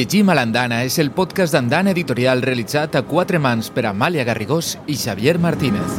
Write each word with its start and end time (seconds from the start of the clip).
Llegim 0.00 0.30
a 0.32 0.34
l'Andana 0.38 0.78
és 0.88 0.94
el 1.02 1.10
podcast 1.12 1.52
d'Andana 1.52 1.90
Editorial 1.92 2.40
realitzat 2.40 2.94
a 2.96 3.02
quatre 3.04 3.36
mans 3.36 3.66
per 3.68 3.82
Amàlia 3.84 4.22
Garrigós 4.24 4.78
i 4.88 4.94
Xavier 4.96 5.34
Martínez. 5.36 5.98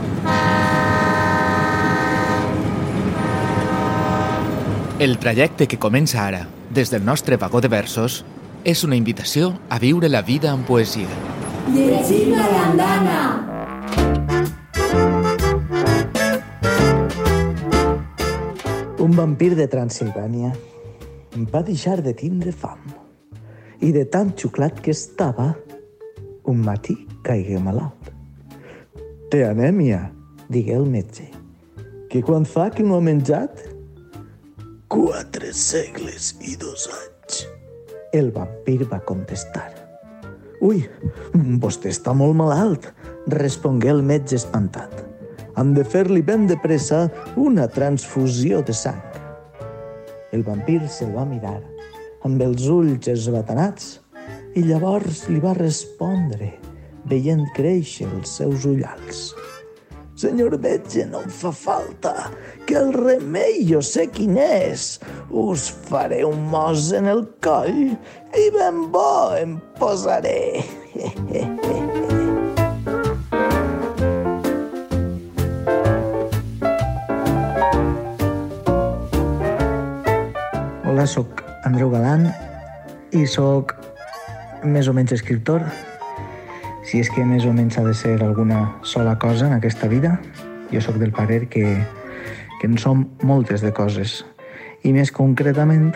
El 5.05 5.13
trajecte 5.21 5.67
que 5.69 5.77
comença 5.77 6.23
ara, 6.23 6.47
des 6.73 6.89
del 6.89 7.05
nostre 7.05 7.37
vagó 7.37 7.61
de 7.61 7.69
versos, 7.69 8.23
és 8.65 8.81
una 8.87 8.97
invitació 8.97 9.51
a 9.69 9.77
viure 9.77 10.09
la 10.09 10.23
vida 10.25 10.49
amb 10.49 10.65
poesia. 10.65 11.21
Llegim 11.69 12.33
a 12.41 12.49
l'andana. 12.55 13.19
Un 18.97 19.13
vampir 19.21 19.53
de 19.61 19.69
Transilvània 19.69 20.55
em 21.37 21.45
va 21.53 21.61
deixar 21.69 22.01
de 22.01 22.17
tindre 22.17 22.49
fam 22.65 23.10
i 23.81 23.91
de 23.91 24.05
tan 24.05 24.31
xuclat 24.37 24.79
que 24.81 24.93
estava, 24.93 25.51
un 26.45 26.61
matí 26.65 26.95
caigué 27.25 27.57
malalt. 27.61 28.11
Té 29.33 29.43
anèmia, 29.47 30.03
digué 30.51 30.75
el 30.77 30.85
metge, 30.85 31.27
que 32.11 32.21
quan 32.21 32.45
fa 32.45 32.69
que 32.69 32.85
no 32.85 32.99
ha 32.99 33.03
menjat? 33.03 33.63
Quatre 34.91 35.53
segles 35.55 36.33
i 36.45 36.57
dos 36.59 36.89
anys. 36.91 37.45
El 38.13 38.29
vampir 38.35 38.81
va 38.91 38.99
contestar. 39.07 39.69
Ui, 40.61 40.83
vostè 41.63 41.89
està 41.89 42.13
molt 42.13 42.35
malalt, 42.37 42.89
respongué 43.33 43.89
el 43.93 44.03
metge 44.05 44.37
espantat. 44.37 44.93
Hem 45.57 45.73
de 45.73 45.85
fer-li 45.87 46.21
ben 46.21 46.45
de 46.47 46.57
pressa 46.61 47.05
una 47.39 47.65
transfusió 47.71 48.61
de 48.67 48.75
sang. 48.75 49.01
El 50.31 50.45
vampir 50.47 50.81
se'l 50.87 51.15
va 51.15 51.25
mirar 51.27 51.57
amb 52.27 52.41
els 52.45 52.67
ulls 52.69 53.07
esbatanats 53.09 53.99
i 54.57 54.63
llavors 54.65 55.27
li 55.31 55.39
va 55.41 55.53
respondre, 55.57 56.51
veient 57.09 57.45
créixer 57.55 58.07
els 58.11 58.29
seus 58.37 58.65
ullals. 58.69 59.31
Senyor 60.21 60.53
metge, 60.61 61.05
no 61.09 61.23
em 61.25 61.31
fa 61.33 61.49
falta, 61.55 62.29
que 62.67 62.75
el 62.77 62.91
remei 62.93 63.63
jo 63.65 63.81
sé 63.81 64.05
quin 64.13 64.37
és. 64.37 64.99
Us 65.33 65.71
faré 65.87 66.21
un 66.27 66.43
mos 66.51 66.91
en 66.93 67.09
el 67.09 67.25
coll 67.41 67.95
i 68.37 68.45
ben 68.53 68.91
bo 68.93 69.33
em 69.39 69.57
posaré. 69.79 70.61
Hola, 80.91 81.07
sóc 81.07 81.50
Andreu 81.61 81.91
Galant 81.93 82.23
i 83.13 83.27
sóc 83.29 83.75
més 84.65 84.87
o 84.89 84.93
menys 84.97 85.11
escriptor. 85.13 85.61
Si 86.81 86.97
és 87.03 87.09
que 87.13 87.21
més 87.21 87.45
o 87.45 87.51
menys 87.53 87.77
ha 87.77 87.83
de 87.85 87.93
ser 87.93 88.15
alguna 88.25 88.63
sola 88.81 89.13
cosa 89.21 89.45
en 89.45 89.53
aquesta 89.53 89.89
vida, 89.91 90.15
jo 90.73 90.81
sóc 90.81 90.97
del 90.97 91.13
parer 91.13 91.45
que, 91.53 91.65
que 92.57 92.69
en 92.69 92.79
som 92.81 93.05
moltes 93.21 93.61
de 93.61 93.69
coses. 93.77 94.23
I 94.81 94.93
més 94.95 95.13
concretament, 95.13 95.91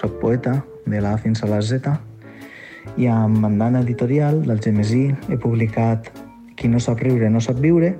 sóc 0.00 0.16
poeta 0.22 0.62
de 0.88 1.04
la 1.04 1.18
fins 1.20 1.44
a 1.44 1.50
la 1.52 1.60
Z 1.60 1.92
i 2.96 3.10
amb 3.12 3.44
Andana 3.44 3.84
Editorial 3.84 4.40
del 4.46 4.64
Gemesí 4.64 5.10
he 5.28 5.36
publicat 5.36 6.08
Qui 6.56 6.68
no 6.68 6.80
sap 6.80 7.00
riure 7.00 7.28
no 7.32 7.40
sap 7.40 7.56
viure, 7.60 7.94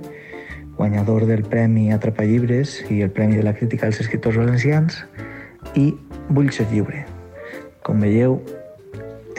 guanyador 0.76 1.24
del 1.28 1.44
Premi 1.48 1.92
Atrapa 1.92 2.24
Llibres 2.28 2.78
i 2.92 3.00
el 3.04 3.12
Premi 3.12 3.40
de 3.40 3.44
la 3.44 3.54
Crítica 3.56 3.88
als 3.88 4.00
Escriptors 4.04 4.36
Valencians, 4.40 5.04
i 5.76 5.92
Vull 6.30 6.52
ser 6.54 6.68
lliure. 6.70 7.09
Com 7.86 8.02
veieu, 8.04 8.36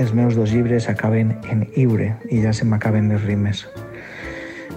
els 0.02 0.14
meus 0.18 0.34
dos 0.36 0.50
llibres 0.50 0.88
acaben 0.90 1.36
en 1.54 1.68
iure 1.78 2.16
i 2.34 2.42
ja 2.42 2.54
se 2.54 2.66
m'acaben 2.66 3.12
les 3.12 3.22
rimes. 3.22 3.68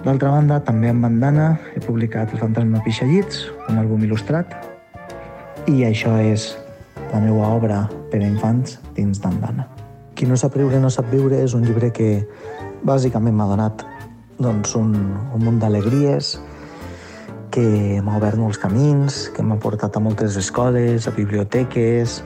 D'altra 0.05 0.35
banda, 0.35 0.59
també 0.61 0.91
amb 0.93 1.07
bandana 1.07 1.55
he 1.73 1.81
publicat 1.81 2.35
El 2.35 2.43
fantasma 2.43 2.83
pixallits, 2.85 3.47
un 3.71 3.81
àlbum 3.81 4.05
il·lustrat, 4.05 4.53
i 5.71 5.81
això 5.89 6.13
és 6.21 6.51
la 7.09 7.23
meva 7.25 7.55
obra 7.57 7.87
per 8.13 8.21
a 8.21 8.27
infants 8.29 8.77
dins 8.99 9.23
d'andana. 9.23 9.65
Qui 10.15 10.29
no 10.29 10.37
sap 10.37 10.59
riure 10.61 10.77
no 10.83 10.93
sap 10.93 11.09
viure 11.09 11.41
és 11.41 11.57
un 11.57 11.65
llibre 11.65 11.89
que 11.89 12.27
bàsicament 12.85 13.35
m'ha 13.35 13.49
donat 13.49 13.87
doncs, 14.37 14.75
un, 14.77 14.93
un 15.33 15.41
munt 15.41 15.63
d'alegries, 15.63 16.35
que 17.55 18.03
m'ha 18.03 18.19
obert 18.19 18.37
molts 18.37 18.59
camins, 18.59 19.29
que 19.33 19.43
m'ha 19.47 19.57
portat 19.63 19.97
a 19.97 20.03
moltes 20.03 20.37
escoles, 20.37 21.09
a 21.09 21.15
biblioteques, 21.15 22.21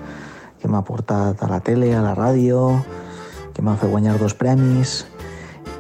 que 0.59 0.69
m'ha 0.69 0.85
portat 0.85 1.43
a 1.43 1.49
la 1.51 1.61
tele, 1.61 1.95
a 1.95 2.03
la 2.03 2.15
ràdio, 2.19 2.79
que 3.55 3.63
m'ha 3.63 3.77
fet 3.79 3.91
guanyar 3.91 4.19
dos 4.19 4.35
premis 4.39 5.05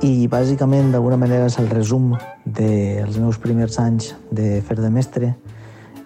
i 0.02 0.28
bàsicament 0.30 0.92
d'alguna 0.92 1.16
manera 1.18 1.48
és 1.50 1.58
el 1.58 1.66
resum 1.70 2.12
dels 2.44 3.18
meus 3.18 3.38
primers 3.42 3.78
anys 3.82 4.12
de 4.30 4.60
fer 4.62 4.76
de 4.78 4.90
mestre 4.94 5.32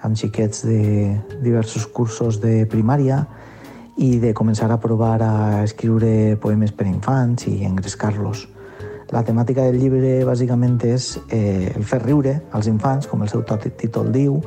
amb 0.02 0.16
xiquets 0.16 0.64
de 0.64 1.12
diversos 1.44 1.86
cursos 1.86 2.40
de 2.40 2.64
primària 2.66 3.22
i 4.00 4.16
de 4.18 4.32
començar 4.32 4.70
a 4.72 4.80
provar 4.80 5.18
a 5.20 5.62
escriure 5.62 6.38
poemes 6.40 6.72
per 6.72 6.88
infants 6.88 7.46
i 7.50 7.66
engrescar-los. 7.68 8.46
La 9.12 9.20
temàtica 9.28 9.66
del 9.68 9.76
llibre 9.76 10.22
bàsicament 10.24 10.78
és 10.88 11.18
eh, 11.28 11.68
el 11.76 11.84
fer 11.84 12.00
riure 12.00 12.38
als 12.56 12.70
infants, 12.72 13.06
com 13.06 13.20
el 13.20 13.28
seu 13.28 13.44
títol 13.44 14.08
diu, 14.12 14.40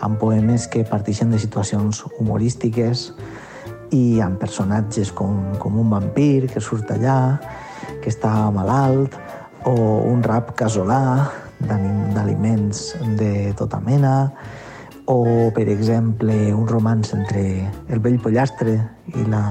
amb 0.00 0.20
poemes 0.20 0.68
que 0.70 0.84
parteixen 0.86 1.30
de 1.34 1.38
situacions 1.42 2.04
humorístiques 2.20 3.08
i 3.94 4.20
amb 4.24 4.40
personatges 4.42 5.12
com, 5.14 5.54
com 5.62 5.78
un 5.78 5.92
vampir 5.92 6.48
que 6.50 6.62
surt 6.62 6.90
allà, 6.94 7.38
que 8.02 8.10
està 8.10 8.32
malalt, 8.54 9.14
o 9.64 9.74
un 10.10 10.22
rap 10.24 10.52
casolà 10.58 11.30
d'aliments 11.64 12.82
de 13.18 13.52
tota 13.56 13.80
mena, 13.80 14.32
o, 15.06 15.50
per 15.54 15.68
exemple, 15.68 16.34
un 16.52 16.66
romanç 16.68 17.12
entre 17.16 17.44
el 17.92 18.00
vell 18.04 18.18
pollastre 18.20 18.74
i 19.14 19.26
la, 19.28 19.44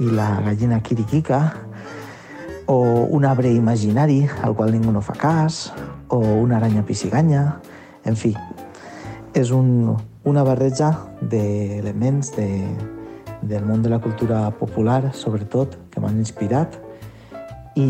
i 0.00 0.10
la 0.10 0.28
gallina 0.44 0.80
quiriquica, 0.84 1.40
o 2.66 2.78
un 3.12 3.26
arbre 3.28 3.52
imaginari 3.52 4.22
al 4.42 4.56
qual 4.56 4.72
ningú 4.72 4.92
no 4.92 5.04
fa 5.04 5.16
cas, 5.20 5.68
o 6.08 6.18
una 6.18 6.58
aranya 6.58 6.84
pisciganya, 6.84 7.44
en 8.04 8.16
fi, 8.16 8.32
és 9.36 9.52
un, 9.52 9.94
una 10.24 10.44
barreja 10.46 10.90
d'elements 11.20 12.32
de, 12.36 12.48
del 13.48 13.64
món 13.64 13.82
de 13.82 13.92
la 13.92 14.00
cultura 14.00 14.50
popular, 14.58 15.12
sobretot, 15.14 15.76
que 15.90 16.00
m'han 16.00 16.18
inspirat, 16.22 16.78
i 17.74 17.88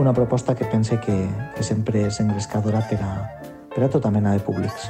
una 0.00 0.14
proposta 0.14 0.54
que 0.54 0.64
pense 0.64 0.98
que, 1.00 1.18
que 1.56 1.62
sempre 1.62 2.06
és 2.08 2.20
engrescadora 2.22 2.80
per 2.88 3.02
a, 3.04 3.12
per 3.74 3.84
a 3.84 3.92
tota 3.92 4.10
mena 4.10 4.32
de 4.32 4.42
públics. 4.44 4.88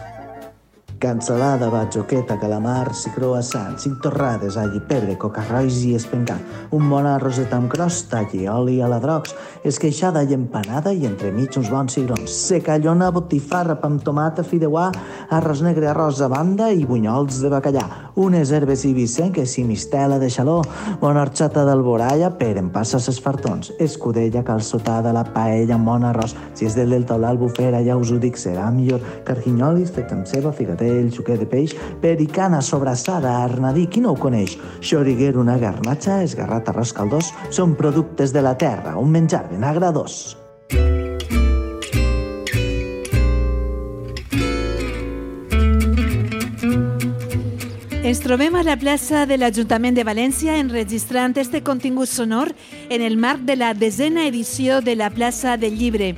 Cansalada, 1.01 1.71
batjoqueta, 1.73 2.35
calamars 2.37 3.07
i 3.09 3.11
croissants, 3.15 3.87
cinc 3.87 4.03
torrades, 4.05 4.59
alli, 4.61 4.83
pebre, 4.85 5.15
cocarrois 5.17 5.79
i 5.89 5.95
espencar, 5.97 6.37
un 6.77 6.91
bon 6.93 7.09
arroset 7.09 7.55
amb 7.57 7.71
crosta 7.73 8.21
i 8.37 8.45
oli 8.53 8.75
a 8.85 8.91
la 8.93 8.99
drocs, 9.01 9.33
esqueixada 9.65 10.21
i 10.29 10.37
empanada 10.37 10.93
i 10.93 11.09
entremig 11.09 11.57
uns 11.57 11.73
bons 11.73 11.97
cigrons, 11.97 12.37
secallona, 12.51 13.09
botifarra, 13.17 13.79
pa 13.81 13.89
amb 13.89 14.05
tomata, 14.05 14.45
fideuà, 14.45 14.91
arròs 15.33 15.65
negre, 15.65 15.89
arròs 15.89 16.21
a 16.21 16.29
banda 16.29 16.69
i 16.69 16.85
bunyols 16.85 17.41
de 17.41 17.49
bacallà, 17.57 17.87
unes 18.21 18.53
herbes 18.53 18.85
i 18.85 18.93
vicenques 18.95 19.57
i 19.59 19.65
mistela 19.65 20.19
de 20.21 20.29
xaló, 20.31 20.61
bona 21.01 21.23
horxata 21.23 21.65
per 22.39 22.57
empassa 22.59 22.99
ses 22.99 23.21
fartons, 23.21 23.73
escudella 23.79 24.43
calçotada, 24.45 25.13
la 25.13 25.25
paella 25.25 25.75
amb 25.75 25.87
bon 25.87 26.05
arròs, 26.05 26.35
si 26.55 26.67
és 26.67 26.75
del 26.75 26.91
delta 26.91 27.15
o 27.15 27.19
l'albufera, 27.19 27.83
ja 27.83 27.97
us 27.97 28.11
ho 28.11 28.19
dic, 28.19 28.37
serà 28.37 28.71
millor, 28.71 29.01
carquinyolis 29.25 29.91
fet 29.95 30.13
amb 30.13 30.27
ceba, 30.27 30.53
figatell, 30.53 31.11
suquet 31.13 31.41
de 31.41 31.47
peix, 31.47 31.77
pericana 32.03 32.61
sobrassada, 32.61 33.39
arnadí, 33.45 33.87
qui 33.87 34.01
no 34.01 34.13
ho 34.13 34.21
coneix? 34.21 34.59
Xoriguer, 34.81 35.37
una 35.39 35.59
garnatxa, 35.59 36.23
esgarrat, 36.27 36.69
arròs 36.69 36.93
caldós, 36.93 37.33
són 37.51 37.75
productes 37.79 38.33
de 38.37 38.45
la 38.45 38.57
terra, 38.59 38.99
un 38.99 39.11
menjar 39.11 39.47
ben 39.51 39.65
agradós. 39.65 40.40
Ens 48.11 48.19
trobem 48.19 48.57
a 48.57 48.65
la 48.67 48.75
plaça 48.75 49.21
de 49.23 49.37
l'Ajuntament 49.39 49.95
de 49.95 50.03
València 50.03 50.57
enregistrant 50.59 51.37
este 51.39 51.61
contingut 51.63 52.11
sonor 52.11 52.49
en 52.91 53.05
el 53.07 53.15
marc 53.15 53.45
de 53.47 53.55
la 53.55 53.69
desena 53.71 54.25
edició 54.27 54.81
de 54.83 54.97
la 54.99 55.13
plaça 55.15 55.55
del 55.57 55.77
llibre. 55.79 56.09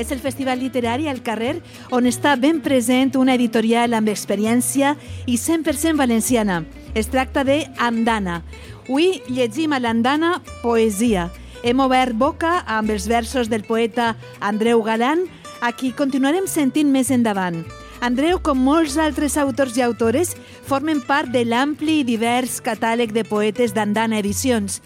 És 0.00 0.08
el 0.08 0.22
festival 0.24 0.62
literari 0.64 1.04
al 1.12 1.20
carrer 1.20 1.58
on 1.92 2.08
està 2.08 2.32
ben 2.40 2.62
present 2.64 3.12
una 3.20 3.36
editorial 3.36 3.92
amb 3.92 4.08
experiència 4.08 4.94
i 5.26 5.36
100% 5.36 6.00
valenciana. 6.00 6.62
Es 6.94 7.12
tracta 7.12 7.44
de 7.44 7.60
Andana, 7.76 8.40
Avui 8.88 9.20
llegim 9.28 9.76
a 9.76 9.84
l'andana 9.84 10.38
poesia. 10.62 11.28
Hem 11.60 11.84
obert 11.84 12.16
boca 12.16 12.62
amb 12.64 12.88
els 12.88 13.04
versos 13.04 13.52
del 13.52 13.68
poeta 13.68 14.14
Andreu 14.40 14.80
Galán, 14.80 15.28
a 15.60 15.76
qui 15.76 15.92
continuarem 15.92 16.48
sentint 16.48 16.88
més 16.88 17.12
endavant. 17.12 17.66
Andreu, 18.04 18.36
com 18.36 18.58
molts 18.60 18.98
altres 19.00 19.38
autors 19.40 19.78
i 19.78 19.82
autores, 19.82 20.34
formen 20.68 20.98
part 21.00 21.30
de 21.32 21.40
l'ampli 21.48 22.02
i 22.02 22.04
divers 22.04 22.58
catàleg 22.60 23.14
de 23.16 23.22
poetes 23.24 23.72
d'Andana 23.72 24.18
Edicions. 24.20 24.82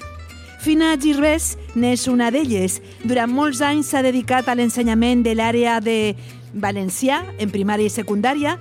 Fina 0.62 0.92
Girbès 1.02 1.56
n'és 1.74 2.04
una 2.06 2.28
d'elles. 2.30 2.76
Durant 3.02 3.32
molts 3.32 3.58
anys 3.64 3.90
s'ha 3.90 4.04
dedicat 4.06 4.46
a 4.46 4.54
l'ensenyament 4.54 5.24
de 5.26 5.34
l'àrea 5.34 5.80
de 5.82 6.14
valencià, 6.54 7.24
en 7.42 7.50
primària 7.50 7.90
i 7.90 7.94
secundària, 7.96 8.54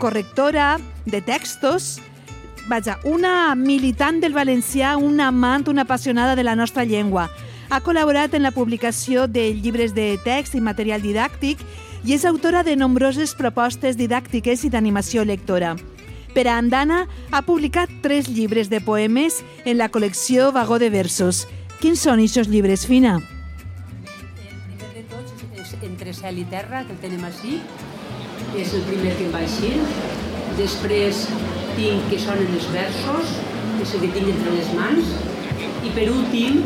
correctora 0.00 0.78
de 1.04 1.20
textos, 1.20 1.98
vaja, 2.70 2.96
una 3.04 3.52
militant 3.60 4.22
del 4.24 4.32
valencià, 4.32 4.94
una 4.96 5.28
amant, 5.28 5.68
una 5.68 5.84
apassionada 5.84 6.32
de 6.32 6.48
la 6.48 6.56
nostra 6.56 6.88
llengua. 6.88 7.28
Ha 7.68 7.82
col·laborat 7.84 8.32
en 8.32 8.48
la 8.48 8.56
publicació 8.56 9.26
de 9.28 9.50
llibres 9.52 9.92
de 9.92 10.14
text 10.24 10.56
i 10.56 10.64
material 10.64 11.04
didàctic 11.04 11.60
i 12.04 12.14
és 12.14 12.24
autora 12.28 12.62
de 12.62 12.76
nombroses 12.76 13.34
propostes 13.38 13.96
didàctiques 13.98 14.64
i 14.64 14.70
d'animació 14.70 15.24
lectora. 15.24 15.76
Per 16.34 16.44
a 16.46 16.58
Andana 16.60 17.06
ha 17.32 17.40
publicat 17.42 17.90
tres 18.02 18.28
llibres 18.28 18.68
de 18.70 18.80
poemes 18.84 19.40
en 19.64 19.78
la 19.78 19.88
col·lecció 19.90 20.52
Vagó 20.52 20.78
de 20.78 20.90
Versos. 20.92 21.46
Quins 21.80 22.02
són 22.04 22.20
aquests 22.22 22.50
llibres, 22.52 22.84
Fina? 22.86 23.16
El 23.18 24.76
primer 24.78 24.90
de 24.94 25.04
tots 25.10 25.74
Entre 25.82 26.12
cel 26.14 26.38
i 26.38 26.44
terra, 26.50 26.84
que 26.84 26.94
el 26.94 27.00
tenem 27.02 27.24
així. 27.26 27.58
És 28.58 28.74
el 28.74 28.84
primer 28.86 29.16
que 29.16 29.26
em 29.26 29.34
va 29.34 29.42
així. 29.42 29.72
Després 30.58 31.24
tinc 31.76 32.06
que 32.10 32.20
sonen 32.22 32.54
els 32.54 32.68
versos, 32.74 33.34
que 33.76 33.82
és 33.86 33.94
el 33.94 34.04
que 34.04 34.12
tinc 34.14 34.30
entre 34.36 34.54
les 34.56 34.70
mans. 34.78 35.12
I 35.86 35.90
per 35.94 36.08
últim, 36.12 36.62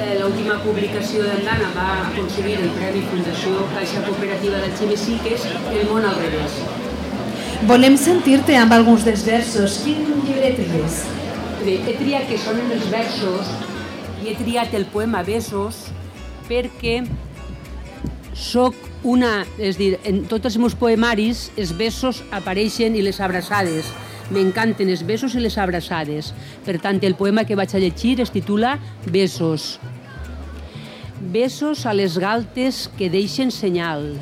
eh, 0.00 0.14
l'última 0.20 0.56
publicació 0.62 1.24
d'Andana 1.26 1.70
va 1.74 1.86
aconseguir 2.04 2.56
el 2.60 2.70
Premi 2.76 3.02
Fundació 3.10 3.66
Caixa 3.74 4.02
Cooperativa 4.06 4.60
d'Algemesí, 4.62 5.18
que 5.24 5.34
és 5.36 5.46
El 5.72 5.84
món 5.90 6.06
al 6.06 6.16
revés. 6.20 6.56
Volem 7.68 7.98
sentir-te 8.00 8.56
amb 8.60 8.74
alguns 8.76 9.04
dels 9.06 9.24
versos. 9.26 9.78
Quin 9.84 10.02
llibre 10.26 10.50
tries? 10.58 11.02
Bé, 11.64 11.78
he 11.80 11.94
triat 11.96 12.26
que 12.28 12.38
sonen 12.40 12.72
els 12.74 12.88
versos 12.92 13.52
i 14.22 14.32
he 14.32 14.34
triat 14.36 14.74
el 14.76 14.84
poema 14.92 15.22
Besos 15.24 15.86
perquè 16.48 16.98
sóc 18.36 18.76
una... 19.04 19.44
És 19.58 19.78
dir, 19.80 19.94
en 20.04 20.24
tots 20.28 20.50
els 20.50 20.58
meus 20.60 20.74
poemaris 20.76 21.46
els 21.56 21.72
besos 21.76 22.22
apareixen 22.34 22.96
i 22.96 23.04
les 23.04 23.20
abraçades. 23.24 23.88
M'encanten 24.32 24.88
els 24.88 25.02
besos 25.04 25.34
i 25.36 25.42
les 25.42 25.58
abraçades. 25.60 26.32
Per 26.64 26.78
tant, 26.80 27.00
el 27.04 27.16
poema 27.18 27.44
que 27.44 27.58
vaig 27.58 27.74
a 27.74 27.82
llegir 27.82 28.16
es 28.24 28.32
titula 28.32 28.78
Besos. 29.04 29.78
Besos 31.34 31.84
a 31.84 31.92
les 31.92 32.16
galtes 32.20 32.86
que 32.96 33.10
deixen 33.12 33.52
senyal, 33.52 34.14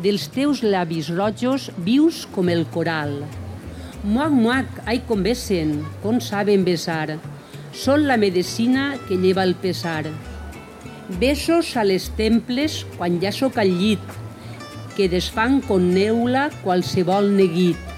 dels 0.00 0.28
teus 0.32 0.62
llavis 0.64 1.10
rojos 1.12 1.70
vius 1.84 2.24
com 2.32 2.48
el 2.48 2.64
coral. 2.72 3.22
Muac, 4.02 4.32
muac, 4.34 4.80
ai 4.88 4.98
com 5.06 5.22
besen, 5.22 5.76
com 6.02 6.18
saben 6.20 6.64
besar. 6.66 7.18
Són 7.72 8.08
la 8.08 8.18
medicina 8.18 8.96
que 9.06 9.20
lleva 9.20 9.44
el 9.46 9.54
pesar. 9.54 10.08
Besos 11.20 11.76
a 11.76 11.84
les 11.84 12.08
temples 12.18 12.82
quan 12.96 13.20
ja 13.22 13.32
sóc 13.32 13.60
al 13.60 13.70
llit, 13.78 14.02
que 14.96 15.08
desfan 15.12 15.60
con 15.64 15.92
neula 15.94 16.48
qualsevol 16.64 17.32
neguit. 17.36 17.91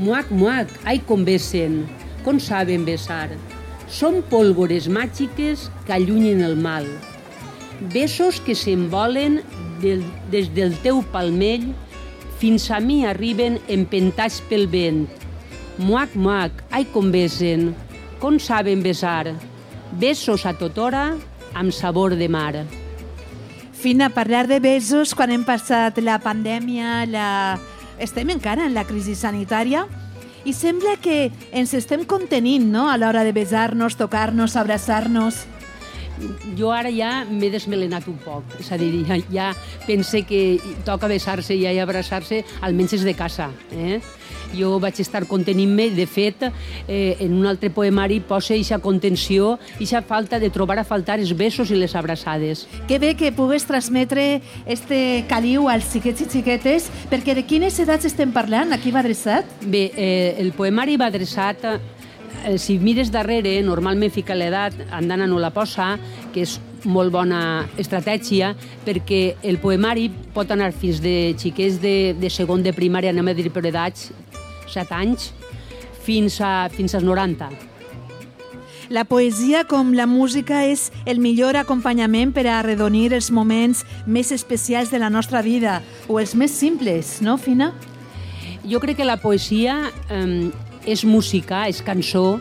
Muac, 0.00 0.30
muac, 0.32 0.70
ai 0.88 0.96
com 1.04 1.26
besen, 1.28 1.82
com 2.24 2.38
saben 2.40 2.86
besar. 2.86 3.28
Són 3.92 4.22
pólvores 4.30 4.86
màgiques 4.88 5.66
que 5.84 5.92
allunyen 5.92 6.40
el 6.46 6.54
mal. 6.56 6.86
Besos 7.92 8.38
que 8.40 8.54
s'envolen 8.56 9.42
del, 9.82 10.00
des 10.32 10.48
del 10.56 10.72
teu 10.80 11.02
palmell 11.12 11.66
fins 12.40 12.70
a 12.72 12.78
mi 12.80 13.02
arriben 13.04 13.58
empentats 13.68 14.38
pel 14.48 14.64
vent. 14.72 15.04
Muac, 15.76 16.16
muac, 16.16 16.62
ai 16.72 16.86
com 16.94 17.12
besen, 17.12 17.74
com 18.24 18.38
saben 18.40 18.80
besar. 18.80 19.34
Besos 20.00 20.46
a 20.48 20.54
tothora 20.56 21.10
amb 21.52 21.76
sabor 21.76 22.16
de 22.16 22.28
mar. 22.32 22.64
Fina, 23.76 24.08
parlar 24.08 24.46
de 24.48 24.62
besos 24.64 25.12
quan 25.12 25.28
hem 25.32 25.44
passat 25.44 26.00
la 26.00 26.16
pandèmia, 26.24 27.04
la... 27.04 27.28
estem 28.00 28.32
encara 28.32 28.66
en 28.66 28.74
la 28.74 28.86
crisi 28.88 29.14
sanitària 29.14 29.84
i 30.48 30.54
sembla 30.56 30.96
que 31.00 31.30
ens 31.52 31.74
estem 31.76 32.06
contenint 32.08 32.70
no? 32.72 32.88
a 32.88 32.96
l'hora 32.96 33.24
de 33.24 33.34
besar-nos, 33.36 33.98
tocar-nos, 34.00 34.56
abraçar-nos. 34.56 35.44
Jo 36.58 36.70
ara 36.72 36.90
ja 36.92 37.24
m'he 37.28 37.50
desmelenat 37.52 38.08
un 38.10 38.18
poc, 38.22 38.56
és 38.60 38.70
a 38.72 38.78
dir, 38.80 38.92
ja, 39.08 39.18
ja 39.32 39.50
pense 39.86 40.22
que 40.28 40.58
toca 40.84 41.08
besar-se 41.10 41.56
i 41.56 41.66
abraçar-se 41.80 42.44
almenys 42.60 42.98
és 42.98 43.04
de 43.06 43.14
casa. 43.14 43.50
Eh? 43.72 44.00
Jo 44.56 44.78
vaig 44.82 44.98
estar 44.98 45.22
contenint-me, 45.30 45.90
de 45.94 46.06
fet, 46.10 46.42
eh, 46.88 47.16
en 47.20 47.36
un 47.38 47.46
altre 47.46 47.70
poemari 47.70 48.18
posa 48.20 48.56
eixa 48.56 48.80
contenció, 48.82 49.58
eixa 49.78 50.02
falta 50.02 50.40
de 50.42 50.50
trobar 50.50 50.80
a 50.80 50.84
faltar 50.84 51.20
els 51.20 51.36
besos 51.36 51.70
i 51.70 51.78
les 51.78 51.94
abraçades. 51.94 52.66
Que 52.88 52.98
bé 52.98 53.14
que 53.14 53.30
pugues 53.32 53.66
transmetre 53.66 54.42
este 54.66 55.24
caliu 55.30 55.68
als 55.68 55.92
xiquets 55.92 56.26
i 56.26 56.28
xiquetes, 56.30 56.90
perquè 57.10 57.36
de 57.38 57.46
quines 57.46 57.78
edats 57.78 58.08
estem 58.10 58.34
parlant? 58.34 58.72
A 58.72 58.80
qui 58.82 58.90
va 58.90 59.04
adreçat? 59.04 59.46
Bé, 59.62 59.90
eh, 59.94 60.36
el 60.38 60.52
poemari 60.52 60.98
va 60.98 61.10
adreçat 61.14 61.64
si 62.58 62.78
mires 62.78 63.10
darrere, 63.12 63.58
normalment 63.62 64.12
fica 64.12 64.34
l'edat, 64.34 64.74
Andana 64.90 65.26
no 65.28 65.38
la 65.38 65.52
posa, 65.54 65.94
que 66.34 66.44
és 66.46 66.58
molt 66.84 67.12
bona 67.12 67.66
estratègia, 67.80 68.54
perquè 68.86 69.36
el 69.46 69.58
poemari 69.60 70.08
pot 70.34 70.50
anar 70.50 70.72
fins 70.72 71.00
de 71.04 71.34
xiquets 71.38 71.80
de, 71.82 72.14
de 72.16 72.30
segon 72.32 72.64
de 72.64 72.72
primària, 72.76 73.12
anem 73.12 73.32
a 73.32 73.36
dir 73.36 73.50
per 73.52 73.66
edats, 73.68 74.10
7 74.70 74.94
anys, 74.96 75.32
fins, 76.04 76.40
a, 76.40 76.68
fins 76.72 76.94
als 76.94 77.04
90. 77.04 77.50
La 78.90 79.04
poesia, 79.06 79.62
com 79.70 79.92
la 79.94 80.08
música, 80.10 80.64
és 80.66 80.88
el 81.06 81.20
millor 81.22 81.54
acompanyament 81.54 82.32
per 82.34 82.48
a 82.48 82.56
arredonir 82.58 83.12
els 83.14 83.30
moments 83.30 83.84
més 84.06 84.32
especials 84.34 84.90
de 84.90 84.98
la 84.98 85.10
nostra 85.14 85.44
vida, 85.46 85.78
o 86.08 86.18
els 86.18 86.34
més 86.34 86.50
simples, 86.50 87.20
no, 87.22 87.36
Fina? 87.38 87.70
Jo 88.66 88.80
crec 88.82 88.98
que 88.98 89.06
la 89.06 89.20
poesia 89.22 89.76
eh, 90.10 90.50
és 90.86 91.04
música, 91.04 91.66
és 91.68 91.82
cançó, 91.82 92.40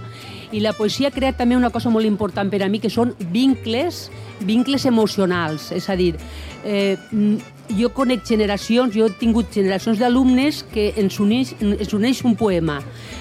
i 0.51 0.61
la 0.63 0.73
poesia 0.73 1.11
crea 1.13 1.35
també 1.37 1.57
una 1.57 1.69
cosa 1.69 1.91
molt 1.93 2.07
important 2.09 2.49
per 2.49 2.63
a 2.65 2.69
mi, 2.69 2.79
que 2.81 2.89
són 2.89 3.13
vincles, 3.33 4.07
vincles 4.41 4.85
emocionals. 4.89 5.69
És 5.75 5.89
a 5.89 5.95
dir, 5.99 6.15
eh, 6.65 6.97
jo 7.77 7.91
conec 7.93 8.25
generacions, 8.25 8.95
jo 8.95 9.05
he 9.05 9.17
tingut 9.19 9.53
generacions 9.53 9.99
d'alumnes 9.99 10.63
que 10.73 10.93
ens 10.97 11.19
uneix, 11.19 11.53
ens 11.61 11.93
uneix 11.93 12.23
un 12.25 12.35
poema. 12.35 12.79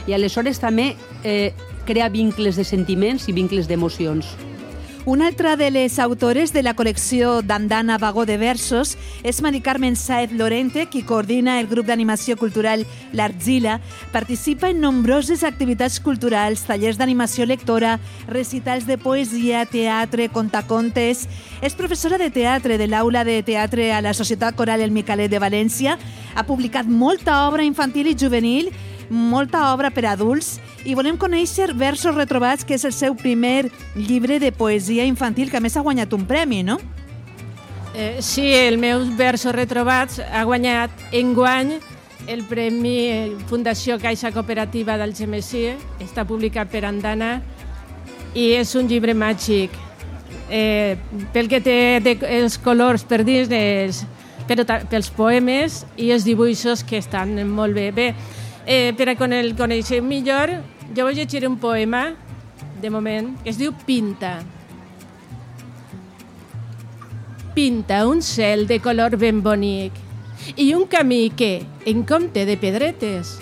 I 0.08 0.16
aleshores 0.16 0.60
també 0.60 0.94
eh, 1.22 1.52
crea 1.84 2.08
vincles 2.08 2.56
de 2.56 2.64
sentiments 2.64 3.28
i 3.28 3.36
vincles 3.36 3.68
d'emocions. 3.68 4.36
Una 5.04 5.26
altra 5.26 5.56
de 5.56 5.70
les 5.70 5.98
autores 5.98 6.52
de 6.52 6.62
la 6.62 6.74
col·lecció 6.76 7.38
d'Andana 7.40 7.96
Vagó 7.98 8.26
de 8.28 8.36
Versos 8.36 8.96
és 9.24 9.38
Mari 9.40 9.62
Carmen 9.64 9.96
Saez 9.96 10.32
Lorente, 10.36 10.84
qui 10.86 11.02
coordina 11.06 11.58
el 11.60 11.68
grup 11.70 11.86
d'animació 11.86 12.36
cultural 12.36 12.84
L'Argila, 13.12 13.78
participa 14.12 14.68
en 14.68 14.82
nombroses 14.82 15.44
activitats 15.46 15.96
culturals, 16.04 16.66
tallers 16.68 16.98
d'animació 16.98 17.46
lectora, 17.46 17.96
recitals 18.28 18.84
de 18.86 18.98
poesia, 18.98 19.64
teatre, 19.70 20.28
contacontes. 20.28 21.24
És 21.62 21.78
professora 21.78 22.18
de 22.18 22.28
teatre 22.30 22.76
de 22.76 22.90
l'Aula 22.90 23.24
de 23.24 23.40
Teatre 23.42 23.92
a 23.94 24.02
la 24.04 24.12
Societat 24.12 24.58
Coral 24.58 24.84
El 24.84 24.92
Micalet 24.92 25.30
de 25.30 25.40
València. 25.40 25.96
Ha 26.34 26.44
publicat 26.44 26.86
molta 26.86 27.46
obra 27.48 27.64
infantil 27.64 28.12
i 28.12 28.18
juvenil 28.18 28.68
molta 29.10 29.72
obra 29.72 29.90
per 29.90 30.04
a 30.06 30.12
adults 30.16 30.58
i 30.84 30.94
volem 30.94 31.18
conèixer 31.20 31.72
Versos 31.74 32.14
retrobats, 32.14 32.64
que 32.64 32.76
és 32.76 32.84
el 32.84 32.92
seu 32.92 33.16
primer 33.16 33.70
llibre 33.96 34.38
de 34.38 34.52
poesia 34.52 35.04
infantil, 35.08 35.50
que 35.50 35.58
a 35.58 35.64
més 35.64 35.76
ha 35.76 35.84
guanyat 35.84 36.12
un 36.12 36.26
premi, 36.28 36.62
no? 36.62 36.78
Eh, 37.94 38.18
sí, 38.20 38.46
el 38.52 38.78
meu 38.78 39.04
Versos 39.16 39.54
retrobats 39.56 40.20
ha 40.20 40.44
guanyat 40.44 40.90
enguany 41.12 41.78
el 42.28 42.44
Premi 42.44 43.38
Fundació 43.48 43.96
Caixa 43.98 44.30
Cooperativa 44.34 44.98
del 45.00 45.14
Gemesí, 45.16 45.64
està 46.04 46.26
publicat 46.28 46.68
per 46.68 46.84
Andana 46.84 47.38
i 48.36 48.50
és 48.58 48.74
un 48.76 48.88
llibre 48.90 49.14
màgic. 49.16 49.72
Eh, 50.52 50.96
pel 51.32 51.48
que 51.48 51.60
té 51.64 51.78
de, 52.04 52.14
els 52.38 52.58
colors 52.60 53.04
per 53.08 53.22
dins, 53.24 53.48
els, 53.48 54.02
però 54.48 54.64
pels 54.88 55.08
poemes 55.12 55.82
i 55.96 56.10
els 56.12 56.24
dibuixos 56.28 56.84
que 56.84 57.00
estan 57.00 57.34
molt 57.48 57.76
bé. 57.76 57.88
Bé, 57.96 58.08
eh, 58.68 58.92
per 58.92 59.08
a 59.08 59.16
con 59.16 59.32
el 59.32 59.54
conèixer 59.56 60.02
millor, 60.04 60.50
jo 60.92 61.06
vull 61.06 61.16
llegir 61.16 61.46
un 61.48 61.56
poema, 61.56 62.12
de 62.82 62.90
moment, 62.92 63.30
que 63.40 63.48
es 63.48 63.56
diu 63.56 63.72
Pinta. 63.86 64.42
Pinta 67.56 68.04
un 68.06 68.20
cel 68.22 68.66
de 68.68 68.78
color 68.78 69.16
ben 69.16 69.40
bonic 69.42 69.96
i 70.54 70.74
un 70.76 70.84
camí 70.86 71.30
que, 71.30 71.64
en 71.88 72.04
compte 72.04 72.44
de 72.44 72.58
pedretes, 72.60 73.38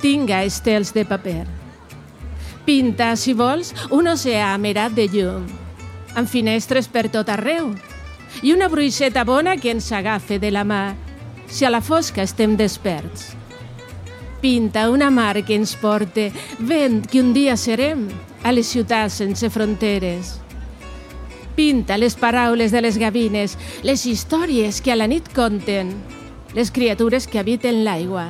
tinga 0.00 0.44
estels 0.46 0.94
de 0.94 1.04
paper. 1.04 1.44
Pinta, 2.64 3.10
si 3.16 3.34
vols, 3.34 3.74
un 3.90 4.06
oceà 4.14 4.52
amerat 4.54 4.94
de 4.94 5.08
llum, 5.10 5.48
amb 6.14 6.30
finestres 6.30 6.86
per 6.86 7.08
tot 7.10 7.34
arreu, 7.34 7.74
i 8.46 8.54
una 8.54 8.70
bruixeta 8.70 9.26
bona 9.26 9.58
que 9.58 9.74
ens 9.74 9.90
agafa 9.90 10.38
de 10.38 10.54
la 10.54 10.62
mà, 10.62 10.94
si 11.50 11.66
a 11.66 11.74
la 11.74 11.82
fosca 11.82 12.22
estem 12.22 12.54
desperts. 12.56 13.37
Pinta 14.40 14.88
una 14.90 15.10
mar 15.10 15.42
que 15.44 15.56
ens 15.58 15.74
porte, 15.74 16.28
vent 16.60 17.00
que 17.10 17.18
un 17.20 17.32
dia 17.34 17.56
serem, 17.58 18.06
a 18.46 18.52
les 18.54 18.68
ciutats 18.70 19.18
sense 19.18 19.50
fronteres. 19.50 20.36
Pinta 21.58 21.96
les 21.98 22.14
paraules 22.14 22.70
de 22.70 22.82
les 22.84 22.98
gavines, 23.02 23.56
les 23.82 24.06
històries 24.06 24.78
que 24.78 24.94
a 24.94 24.96
la 24.96 25.08
nit 25.10 25.26
conten, 25.34 25.90
les 26.54 26.70
criatures 26.70 27.26
que 27.26 27.40
habiten 27.42 27.82
l'aigua. 27.82 28.28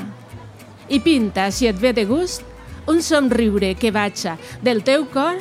I 0.89 1.03
pinta, 1.05 1.51
si 1.53 1.69
et 1.69 1.77
ve 1.77 1.93
de 1.93 2.07
gust, 2.09 2.41
un 2.89 3.03
somriure 3.05 3.75
que 3.77 3.93
vaja 3.93 4.39
del 4.65 4.81
teu 4.83 5.05
cor 5.13 5.37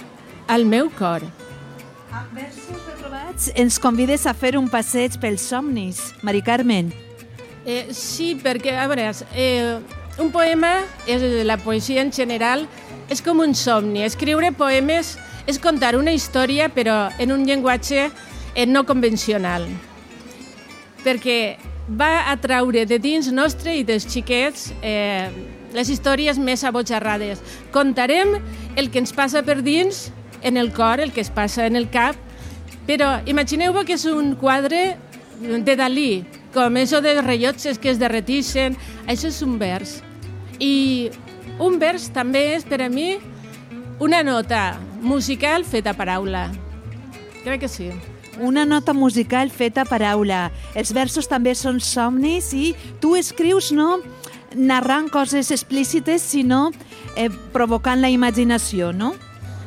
al 0.52 0.66
meu 0.68 0.92
cor. 0.92 1.24
Amb 2.12 2.36
versos 2.36 2.84
retrobats 2.90 3.48
ens 3.56 3.80
convides 3.80 4.28
a 4.28 4.34
fer 4.36 4.58
un 4.60 4.68
passeig 4.68 5.16
pels 5.24 5.48
somnis, 5.48 6.10
Mari 6.28 6.44
Carmen. 6.44 6.92
Eh, 7.64 7.88
sí, 7.96 8.34
perquè, 8.44 8.76
a 8.76 8.88
veure, 8.88 9.14
eh, 9.32 9.80
un 10.20 10.32
poema, 10.34 10.82
és, 11.08 11.24
la 11.46 11.58
poesia 11.62 12.02
en 12.02 12.12
general, 12.12 12.66
és 13.10 13.22
com 13.24 13.40
un 13.44 13.54
somni. 13.56 14.04
Escriure 14.06 14.52
poemes 14.56 15.16
és 15.48 15.60
contar 15.62 15.96
una 15.96 16.14
història, 16.16 16.70
però 16.74 17.08
en 17.20 17.32
un 17.32 17.46
llenguatge 17.48 18.08
eh, 18.08 18.66
no 18.66 18.84
convencional. 18.86 19.68
Perquè 21.06 21.58
va 21.88 22.28
atraure 22.32 22.84
de 22.86 23.00
dins 23.00 23.30
nostre 23.32 23.78
i 23.80 23.86
dels 23.88 24.08
xiquets 24.12 24.72
eh, 24.82 25.30
les 25.74 25.90
històries 25.90 26.40
més 26.40 26.64
abojarrades. 26.68 27.40
Contarem 27.72 28.38
el 28.76 28.92
que 28.92 29.00
ens 29.04 29.14
passa 29.16 29.44
per 29.46 29.62
dins, 29.64 30.10
en 30.42 30.58
el 30.58 30.74
cor, 30.74 31.00
el 31.00 31.14
que 31.14 31.22
es 31.22 31.32
passa 31.34 31.66
en 31.66 31.76
el 31.76 31.88
cap, 31.90 32.18
però 32.88 33.18
imagineu-vos 33.28 33.86
que 33.88 33.98
és 33.98 34.06
un 34.10 34.36
quadre 34.40 34.98
de 35.40 35.76
Dalí, 35.78 36.26
com 36.54 36.78
això 36.80 37.02
de 37.04 37.20
rellotges 37.22 37.80
que 37.80 37.92
es 37.92 38.00
derretixen, 38.02 38.78
això 39.08 39.30
és 39.30 39.42
un 39.46 39.58
vers. 39.62 40.00
I 40.60 41.10
un 41.60 41.80
vers 41.80 42.10
també 42.14 42.54
és 42.56 42.66
per 42.66 42.82
a 42.86 42.90
mi 42.90 43.18
una 44.00 44.24
nota 44.24 44.78
musical 45.02 45.66
feta 45.66 45.92
a 45.94 45.98
paraula. 45.98 46.48
Crec 47.44 47.62
que 47.62 47.70
sí. 47.72 47.90
Una 48.40 48.66
nota 48.66 48.94
musical 48.94 49.50
feta 49.50 49.82
a 49.82 49.90
paraula. 49.90 50.52
Els 50.78 50.94
versos 50.94 51.30
també 51.30 51.56
són 51.58 51.80
somnis 51.82 52.52
i 52.54 52.76
tu 53.02 53.16
escrius 53.18 53.72
no 53.74 53.98
narrant 54.56 55.10
coses 55.10 55.52
explícites, 55.52 56.22
sinó 56.22 56.72
eh, 57.16 57.30
provocant 57.54 58.02
la 58.02 58.10
imaginació, 58.10 58.94
no? 58.94 59.14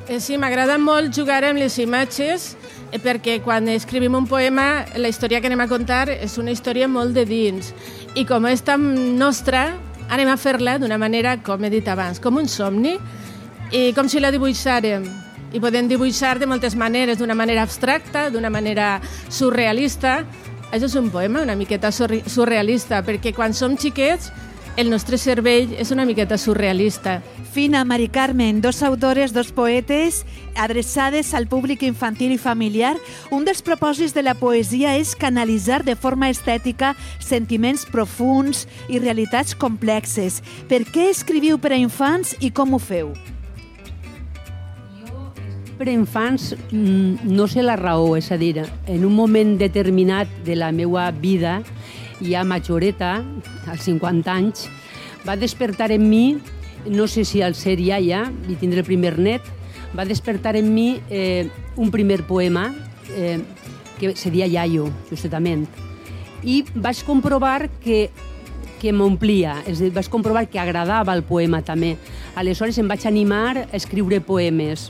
Eh, 0.09 0.19
sí, 0.21 0.39
m'agrada 0.39 0.79
molt 0.79 1.15
jugar 1.15 1.43
amb 1.47 1.61
les 1.61 1.77
imatges 1.79 2.55
eh, 2.91 2.99
perquè 2.99 3.41
quan 3.45 3.69
escrivim 3.71 4.17
un 4.19 4.27
poema 4.27 4.87
la 4.97 5.11
història 5.11 5.41
que 5.41 5.51
anem 5.51 5.63
a 5.63 5.69
contar 5.71 6.09
és 6.11 6.39
una 6.41 6.51
història 6.51 6.89
molt 6.91 7.15
de 7.15 7.27
dins 7.29 7.71
i 8.19 8.25
com 8.27 8.49
és 8.51 8.65
tan 8.67 8.89
nostra 9.21 9.69
anem 10.11 10.29
a 10.29 10.37
fer-la 10.37 10.77
d'una 10.83 10.99
manera, 10.99 11.37
com 11.43 11.65
he 11.65 11.71
dit 11.71 11.89
abans, 11.89 12.21
com 12.21 12.37
un 12.37 12.49
somni 12.51 12.97
i 13.71 13.91
com 13.95 14.09
si 14.11 14.21
la 14.21 14.33
dibuixàrem 14.35 15.07
i 15.55 15.59
podem 15.63 15.89
dibuixar 15.91 16.37
de 16.39 16.47
moltes 16.47 16.77
maneres, 16.79 17.19
d'una 17.19 17.35
manera 17.35 17.65
abstracta, 17.67 18.29
d'una 18.31 18.51
manera 18.51 19.01
surrealista. 19.29 20.21
Això 20.71 20.87
és 20.87 20.95
un 20.99 21.11
poema 21.11 21.43
una 21.43 21.57
miqueta 21.59 21.91
surrealista, 21.91 23.03
perquè 23.07 23.33
quan 23.35 23.55
som 23.55 23.75
xiquets 23.79 24.31
el 24.81 24.89
nostre 24.89 25.19
cervell 25.21 25.75
és 25.77 25.91
una 25.93 26.07
miqueta 26.09 26.39
surrealista. 26.41 27.19
Fina, 27.53 27.83
Mari 27.85 28.09
Carmen, 28.09 28.63
dos 28.65 28.83
autores, 28.83 29.35
dos 29.37 29.51
poetes 29.53 30.23
adreçades 30.57 31.35
al 31.35 31.47
públic 31.49 31.83
infantil 31.85 32.33
i 32.33 32.39
familiar. 32.41 32.95
Un 33.31 33.45
dels 33.45 33.61
propòsits 33.61 34.15
de 34.17 34.25
la 34.25 34.35
poesia 34.41 34.95
és 34.97 35.13
canalitzar 35.13 35.83
de 35.85 35.97
forma 36.01 36.31
estètica 36.33 36.95
sentiments 37.21 37.85
profuns 37.93 38.65
i 38.89 39.03
realitats 39.03 39.53
complexes. 39.53 40.41
Per 40.73 40.87
què 40.89 41.11
escriviu 41.11 41.61
per 41.61 41.75
a 41.75 41.81
infants 41.81 42.33
i 42.41 42.49
com 42.49 42.73
ho 42.73 42.81
feu? 42.81 43.13
per 45.81 45.87
a 45.89 45.93
infants 45.97 46.51
mm, 46.53 47.25
no 47.33 47.47
sé 47.49 47.63
la 47.65 47.73
raó, 47.81 48.11
és 48.19 48.27
a 48.29 48.37
dir, 48.37 48.67
en 48.85 49.05
un 49.09 49.15
moment 49.17 49.55
determinat 49.57 50.29
de 50.45 50.53
la 50.53 50.69
meva 50.77 51.07
vida, 51.09 51.63
ja 52.21 52.45
majoreta, 52.45 53.21
als 53.67 53.87
50 53.89 54.33
anys, 54.33 54.69
va 55.27 55.37
despertar 55.37 55.91
en 55.93 56.09
mi, 56.09 56.39
no 56.87 57.07
sé 57.09 57.25
si 57.25 57.43
al 57.43 57.55
ser 57.55 57.79
iaia, 57.81 58.27
i 58.49 58.57
tindré 58.61 58.85
el 58.85 58.89
primer 58.89 59.19
net, 59.19 59.45
va 59.97 60.07
despertar 60.07 60.57
en 60.57 60.73
mi 60.75 61.01
eh, 61.11 61.49
un 61.77 61.91
primer 61.91 62.23
poema 62.27 62.71
eh, 63.17 63.41
que 63.99 64.15
seria 64.17 64.47
Iaio, 64.47 64.89
justament. 65.11 65.67
I 66.43 66.63
vaig 66.75 67.05
comprovar 67.05 67.69
que 67.85 68.09
que 68.81 68.95
m'omplia, 68.97 69.59
és 69.69 69.77
dir, 69.83 69.91
vaig 69.93 70.09
comprovar 70.09 70.47
que 70.49 70.59
agradava 70.59 71.13
el 71.13 71.23
poema 71.29 71.61
també. 71.61 71.99
Aleshores 72.41 72.79
em 72.81 72.89
vaig 72.89 73.05
animar 73.07 73.59
a 73.61 73.67
escriure 73.77 74.23
poemes 74.25 74.89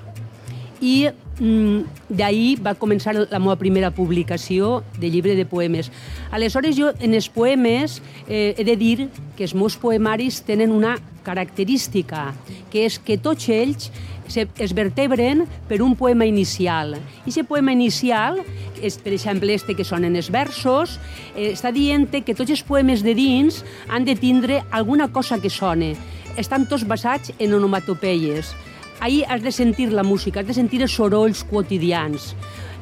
i 0.81 1.11
d'ahir 1.41 2.61
va 2.61 2.77
començar 2.77 3.15
la 3.17 3.41
meva 3.41 3.57
primera 3.57 3.91
publicació 3.97 4.83
de 5.01 5.09
llibre 5.09 5.35
de 5.39 5.47
poemes. 5.49 5.89
Aleshores, 6.31 6.77
jo 6.77 6.93
en 7.01 7.17
els 7.17 7.31
poemes 7.33 8.01
eh, 8.29 8.55
he 8.59 8.65
de 8.65 8.77
dir 8.77 9.09
que 9.37 9.47
els 9.49 9.57
meus 9.57 9.79
poemaris 9.81 10.43
tenen 10.45 10.73
una 10.73 10.99
característica, 11.25 12.31
que 12.71 12.85
és 12.89 12.99
que 13.01 13.19
tots 13.21 13.49
ells 13.49 13.91
es 14.31 14.75
vertebren 14.77 15.43
per 15.69 15.81
un 15.83 15.97
poema 15.99 16.27
inicial. 16.29 16.95
I 17.25 17.33
aquest 17.33 17.49
poema 17.49 17.73
inicial, 17.75 18.39
és, 18.81 18.97
per 19.01 19.13
exemple, 19.17 19.53
este 19.55 19.75
que 19.75 19.85
sonen 19.85 20.15
els 20.17 20.31
versos, 20.31 20.99
eh, 21.35 21.51
està 21.55 21.73
dient 21.73 22.07
que 22.11 22.35
tots 22.37 22.51
els 22.51 22.63
poemes 22.63 23.03
de 23.03 23.17
dins 23.17 23.65
han 23.89 24.05
de 24.05 24.15
tindre 24.15 24.63
alguna 24.71 25.09
cosa 25.09 25.41
que 25.41 25.51
sone. 25.51 25.97
Estan 26.39 26.69
tots 26.69 26.87
basats 26.87 27.33
en 27.39 27.55
onomatopeies 27.55 28.55
ahir 29.01 29.25
has 29.29 29.43
de 29.43 29.53
sentir 29.53 29.93
la 29.93 30.03
música, 30.03 30.41
has 30.41 30.47
de 30.47 30.55
sentir 30.55 30.83
els 30.83 30.95
sorolls 30.95 31.43
quotidians, 31.45 32.35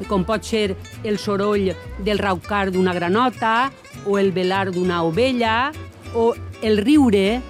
com 0.09 0.25
pot 0.27 0.45
ser 0.47 0.77
el 1.05 1.19
soroll 1.19 1.73
del 2.05 2.19
raucar 2.19 2.69
d'una 2.71 2.95
granota, 2.95 3.71
o 4.07 4.19
el 4.19 4.33
velar 4.33 4.71
d'una 4.73 5.03
ovella, 5.03 5.73
o 6.15 6.35
el 6.63 6.79
riure, 6.79 7.41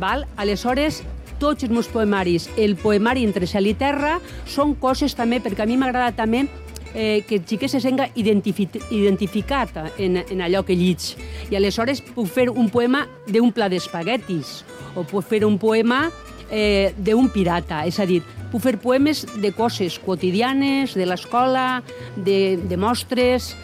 val? 0.00 0.26
Aleshores, 0.36 1.02
tots 1.42 1.64
els 1.66 1.72
meus 1.72 1.88
poemaris, 1.90 2.48
el 2.56 2.76
poemari 2.78 3.24
entre 3.26 3.48
cel 3.50 3.66
i 3.66 3.74
terra, 3.74 4.18
són 4.46 4.76
coses 4.78 5.16
també, 5.18 5.40
perquè 5.42 5.64
a 5.64 5.68
mi 5.68 5.78
m'agrada 5.80 6.14
també 6.16 6.46
eh, 6.94 7.24
que 7.26 7.40
el 7.40 7.46
xiquet 7.48 7.70
se 7.72 7.80
senga 7.82 8.08
identific 8.14 8.78
identificat 8.90 9.74
en, 9.98 10.22
en 10.22 10.44
allò 10.44 10.62
que 10.66 10.76
llits. 10.76 11.16
I 11.50 11.58
aleshores 11.58 12.02
puc 12.12 12.28
fer 12.30 12.48
un 12.50 12.70
poema 12.70 13.06
d'un 13.26 13.52
pla 13.52 13.68
d'espaguetis, 13.72 14.60
o 14.94 15.04
puc 15.08 15.26
fer 15.26 15.42
un 15.48 15.58
poema 15.58 16.06
eh, 16.52 16.92
d'un 17.00 17.30
pirata, 17.32 17.82
és 17.88 17.98
a 17.98 18.06
dir, 18.06 18.20
puc 18.52 18.62
fer 18.62 18.76
poemes 18.78 19.24
de 19.40 19.50
coses 19.56 19.98
quotidianes, 19.98 20.94
de 20.94 21.08
l'escola, 21.08 21.82
de, 22.14 22.60
de 22.68 22.76
mostres, 22.76 23.54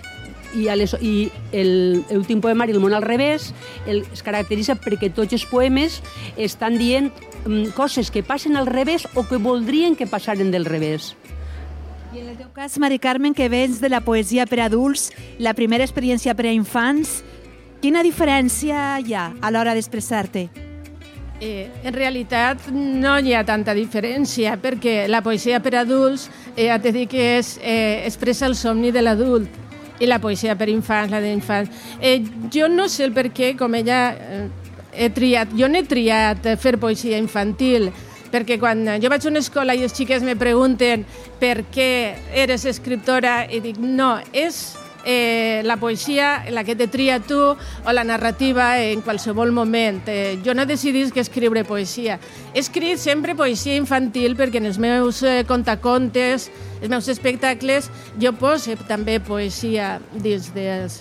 i, 0.57 0.65
les, 0.73 0.95
i 1.05 1.29
l'últim 2.09 2.41
poemari, 2.41 2.73
El 2.73 2.81
món 2.81 2.95
al 2.97 3.05
revés, 3.05 3.53
el, 3.87 4.05
es 4.13 4.25
caracteritza 4.25 4.79
perquè 4.81 5.11
tots 5.15 5.37
els 5.37 5.45
poemes 5.49 6.01
estan 6.41 6.79
dient 6.81 7.11
mm, 7.45 7.75
coses 7.77 8.11
que 8.11 8.25
passen 8.25 8.57
al 8.57 8.67
revés 8.67 9.07
o 9.15 9.27
que 9.29 9.37
voldrien 9.37 9.97
que 9.97 10.09
passaren 10.09 10.51
del 10.51 10.65
revés. 10.65 11.15
I 12.15 12.23
en 12.23 12.31
el 12.33 12.39
teu 12.39 12.49
cas, 12.57 12.79
Mari 12.81 12.99
Carmen, 12.99 13.35
que 13.37 13.51
vens 13.53 13.83
de 13.83 13.91
la 13.93 14.01
poesia 14.01 14.47
per 14.49 14.63
adults, 14.65 15.11
la 15.39 15.53
primera 15.53 15.85
experiència 15.85 16.33
per 16.35 16.49
a 16.49 16.55
infants, 16.57 17.21
quina 17.85 18.01
diferència 18.03 18.97
hi 19.05 19.13
ha 19.13 19.29
a 19.45 19.53
l'hora 19.53 19.77
d'expressar-te? 19.77 20.68
Eh, 21.41 21.71
en 21.85 21.95
realitat 21.95 22.65
no 22.75 23.13
hi 23.23 23.31
ha 23.31 23.45
tanta 23.47 23.71
diferència 23.71 24.57
perquè 24.59 25.05
la 25.07 25.21
poesia 25.23 25.61
per 25.63 25.77
adults 25.79 26.25
eh, 26.57 26.65
ja 26.67 26.81
t'he 26.83 26.91
dit 26.97 27.11
que 27.13 27.27
és, 27.37 27.53
eh, 27.63 28.03
expressa 28.09 28.49
el 28.49 28.57
somni 28.59 28.91
de 28.91 29.05
l'adult 29.05 29.47
i 30.03 30.09
la 30.11 30.19
poesia 30.19 30.57
per 30.59 30.67
infants, 30.71 31.13
la 31.13 31.21
d'infants. 31.23 31.71
Eh, 32.01 32.25
jo 32.51 32.67
no 32.69 32.89
sé 32.91 33.07
el 33.07 33.15
per 33.15 33.29
què, 33.35 33.53
com 33.59 33.75
ella 33.79 34.01
eh, 34.15 34.49
he 34.95 35.11
triat, 35.15 35.55
jo 35.55 35.71
no 35.71 35.79
he 35.79 35.87
triat 35.87 36.47
fer 36.59 36.75
poesia 36.79 37.19
infantil, 37.23 37.93
perquè 38.33 38.59
quan 38.59 38.83
jo 38.99 39.11
vaig 39.11 39.25
a 39.27 39.31
una 39.31 39.43
escola 39.43 39.79
i 39.79 39.87
els 39.87 39.95
xiques 39.95 40.27
me 40.27 40.35
pregunten 40.39 41.07
per 41.39 41.63
què 41.71 41.91
eres 42.35 42.67
escriptora, 42.67 43.45
i 43.47 43.63
dic, 43.63 43.79
no, 43.79 44.17
és 44.33 44.78
eh, 45.09 45.63
la 45.65 45.79
poesia, 45.79 46.45
la 46.51 46.65
que 46.65 46.77
te 46.77 46.87
tria 46.87 47.19
tu, 47.19 47.41
o 47.41 47.93
la 47.93 48.05
narrativa 48.05 48.79
en 48.79 49.01
qualsevol 49.01 49.53
moment. 49.57 50.03
Eh, 50.07 50.39
jo 50.45 50.53
no 50.53 50.63
he 50.63 50.69
decidit 50.69 51.15
que 51.17 51.25
escriure 51.25 51.65
poesia. 51.65 52.19
He 52.53 52.61
escrit 52.61 53.01
sempre 53.01 53.33
poesia 53.35 53.79
infantil 53.81 54.37
perquè 54.37 54.61
en 54.61 54.69
els 54.69 54.77
meus 54.77 55.23
eh, 55.25 55.47
contacontes, 55.49 56.51
els 56.83 56.93
meus 56.93 57.09
espectacles, 57.09 57.89
jo 58.21 58.35
poso 58.37 58.77
també 58.85 59.17
poesia 59.19 59.97
dins 60.13 60.53
dels... 60.53 61.01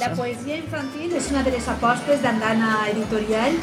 La 0.00 0.10
poesia 0.16 0.56
infantil 0.56 1.12
és 1.16 1.28
una 1.32 1.44
de 1.44 1.52
les 1.52 1.68
apostes 1.68 2.24
d'Andana 2.24 2.86
Editorial, 2.90 3.54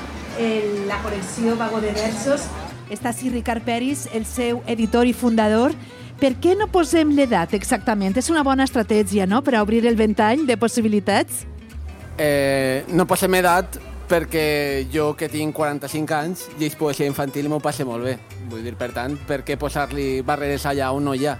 la 0.89 0.97
col·lecció 1.03 1.53
Vago 1.59 1.77
de 1.81 1.91
Versos, 1.93 2.47
Està 2.93 3.09
així 3.09 3.31
Ricard 3.31 3.63
Peris, 3.65 4.07
el 4.13 4.25
seu 4.27 4.61
editor 4.69 5.07
i 5.07 5.13
fundador. 5.17 5.73
Per 6.23 6.37
què 6.39 6.53
no 6.55 6.69
posem 6.71 7.09
l'edat 7.17 7.51
exactament? 7.57 8.13
És 8.15 8.29
una 8.31 8.45
bona 8.47 8.63
estratègia, 8.63 9.25
no?, 9.27 9.41
per 9.43 9.57
a 9.57 9.61
obrir 9.65 9.81
el 9.89 9.97
ventall 9.99 10.45
de 10.47 10.55
possibilitats. 10.55 11.41
Eh, 12.15 12.85
no 12.95 13.03
posem 13.03 13.35
edat 13.41 13.75
perquè 14.07 14.85
jo, 14.93 15.09
que 15.19 15.27
tinc 15.27 15.51
45 15.57 16.15
anys, 16.15 16.45
llegeix 16.53 16.77
poesia 16.79 17.09
infantil 17.11 17.49
i 17.49 17.51
m'ho 17.51 17.59
passe 17.59 17.83
molt 17.83 18.07
bé. 18.07 18.13
Vull 18.47 18.63
dir, 18.63 18.71
per 18.79 18.93
tant, 18.95 19.17
per 19.27 19.41
què 19.43 19.57
posar-li 19.59 20.21
barreres 20.23 20.63
allà 20.71 20.93
on 20.95 21.09
no 21.09 21.17
hi 21.17 21.27
ha? 21.27 21.35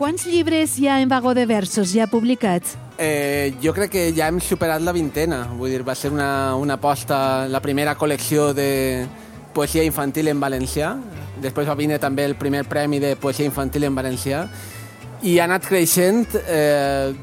Quants 0.00 0.24
llibres 0.24 0.78
hi 0.80 0.88
ha 0.88 0.96
en 1.04 1.12
vagó 1.12 1.36
de 1.36 1.44
versos 1.44 1.92
ja 1.92 2.08
publicats? 2.08 2.78
Eh, 2.96 3.52
jo 3.60 3.76
crec 3.76 3.92
que 3.92 4.08
ja 4.16 4.30
hem 4.32 4.40
superat 4.40 4.80
la 4.88 4.96
vintena. 4.96 5.42
Vull 5.52 5.76
dir, 5.76 5.84
va 5.84 5.92
ser 5.92 6.14
una, 6.16 6.56
una 6.56 6.80
aposta, 6.80 7.44
la 7.52 7.60
primera 7.60 7.92
col·lecció 8.00 8.54
de 8.56 9.04
poesia 9.52 9.84
infantil 9.84 10.32
en 10.32 10.40
valencià. 10.40 10.94
Després 11.42 11.68
va 11.68 11.76
vindre 11.78 11.98
també 12.02 12.24
el 12.24 12.36
primer 12.36 12.64
premi 12.68 13.00
de 13.02 13.14
poesia 13.16 13.46
infantil 13.46 13.84
en 13.88 13.96
valencià. 13.96 14.46
I 15.22 15.38
ha 15.38 15.46
anat 15.48 15.66
creixent 15.68 16.36
eh, 16.42 17.14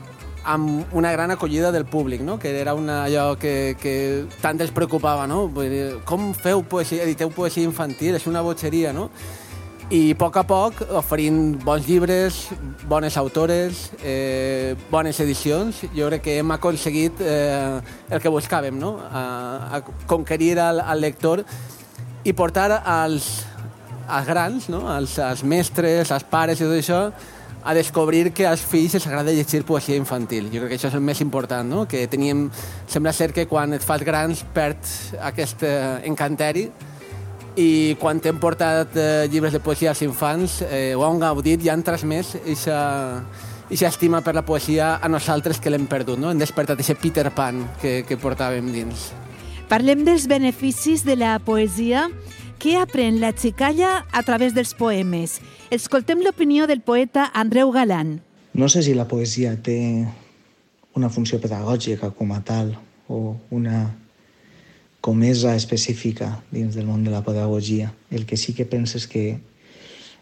amb 0.43 0.93
una 0.93 1.11
gran 1.11 1.31
acollida 1.31 1.71
del 1.71 1.85
públic, 1.85 2.21
no? 2.21 2.37
que 2.39 2.51
era 2.59 2.73
una, 2.73 3.03
allò 3.05 3.37
que, 3.39 3.75
que 3.79 4.25
tant 4.41 4.59
els 4.61 4.73
preocupava. 4.75 5.27
No? 5.27 5.47
Dir, 5.55 6.01
com 6.05 6.33
feu 6.33 6.63
poesia, 6.63 7.03
editeu 7.07 7.31
poesia 7.31 7.63
infantil? 7.63 8.17
És 8.19 8.27
una 8.27 8.43
botxeria, 8.45 8.93
no? 8.93 9.09
i 9.93 10.13
a 10.13 10.17
poc 10.17 10.37
a 10.39 10.43
poc 10.47 10.79
oferint 10.95 11.57
bons 11.61 11.85
llibres, 11.85 12.37
bones 12.89 13.17
autores, 13.19 13.91
eh, 14.01 14.75
bones 14.89 15.19
edicions. 15.19 15.83
Jo 15.93 16.07
crec 16.09 16.23
que 16.25 16.37
hem 16.39 16.53
aconseguit 16.55 17.21
eh, 17.21 17.81
el 18.09 18.21
que 18.23 18.31
buscàvem, 18.31 18.79
no? 18.79 18.95
a, 19.03 19.23
a 19.77 19.81
conquerir 20.07 20.57
al, 20.59 20.81
al 20.81 21.01
lector 21.03 21.43
i 22.23 22.33
portar 22.33 22.71
als, 22.79 23.43
als 24.07 24.27
grans, 24.27 24.69
no? 24.69 24.87
als, 24.87 25.17
als 25.19 25.43
mestres, 25.43 26.11
als 26.11 26.25
pares 26.29 26.61
i 26.61 26.67
tot 26.67 26.77
això, 26.77 27.01
a 27.63 27.73
descobrir 27.73 28.33
que 28.35 28.45
als 28.45 28.61
fills 28.67 28.97
els 28.97 29.05
agrada 29.07 29.31
llegir 29.31 29.63
poesia 29.63 29.95
infantil. 29.95 30.49
Jo 30.51 30.63
crec 30.63 30.73
que 30.73 30.79
això 30.81 30.89
és 30.91 30.97
el 30.99 31.05
més 31.05 31.21
important, 31.23 31.67
no? 31.69 31.85
que 31.87 32.05
teníem... 32.11 32.49
Sembla 32.91 33.13
ser 33.15 33.31
que 33.33 33.47
quan 33.47 33.73
et 33.73 33.83
fas 33.83 34.03
grans 34.03 34.43
perds 34.53 35.13
aquest 35.31 35.63
eh, 35.63 36.03
encanteri 36.09 36.67
i 37.55 37.95
quan 38.01 38.19
hem 38.25 38.39
portat 38.41 38.97
eh, 38.97 39.25
llibres 39.31 39.53
de 39.53 39.61
poesia 39.63 39.91
als 39.93 40.01
infants 40.01 40.61
eh, 40.65 40.95
ho 40.97 41.03
han 41.05 41.21
gaudit 41.21 41.63
i 41.63 41.69
han 41.69 41.85
transmès 41.85 42.33
aquesta 42.41 43.87
estima 43.87 44.23
per 44.25 44.33
la 44.35 44.43
poesia 44.45 44.97
a 44.97 45.09
nosaltres 45.09 45.61
que 45.61 45.71
l'hem 45.71 45.85
perdut, 45.87 46.19
no? 46.19 46.31
hem 46.33 46.41
despertat 46.41 46.81
aquest 46.81 46.99
Peter 46.99 47.29
Pan 47.31 47.61
que, 47.81 48.01
que 48.09 48.19
portàvem 48.19 48.73
dins. 48.73 49.11
Parlem 49.69 50.03
dels 50.05 50.27
beneficis 50.29 51.05
de 51.05 51.15
la 51.17 51.37
poesia. 51.39 52.09
Què 52.63 52.77
aprèn 52.79 53.17
la 53.19 53.33
xicalla 53.35 54.05
a 54.15 54.21
través 54.23 54.53
dels 54.55 54.69
poemes? 54.79 55.33
Escoltem 55.67 56.21
l'opinió 56.23 56.63
del 56.63 56.79
poeta 56.79 57.25
Andreu 57.35 57.73
Galán. 57.75 58.21
No 58.55 58.69
sé 58.71 58.79
si 58.85 58.93
la 58.95 59.03
poesia 59.03 59.57
té 59.59 59.75
una 60.95 61.09
funció 61.11 61.41
pedagògica 61.43 62.13
com 62.15 62.29
a 62.31 62.37
tal 62.47 62.69
o 63.11 63.35
una 63.51 63.81
comesa 65.03 65.57
específica 65.59 66.29
dins 66.55 66.77
del 66.79 66.87
món 66.87 67.03
de 67.03 67.11
la 67.11 67.19
pedagogia. 67.27 67.91
El 68.07 68.23
que 68.23 68.39
sí 68.39 68.55
que 68.55 68.63
penso 68.63 68.95
és 68.95 69.09
que 69.11 69.25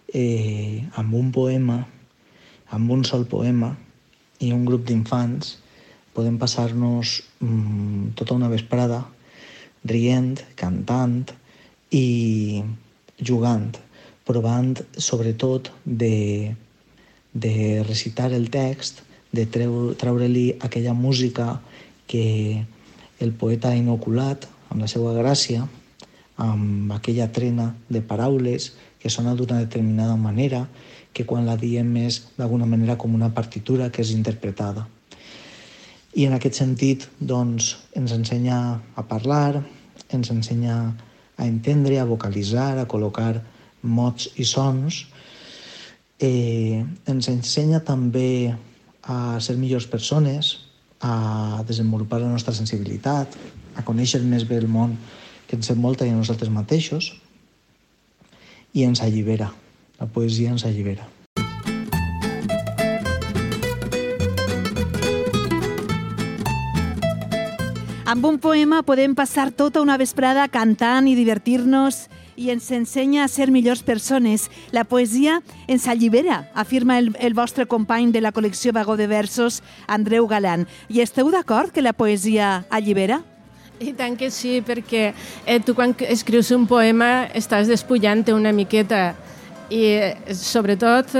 eh, 0.09 0.81
amb 0.97 1.13
un 1.13 1.29
poema, 1.29 1.83
amb 2.73 2.89
un 2.89 3.05
sol 3.05 3.27
poema 3.29 3.75
i 4.41 4.49
un 4.49 4.65
grup 4.65 4.89
d'infants 4.89 5.59
podem 6.17 6.41
passar-nos 6.41 7.19
mm, 7.37 8.17
tota 8.17 8.33
una 8.33 8.49
vesprada 8.49 9.03
rient, 9.85 10.41
cantant 10.57 11.37
i 11.91 12.63
jugant, 13.19 13.75
provant 14.25 14.79
sobretot 14.95 15.69
de, 15.85 16.55
de 17.33 17.83
recitar 17.87 18.31
el 18.31 18.49
text, 18.49 19.03
de 19.31 19.45
treure-li 19.47 20.55
aquella 20.59 20.93
música 20.93 21.59
que 22.07 22.63
el 23.19 23.31
poeta 23.31 23.71
ha 23.71 23.79
inoculat 23.79 24.47
amb 24.71 24.83
la 24.83 24.89
seva 24.91 25.13
gràcia, 25.15 25.67
amb 26.41 26.91
aquella 26.95 27.29
trena 27.31 27.73
de 27.91 28.01
paraules 28.01 28.71
que 28.99 29.11
sona 29.11 29.35
d'una 29.35 29.59
determinada 29.59 30.15
manera, 30.15 30.65
que 31.13 31.25
quan 31.27 31.45
la 31.45 31.57
diem 31.59 31.91
és 31.99 32.21
d'alguna 32.37 32.65
manera 32.65 32.97
com 32.97 33.13
una 33.15 33.33
partitura 33.35 33.91
que 33.91 34.01
és 34.01 34.15
interpretada. 34.15 34.87
I 36.15 36.27
en 36.27 36.35
aquest 36.35 36.59
sentit, 36.59 37.07
doncs, 37.19 37.75
ens 37.95 38.11
ensenya 38.15 38.57
a 38.95 39.03
parlar, 39.07 39.63
ens 40.11 40.31
ensenya 40.31 40.75
a 40.75 41.10
entendre, 41.47 41.99
a 41.99 42.07
vocalitzar, 42.07 42.77
a 42.79 42.87
col·locar 42.89 43.41
mots 43.81 44.29
i 44.37 44.45
sons. 44.45 45.05
Eh, 46.21 46.83
ens 47.09 47.29
ensenya 47.31 47.81
també 47.85 48.53
a 49.01 49.39
ser 49.41 49.57
millors 49.57 49.87
persones, 49.89 50.57
a 51.01 51.63
desenvolupar 51.65 52.21
la 52.21 52.29
nostra 52.29 52.53
sensibilitat, 52.53 53.33
a 53.75 53.81
conèixer 53.87 54.21
més 54.21 54.45
bé 54.45 54.59
el 54.61 54.69
món 54.69 54.97
que 55.47 55.57
ens 55.57 55.71
envolta 55.73 56.05
i 56.05 56.13
a 56.13 56.17
nosaltres 56.19 56.53
mateixos 56.53 57.09
i 58.73 58.85
ens 58.85 59.01
allibera. 59.01 59.49
La 59.99 60.07
poesia 60.07 60.53
ens 60.53 60.65
allibera. 60.65 61.09
Amb 68.11 68.25
un 68.27 68.37
poema 68.43 68.81
podem 68.83 69.13
passar 69.15 69.53
tota 69.55 69.79
una 69.79 69.95
vesprada 69.95 70.43
cantant 70.51 71.05
i 71.07 71.13
divertir-nos 71.15 72.09
i 72.35 72.49
ens 72.51 72.65
ensenya 72.75 73.21
a 73.23 73.29
ser 73.31 73.45
millors 73.55 73.85
persones. 73.87 74.49
La 74.75 74.83
poesia 74.83 75.37
ens 75.71 75.85
allibera, 75.87 76.41
afirma 76.51 76.97
el, 76.99 77.13
el 77.23 77.37
vostre 77.37 77.69
company 77.71 78.11
de 78.11 78.19
la 78.19 78.33
col·lecció 78.35 78.73
Vagó 78.75 78.97
de 78.99 79.07
Versos, 79.07 79.61
Andreu 79.87 80.27
Galán. 80.27 80.67
I 80.91 80.99
esteu 80.99 81.31
d'acord 81.31 81.71
que 81.71 81.79
la 81.79 81.95
poesia 81.95 82.65
allibera? 82.67 83.21
I 83.79 83.95
tant 83.95 84.19
que 84.19 84.27
sí, 84.27 84.57
perquè 84.59 85.13
eh, 85.45 85.61
tu 85.63 85.71
quan 85.71 85.95
escrius 86.03 86.51
un 86.51 86.67
poema 86.67 87.29
estàs 87.31 87.71
despullant 87.71 88.27
una 88.35 88.51
miqueta 88.51 89.13
i 89.71 89.85
eh, 89.87 90.15
sobretot 90.35 91.15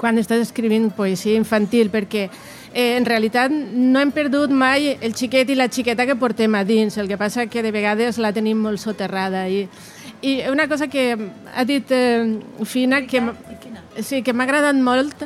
quan 0.00 0.16
estàs 0.16 0.40
escrivint 0.48 0.88
poesia 0.96 1.36
infantil, 1.36 1.92
perquè 1.92 2.30
eh, 2.76 2.96
en 2.98 3.06
realitat 3.08 3.50
no 3.50 4.02
hem 4.02 4.10
perdut 4.12 4.52
mai 4.52 4.90
el 5.00 5.14
xiquet 5.16 5.48
i 5.48 5.56
la 5.56 5.70
xiqueta 5.72 6.04
que 6.04 6.18
portem 6.20 6.52
a 6.54 6.62
dins, 6.68 6.98
el 7.00 7.08
que 7.08 7.16
passa 7.16 7.46
que 7.48 7.62
de 7.64 7.72
vegades 7.72 8.20
la 8.20 8.34
tenim 8.36 8.60
molt 8.60 8.82
soterrada. 8.82 9.46
I, 9.48 9.64
i 10.20 10.34
una 10.52 10.68
cosa 10.68 10.90
que 10.92 11.08
ha 11.16 11.64
dit 11.64 11.88
eh, 11.96 12.36
Fina, 12.68 13.00
que, 13.08 13.22
sí, 14.04 14.20
que 14.20 14.36
m'ha 14.36 14.44
agradat 14.44 14.76
molt, 14.76 15.24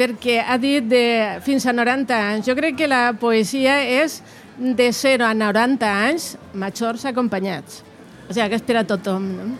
perquè 0.00 0.40
ha 0.40 0.56
dit 0.56 0.88
de 0.88 1.04
fins 1.44 1.68
a 1.68 1.76
90 1.76 2.16
anys. 2.16 2.48
Jo 2.48 2.56
crec 2.56 2.80
que 2.80 2.88
la 2.88 3.12
poesia 3.20 3.76
és 4.00 4.22
de 4.56 4.88
0 4.88 5.28
a 5.28 5.34
90 5.36 5.92
anys, 6.08 6.32
majors 6.56 7.04
acompanyats. 7.04 7.82
O 8.24 8.32
sigui, 8.32 8.48
que 8.48 8.56
és 8.56 8.64
per 8.64 8.80
a 8.80 8.88
tothom. 8.88 9.28
No? 9.36 9.52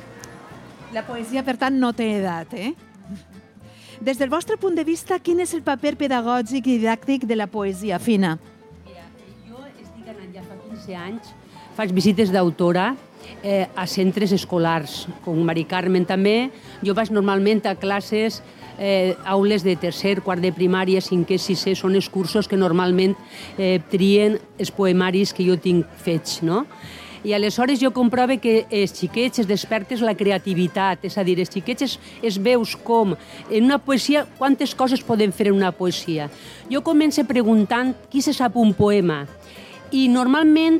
La 0.96 1.04
poesia, 1.04 1.44
per 1.44 1.58
tant, 1.60 1.76
no 1.76 1.92
té 1.92 2.14
edat, 2.16 2.56
eh? 2.56 2.72
Des 4.00 4.18
del 4.18 4.28
vostre 4.28 4.58
punt 4.60 4.76
de 4.76 4.84
vista, 4.84 5.16
quin 5.18 5.40
és 5.40 5.54
el 5.56 5.62
paper 5.64 5.94
pedagògic 5.96 6.66
i 6.68 6.76
didàctic 6.82 7.24
de 7.24 7.36
la 7.36 7.46
poesia 7.48 7.96
fina? 7.98 8.34
Mira, 8.84 9.06
jo 9.48 9.62
estic 9.72 10.10
anant 10.12 10.34
ja 10.34 10.44
fa 10.44 10.58
15 10.66 10.98
anys, 11.00 11.30
faig 11.78 11.94
visites 11.96 12.32
d'autora 12.34 12.90
eh, 13.42 13.64
a 13.72 13.86
centres 13.88 14.34
escolars, 14.36 15.06
com 15.24 15.40
Mari 15.40 15.64
Carmen 15.64 16.04
també. 16.04 16.50
Jo 16.84 16.92
vaig 16.96 17.08
normalment 17.08 17.64
a 17.64 17.72
classes 17.80 18.42
eh, 18.78 19.16
aules 19.24 19.64
de 19.64 19.78
tercer, 19.80 20.20
quart 20.20 20.44
de 20.44 20.52
primària, 20.52 21.00
cinquè, 21.00 21.40
sisè, 21.40 21.72
són 21.72 21.96
els 21.96 22.10
cursos 22.12 22.48
que 22.48 22.60
normalment 22.60 23.16
eh, 23.56 23.78
trien 23.90 24.36
els 24.60 24.72
poemaris 24.76 25.32
que 25.32 25.46
jo 25.46 25.56
tinc 25.56 25.88
fets, 26.04 26.42
no? 26.44 26.66
I 27.26 27.32
aleshores 27.34 27.80
jo 27.82 27.90
comprove 27.90 28.36
que 28.38 28.68
els 28.70 28.92
xiquets 28.94 29.40
es 29.42 29.48
despertes 29.50 29.98
la 30.06 30.14
creativitat, 30.14 31.02
és 31.08 31.16
a 31.18 31.24
dir, 31.26 31.34
els 31.42 31.50
xiquets 31.50 31.82
es, 31.82 31.96
es 32.22 32.38
veus 32.38 32.76
com 32.78 33.16
en 33.16 33.66
una 33.66 33.80
poesia, 33.82 34.22
quantes 34.38 34.76
coses 34.78 35.02
poden 35.02 35.34
fer 35.34 35.48
en 35.50 35.58
una 35.58 35.72
poesia. 35.74 36.28
Jo 36.70 36.84
començo 36.86 37.26
preguntant 37.26 37.96
qui 38.12 38.22
se 38.22 38.36
sap 38.36 38.54
un 38.62 38.70
poema 38.78 39.24
i 39.90 40.06
normalment 40.06 40.78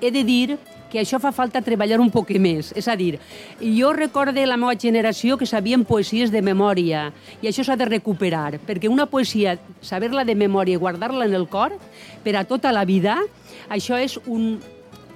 he 0.00 0.08
de 0.16 0.24
dir 0.24 0.56
que 0.88 1.00
això 1.04 1.20
fa 1.20 1.32
falta 1.32 1.60
treballar 1.60 2.00
un 2.00 2.08
poc 2.12 2.32
més. 2.40 2.72
És 2.72 2.88
a 2.88 2.96
dir, 2.96 3.18
jo 3.60 3.92
recorde 3.92 4.48
la 4.48 4.56
meva 4.56 4.72
generació 4.80 5.36
que 5.36 5.48
sabien 5.48 5.84
poesies 5.84 6.32
de 6.32 6.40
memòria 6.40 7.10
i 7.40 7.52
això 7.52 7.68
s'ha 7.68 7.76
de 7.76 7.92
recuperar, 7.92 8.62
perquè 8.64 8.88
una 8.88 9.10
poesia, 9.12 9.58
saber-la 9.84 10.24
de 10.24 10.40
memòria 10.40 10.76
i 10.76 10.80
guardar-la 10.80 11.28
en 11.28 11.36
el 11.36 11.48
cor 11.52 11.76
per 12.24 12.36
a 12.36 12.44
tota 12.48 12.72
la 12.72 12.84
vida, 12.88 13.20
això 13.68 14.00
és 14.00 14.18
un, 14.24 14.56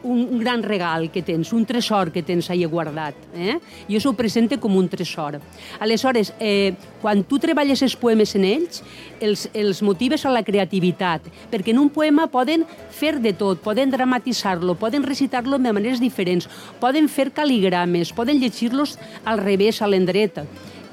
un, 0.03 0.29
un 0.31 0.39
gran 0.41 0.63
regal 0.63 1.11
que 1.11 1.23
tens, 1.23 1.53
un 1.53 1.65
tresor 1.67 2.13
que 2.13 2.23
tens 2.23 2.51
ahí 2.51 2.65
guardat. 2.65 3.15
Eh? 3.35 3.59
Jo 3.89 4.01
s'ho 4.01 4.13
presente 4.17 4.59
com 4.59 4.77
un 4.77 4.89
tresor. 4.89 5.41
Aleshores, 5.81 6.33
eh, 6.41 6.75
quan 7.03 7.25
tu 7.25 7.39
treballes 7.43 7.83
els 7.83 7.97
poemes 7.97 8.35
en 8.37 8.45
ells, 8.45 8.83
els, 9.21 9.47
els 9.55 9.83
motives 9.83 10.27
a 10.27 10.33
la 10.35 10.45
creativitat, 10.47 11.27
perquè 11.51 11.75
en 11.75 11.83
un 11.83 11.91
poema 11.91 12.29
poden 12.33 12.67
fer 12.91 13.17
de 13.21 13.33
tot, 13.37 13.61
poden 13.65 13.91
dramatitzar-lo, 13.91 14.77
poden 14.81 15.07
recitar-lo 15.07 15.59
de 15.59 15.73
maneres 15.73 16.01
diferents, 16.01 16.49
poden 16.81 17.09
fer 17.09 17.31
cal·ligrames, 17.35 18.15
poden 18.15 18.41
llegir-los 18.41 18.99
al 19.25 19.43
revés, 19.43 19.83
a 19.83 19.89
l'endreta. 19.91 20.47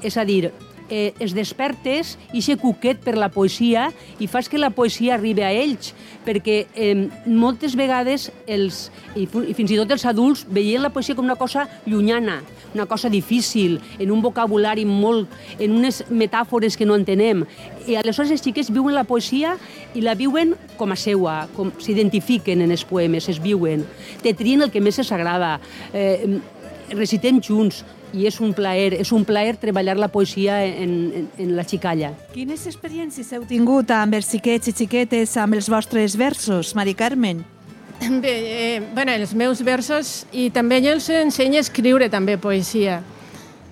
És 0.04 0.18
a 0.20 0.24
dir, 0.28 0.50
eh, 0.90 1.12
es 1.20 1.34
despertes 1.34 2.14
i 2.32 2.42
se 2.42 2.56
cuquet 2.60 3.00
per 3.04 3.16
la 3.18 3.30
poesia 3.32 3.90
i 4.18 4.28
fas 4.30 4.48
que 4.48 4.60
la 4.60 4.70
poesia 4.74 5.14
arribi 5.16 5.44
a 5.44 5.52
ells, 5.52 5.92
perquè 6.24 6.64
eh, 6.74 7.08
moltes 7.26 7.76
vegades 7.76 8.30
els, 8.46 8.88
i, 9.14 9.24
i 9.24 9.54
fins 9.56 9.72
i 9.72 9.78
tot 9.80 9.94
els 9.94 10.06
adults 10.08 10.44
veien 10.48 10.82
la 10.84 10.92
poesia 10.94 11.16
com 11.16 11.26
una 11.26 11.38
cosa 11.40 11.66
llunyana, 11.86 12.40
una 12.74 12.86
cosa 12.86 13.08
difícil, 13.08 13.80
en 13.98 14.10
un 14.10 14.22
vocabulari 14.22 14.84
molt... 14.84 15.30
en 15.58 15.76
unes 15.78 16.02
metàfores 16.10 16.76
que 16.76 16.86
no 16.86 16.96
entenem. 16.98 17.44
I 17.86 17.98
aleshores 18.00 18.32
els 18.34 18.42
xiquets 18.42 18.72
viuen 18.74 18.96
la 18.96 19.06
poesia 19.06 19.54
i 19.94 20.02
la 20.02 20.16
viuen 20.18 20.54
com 20.78 20.92
a 20.92 20.98
seua, 20.98 21.44
com 21.54 21.70
s'identifiquen 21.78 22.64
en 22.64 22.74
els 22.74 22.84
poemes, 22.88 23.28
es 23.30 23.40
viuen. 23.42 23.84
Te 24.22 24.34
trien 24.34 24.64
el 24.64 24.72
que 24.74 24.82
més 24.82 24.98
els 24.98 25.12
agrada, 25.14 25.58
eh, 25.92 26.40
recitem 26.94 27.40
junts, 27.40 27.84
i 28.14 28.28
és 28.28 28.38
un 28.40 28.54
plaer, 28.54 28.94
és 29.02 29.10
un 29.12 29.24
plaer 29.26 29.56
treballar 29.60 29.96
la 29.98 30.08
poesia 30.12 30.60
en, 30.64 30.94
en, 31.18 31.26
en 31.38 31.56
la 31.56 31.64
xicalla. 31.66 32.12
Quines 32.34 32.66
experiències 32.70 33.32
heu 33.34 33.46
tingut 33.48 33.90
amb 33.94 34.14
els 34.20 34.30
xiquets 34.30 34.70
i 34.70 34.76
xiquetes 34.76 35.34
amb 35.42 35.58
els 35.58 35.68
vostres 35.72 36.16
versos, 36.20 36.74
Mari 36.78 36.94
Carmen? 36.94 37.42
Bé, 38.00 38.34
eh, 38.76 38.82
bueno, 38.94 39.12
els 39.12 39.34
meus 39.34 39.62
versos 39.64 40.24
i 40.32 40.48
també 40.54 40.80
jo 40.84 40.94
els 40.94 41.08
ensenyo 41.10 41.60
a 41.60 41.66
escriure 41.66 42.08
també 42.12 42.38
poesia. 42.38 43.00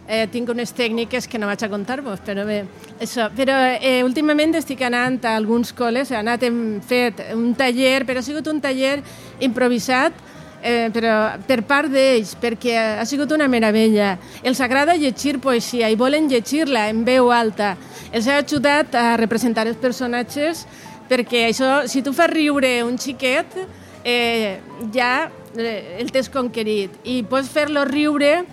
Eh, 0.09 0.27
tinc 0.33 0.51
unes 0.51 0.73
tècniques 0.75 1.29
que 1.31 1.39
no 1.39 1.47
vaig 1.47 1.63
a 1.63 1.71
contar-vos, 1.71 2.21
però 2.27 2.43
bé, 2.47 2.63
això. 3.01 3.29
Però 3.37 3.55
eh, 3.79 4.03
últimament 4.05 4.57
estic 4.59 4.83
anant 4.83 5.21
a 5.25 5.37
alguns 5.39 5.71
col·les, 5.75 6.11
he 6.11 6.19
anat, 6.19 6.43
hem 6.43 6.81
fet 6.85 7.23
un 7.37 7.53
taller, 7.59 8.03
però 8.09 8.19
ha 8.19 8.27
sigut 8.27 8.51
un 8.51 8.61
taller 8.61 8.99
improvisat, 9.41 10.17
eh, 10.63 10.89
però 10.95 11.35
per 11.47 11.61
part 11.67 11.91
d'ells, 11.93 12.37
perquè 12.41 12.77
ha 13.03 13.05
sigut 13.09 13.35
una 13.35 13.49
meravella. 13.51 14.15
Els 14.43 14.63
agrada 14.63 14.97
llegir 14.97 15.39
poesia 15.43 15.91
i 15.91 15.99
volen 15.99 16.31
llegir-la 16.31 16.87
en 16.93 17.03
veu 17.05 17.33
alta. 17.35 17.75
Els 18.13 18.29
ha 18.29 18.39
ajudat 18.41 18.95
a 18.95 19.17
representar 19.21 19.67
els 19.67 19.81
personatges 19.83 20.67
perquè 21.11 21.49
això, 21.51 21.83
si 21.91 22.01
tu 22.01 22.15
fas 22.17 22.31
riure 22.31 22.79
un 22.87 22.97
xiquet, 22.97 23.59
eh, 24.05 24.61
ja 24.95 25.31
eh, 25.57 25.99
el 26.01 26.13
tens 26.15 26.31
conquerit. 26.33 26.95
I 27.05 27.23
pots 27.29 27.51
fer-lo 27.53 27.85
riure 27.89 28.45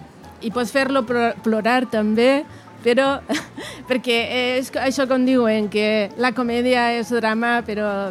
i 0.41 0.51
pots 0.51 0.71
fer-lo 0.73 1.05
plorar 1.05 1.83
també, 1.91 2.43
però 2.83 3.19
perquè 3.89 4.19
és 4.57 4.73
això 4.81 5.07
com 5.07 5.23
diuen, 5.27 5.69
que 5.71 6.09
la 6.17 6.33
comèdia 6.35 6.89
és 6.97 7.11
drama, 7.15 7.59
però 7.67 8.09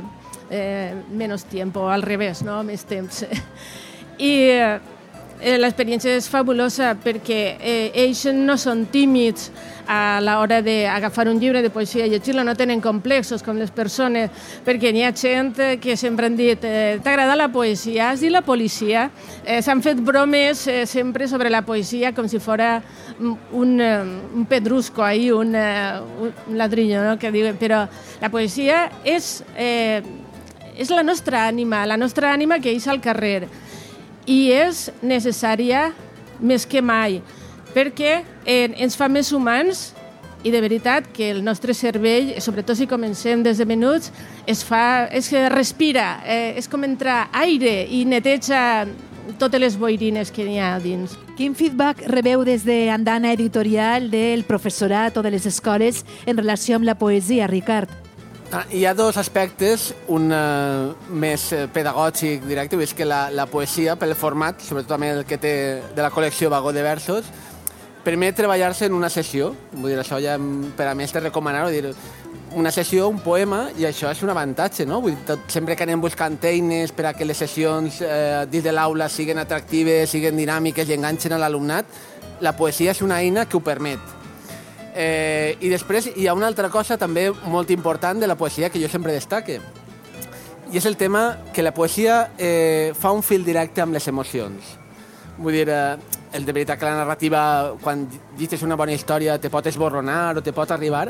eh, 0.50 0.94
menys 1.10 1.44
temps, 1.48 1.76
al 1.88 2.04
revés, 2.06 2.42
no? 2.46 2.62
més 2.64 2.84
temps. 2.88 3.24
I 4.18 4.32
eh, 4.50 5.56
l'experiència 5.58 6.16
és 6.18 6.28
fabulosa 6.30 6.94
perquè 6.98 7.42
eh, 7.58 7.90
ells 8.04 8.24
no 8.34 8.56
són 8.58 8.86
tímids 8.90 9.50
a 9.88 10.20
l'hora 10.20 10.58
d'agafar 10.60 11.28
un 11.30 11.38
llibre 11.40 11.62
de 11.64 11.70
poesia 11.72 12.04
i 12.04 12.10
llegir-lo, 12.12 12.42
no 12.44 12.52
tenen 12.58 12.82
complexos 12.84 13.40
com 13.42 13.56
les 13.56 13.70
persones, 13.72 14.28
perquè 14.66 14.90
n'hi 14.92 15.04
ha 15.06 15.14
gent 15.16 15.54
que 15.80 15.96
sempre 15.96 16.28
han 16.28 16.36
dit 16.36 16.64
eh, 16.68 16.98
t'agrada 17.02 17.38
la 17.38 17.48
poesia, 17.48 18.10
has 18.10 18.20
dit 18.20 18.32
la 18.34 18.42
policia, 18.44 19.08
eh, 19.46 19.62
s'han 19.64 19.80
fet 19.82 20.02
bromes 20.04 20.66
eh, 20.68 20.84
sempre 20.86 21.28
sobre 21.28 21.48
la 21.48 21.62
poesia 21.64 22.12
com 22.12 22.28
si 22.28 22.38
fora 22.38 22.82
un, 23.18 23.78
un 23.80 24.44
pedrusco 24.50 25.02
ahí, 25.02 25.30
un, 25.32 25.56
un 25.56 26.58
ladrillo, 26.58 27.00
no? 27.06 27.16
que 27.18 27.32
diuen, 27.32 27.56
però 27.56 27.86
la 28.20 28.28
poesia 28.28 28.90
és, 29.08 29.38
eh, 29.56 30.02
és 30.76 30.92
la 30.92 31.06
nostra 31.06 31.46
ànima, 31.48 31.86
la 31.88 31.96
nostra 31.96 32.34
ànima 32.34 32.60
que 32.60 32.76
és 32.76 32.90
al 32.92 33.00
carrer 33.00 33.48
i 34.28 34.50
és 34.52 34.88
necessària 35.02 35.88
més 36.38 36.66
que 36.68 36.82
mai, 36.84 37.22
perquè 37.74 38.20
eh, 38.44 38.68
ens 38.76 38.96
fa 38.96 39.08
més 39.08 39.32
humans 39.32 39.88
i 40.46 40.52
de 40.54 40.60
veritat 40.62 41.08
que 41.10 41.32
el 41.32 41.42
nostre 41.42 41.74
cervell, 41.74 42.36
sobretot 42.42 42.78
si 42.78 42.86
comencem 42.86 43.42
des 43.42 43.58
de 43.58 43.66
menuts, 43.66 44.12
es 44.46 44.62
fa, 44.64 45.08
es 45.10 45.32
respira, 45.50 46.20
eh, 46.24 46.54
és 46.60 46.68
com 46.70 46.84
entrar 46.86 47.26
aire 47.32 47.82
i 47.90 48.04
neteja 48.06 48.86
totes 49.38 49.60
les 49.60 49.76
boirines 49.76 50.30
que 50.32 50.46
n'hi 50.46 50.60
ha 50.62 50.76
dins. 50.80 51.16
Quin 51.36 51.54
feedback 51.58 52.06
rebeu 52.08 52.44
des 52.46 52.64
de 52.64 52.88
Andana 52.90 53.32
Editorial 53.34 54.10
del 54.10 54.44
professorat 54.48 55.16
o 55.18 55.22
de 55.22 55.34
les 55.34 55.46
escoles 55.46 56.04
en 56.24 56.38
relació 56.38 56.78
amb 56.78 56.88
la 56.88 56.96
poesia, 56.98 57.50
Ricard? 57.50 58.07
Ah, 58.50 58.64
hi 58.72 58.86
ha 58.86 58.94
dos 58.94 59.18
aspectes, 59.18 59.94
un 60.08 60.30
uh, 60.32 60.94
més 61.12 61.42
eh, 61.52 61.66
pedagògic 61.68 62.46
directe, 62.48 62.78
és 62.80 62.94
que 62.96 63.04
la, 63.04 63.26
la 63.28 63.44
poesia, 63.44 63.92
pel 64.00 64.14
format, 64.16 64.62
sobretot 64.64 64.94
també 64.94 65.10
el 65.12 65.26
que 65.28 65.36
té 65.36 65.52
de 65.92 66.00
la 66.00 66.08
col·lecció 66.08 66.48
Vagó 66.48 66.72
de 66.72 66.80
Versos, 66.86 67.28
permet 68.06 68.38
treballar-se 68.40 68.88
en 68.88 68.96
una 68.96 69.10
sessió. 69.12 69.50
Vull 69.74 69.92
dir, 69.92 69.98
això 70.00 70.16
ja 70.24 70.38
per 70.78 70.88
a 70.88 70.96
més 70.96 71.12
te 71.12 71.20
recomanar-ho, 71.20 71.68
dir 71.68 71.92
una 72.56 72.72
sessió, 72.72 73.10
un 73.12 73.20
poema, 73.20 73.66
i 73.76 73.84
això 73.84 74.08
és 74.16 74.24
un 74.24 74.32
avantatge, 74.32 74.88
no? 74.88 75.02
Vull 75.04 75.12
dir, 75.12 75.26
tot, 75.28 75.44
sempre 75.52 75.76
que 75.76 75.84
anem 75.84 76.00
buscant 76.00 76.40
eines 76.48 76.96
per 76.96 77.10
a 77.10 77.12
que 77.12 77.28
les 77.28 77.44
sessions 77.44 78.00
eh, 78.00 78.46
dins 78.48 78.64
de 78.64 78.72
l'aula 78.72 79.10
siguin 79.12 79.44
atractives, 79.44 80.08
siguin 80.08 80.40
dinàmiques 80.40 80.88
i 80.88 80.96
enganxen 80.96 81.36
a 81.36 81.42
l'alumnat, 81.44 82.00
la 82.40 82.56
poesia 82.56 82.96
és 82.96 83.04
una 83.04 83.20
eina 83.20 83.44
que 83.44 83.60
ho 83.60 83.60
permet 83.60 84.16
Eh, 84.98 85.54
I 85.62 85.68
després 85.70 86.08
hi 86.16 86.26
ha 86.26 86.34
una 86.34 86.48
altra 86.50 86.66
cosa 86.74 86.96
també 86.98 87.28
molt 87.46 87.70
important 87.70 88.18
de 88.18 88.26
la 88.26 88.34
poesia 88.34 88.66
que 88.66 88.80
jo 88.82 88.88
sempre 88.90 89.14
destaque. 89.14 89.60
I 90.72 90.80
és 90.80 90.86
el 90.90 90.98
tema 90.98 91.38
que 91.54 91.62
la 91.62 91.70
poesia 91.72 92.32
eh, 92.36 92.90
fa 92.98 93.12
un 93.14 93.22
fil 93.22 93.46
directe 93.46 93.84
amb 93.84 93.94
les 93.94 94.08
emocions. 94.10 94.74
Vull 95.38 95.54
dir, 95.54 95.68
eh, 95.70 96.18
el 96.34 96.44
de 96.44 96.52
veritat 96.52 96.80
que 96.80 96.90
la 96.90 96.98
narrativa, 96.98 97.42
quan 97.80 98.08
llegis 98.36 98.66
una 98.66 98.76
bona 98.76 98.92
història, 98.92 99.38
te 99.38 99.52
pot 99.54 99.70
esborronar 99.70 100.36
o 100.36 100.42
te 100.42 100.52
pot 100.52 100.74
arribar, 100.74 101.06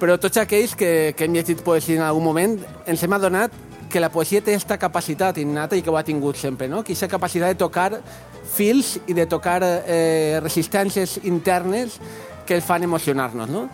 però 0.00 0.18
tots 0.18 0.42
aquells 0.42 0.74
que, 0.74 1.14
que 1.16 1.24
hem 1.24 1.38
llegit 1.38 1.62
poesia 1.64 2.00
en 2.00 2.04
algun 2.04 2.26
moment 2.26 2.58
ens 2.90 3.06
hem 3.06 3.14
adonat 3.16 3.54
que 3.88 4.02
la 4.02 4.10
poesia 4.10 4.42
té 4.42 4.50
aquesta 4.50 4.76
capacitat 4.82 5.38
innata 5.38 5.78
i 5.78 5.82
que 5.82 5.94
ho 5.94 5.96
ha 5.96 6.04
tingut 6.04 6.36
sempre, 6.36 6.66
no? 6.68 6.82
aquesta 6.82 7.06
capacitat 7.08 7.54
de 7.54 7.62
tocar 7.62 8.02
fils 8.50 8.96
i 9.06 9.14
de 9.14 9.24
tocar 9.30 9.60
eh, 9.62 10.40
resistències 10.42 11.20
internes 11.22 12.00
que 12.46 12.56
el 12.56 12.62
fan 12.62 12.86
emocionar-nos, 12.86 13.50
no? 13.50 13.66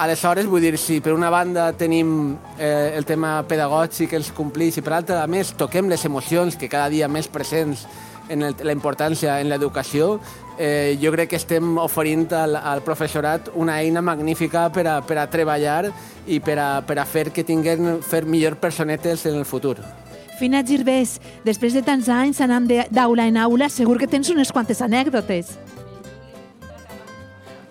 Aleshores, 0.00 0.46
vull 0.46 0.62
dir, 0.62 0.78
si 0.78 1.00
per 1.02 1.12
una 1.12 1.28
banda 1.28 1.72
tenim 1.76 2.36
eh, 2.56 2.94
el 2.96 3.04
tema 3.04 3.40
pedagògic, 3.48 4.14
els 4.16 4.30
complís, 4.32 4.78
i 4.78 4.84
per 4.86 4.94
altra, 4.96 5.24
a 5.24 5.28
més, 5.28 5.50
toquem 5.58 5.90
les 5.90 6.04
emocions 6.08 6.56
que 6.56 6.70
cada 6.70 6.88
dia 6.88 7.08
més 7.10 7.28
presents 7.28 7.82
en 8.30 8.46
el, 8.46 8.54
la 8.62 8.72
importància 8.72 9.40
en 9.42 9.50
l'educació, 9.50 10.14
eh, 10.56 10.96
jo 11.02 11.10
crec 11.12 11.32
que 11.32 11.40
estem 11.40 11.74
oferint 11.82 12.28
al, 12.36 12.54
al 12.56 12.84
professorat 12.86 13.50
una 13.58 13.80
eina 13.82 14.00
magnífica 14.00 14.68
per 14.72 14.86
a, 14.86 15.00
per 15.02 15.18
a 15.18 15.26
treballar 15.28 15.90
i 16.26 16.38
per 16.40 16.56
a, 16.62 16.70
per 16.86 17.00
a 17.02 17.08
fer 17.08 17.28
que 17.34 17.44
tinguin 17.44 17.98
fer 18.06 18.22
millor 18.24 18.56
personetes 18.62 19.26
en 19.26 19.40
el 19.40 19.44
futur. 19.44 19.76
Fina 20.38 20.62
Girbés, 20.64 21.18
després 21.44 21.74
de 21.76 21.82
tants 21.84 22.08
anys 22.08 22.40
anant 22.40 22.70
d'aula 22.88 23.26
en 23.28 23.36
aula, 23.36 23.68
segur 23.68 23.98
que 24.00 24.08
tens 24.08 24.30
unes 24.32 24.54
quantes 24.54 24.80
anècdotes 24.80 25.58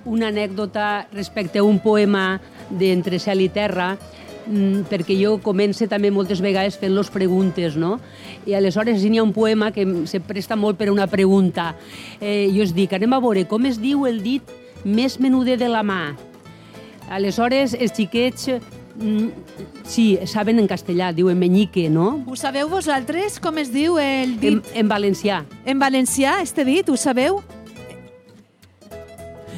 una 0.09 0.27
anècdota 0.33 1.07
respecte 1.13 1.61
a 1.61 1.63
un 1.63 1.79
poema 1.79 2.39
d'Entre 2.69 3.19
cel 3.21 3.43
i 3.45 3.49
terra, 3.53 3.93
mm, 4.47 4.89
perquè 4.89 5.15
jo 5.21 5.37
comence 5.45 5.87
també 5.87 6.09
moltes 6.11 6.41
vegades 6.41 6.77
fent-los 6.81 7.11
preguntes, 7.13 7.77
no? 7.77 7.99
I 8.45 8.57
aleshores 8.57 9.03
hi 9.03 9.17
ha 9.17 9.23
un 9.23 9.33
poema 9.33 9.71
que 9.71 9.85
se 10.05 10.19
presta 10.19 10.55
molt 10.55 10.77
per 10.77 10.89
una 10.89 11.07
pregunta. 11.07 11.75
Eh, 12.19 12.49
jo 12.55 12.63
es 12.63 12.73
dic, 12.73 12.93
anem 12.93 13.13
a 13.13 13.21
veure 13.21 13.45
com 13.47 13.65
es 13.65 13.79
diu 13.79 14.07
el 14.07 14.23
dit 14.23 14.43
més 14.83 15.19
menuder 15.19 15.57
de 15.57 15.69
la 15.69 15.83
mà. 15.83 16.15
Aleshores, 17.09 17.73
els 17.73 17.93
xiquets 17.93 18.49
mm, 18.99 19.29
sí, 19.85 20.17
saben 20.25 20.59
en 20.59 20.67
castellà, 20.67 21.11
diuen 21.13 21.37
meñique, 21.39 21.89
no? 21.89 22.23
Ho 22.27 22.35
sabeu 22.35 22.69
vosaltres 22.69 23.39
com 23.39 23.57
es 23.57 23.71
diu 23.73 23.97
el 24.01 24.39
dit? 24.39 24.59
En, 24.73 24.83
en 24.83 24.89
valencià. 24.89 25.43
En 25.65 25.79
valencià, 25.79 26.41
este 26.41 26.65
dit, 26.65 26.89
ho 26.89 26.97
sabeu? 26.97 27.41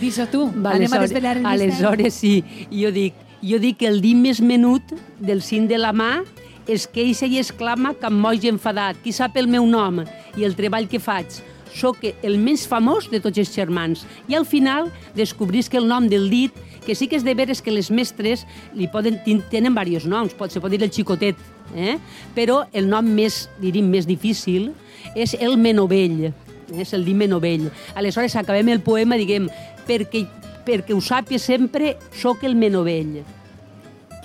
Dis-ho 0.01 0.25
tu, 0.31 0.47
vale, 0.55 0.81
anem 0.81 0.97
a 0.97 1.01
desvelar 1.03 1.37
el 1.37 1.45
Aleshores, 1.45 2.15
sí, 2.17 2.41
jo 2.73 2.89
dic, 2.91 3.17
jo 3.45 3.61
dic 3.61 3.77
que 3.83 3.89
el 3.89 4.01
dit 4.01 4.17
més 4.17 4.41
menut 4.41 4.95
del 5.21 5.43
cim 5.45 5.67
de 5.69 5.77
la 5.77 5.93
mà 5.93 6.23
és 6.65 6.87
queixa 6.89 7.29
i 7.29 7.37
exclama 7.41 7.93
que 7.93 8.09
em 8.09 8.17
moix 8.23 8.43
enfadat. 8.49 8.97
Qui 9.03 9.13
sap 9.13 9.37
el 9.37 9.49
meu 9.51 9.65
nom 9.69 10.01
i 10.01 10.45
el 10.47 10.57
treball 10.57 10.89
que 10.89 11.01
faig? 11.01 11.41
sóc 11.71 12.03
el 12.03 12.37
més 12.39 12.65
famós 12.67 13.07
de 13.11 13.21
tots 13.23 13.39
els 13.41 13.53
germans. 13.53 14.03
I 14.27 14.35
al 14.35 14.45
final 14.45 14.89
descobrís 15.15 15.69
que 15.69 15.79
el 15.79 15.87
nom 15.87 16.07
del 16.11 16.29
dit, 16.29 16.55
que 16.85 16.95
sí 16.95 17.07
que 17.07 17.17
és 17.19 17.25
de 17.25 17.35
veres 17.37 17.61
que 17.61 17.71
les 17.71 17.91
mestres 17.91 18.45
li 18.75 18.89
poden, 18.91 19.19
tenen 19.51 19.75
diversos 19.75 20.09
noms, 20.09 20.35
pot, 20.37 20.51
se 20.51 20.61
pot 20.61 20.71
dir 20.71 20.81
el 20.81 20.91
xicotet, 20.91 21.37
eh? 21.75 21.97
però 22.35 22.65
el 22.73 22.89
nom 22.89 23.05
més, 23.05 23.45
diríem, 23.61 23.89
més 23.89 24.09
difícil 24.09 24.71
és 25.15 25.35
el 25.39 25.57
menovell, 25.57 26.31
és 26.71 26.93
el 26.95 27.05
dit 27.05 27.17
menovell. 27.17 27.69
Aleshores 27.95 28.35
acabem 28.39 28.71
el 28.71 28.81
poema, 28.81 29.19
diguem, 29.19 29.49
perquè, 29.91 30.23
perquè 30.65 30.95
ho 30.95 31.03
sàpies 31.03 31.43
sempre, 31.51 31.97
sóc 32.15 32.45
el 32.47 32.55
menovell. 32.55 33.19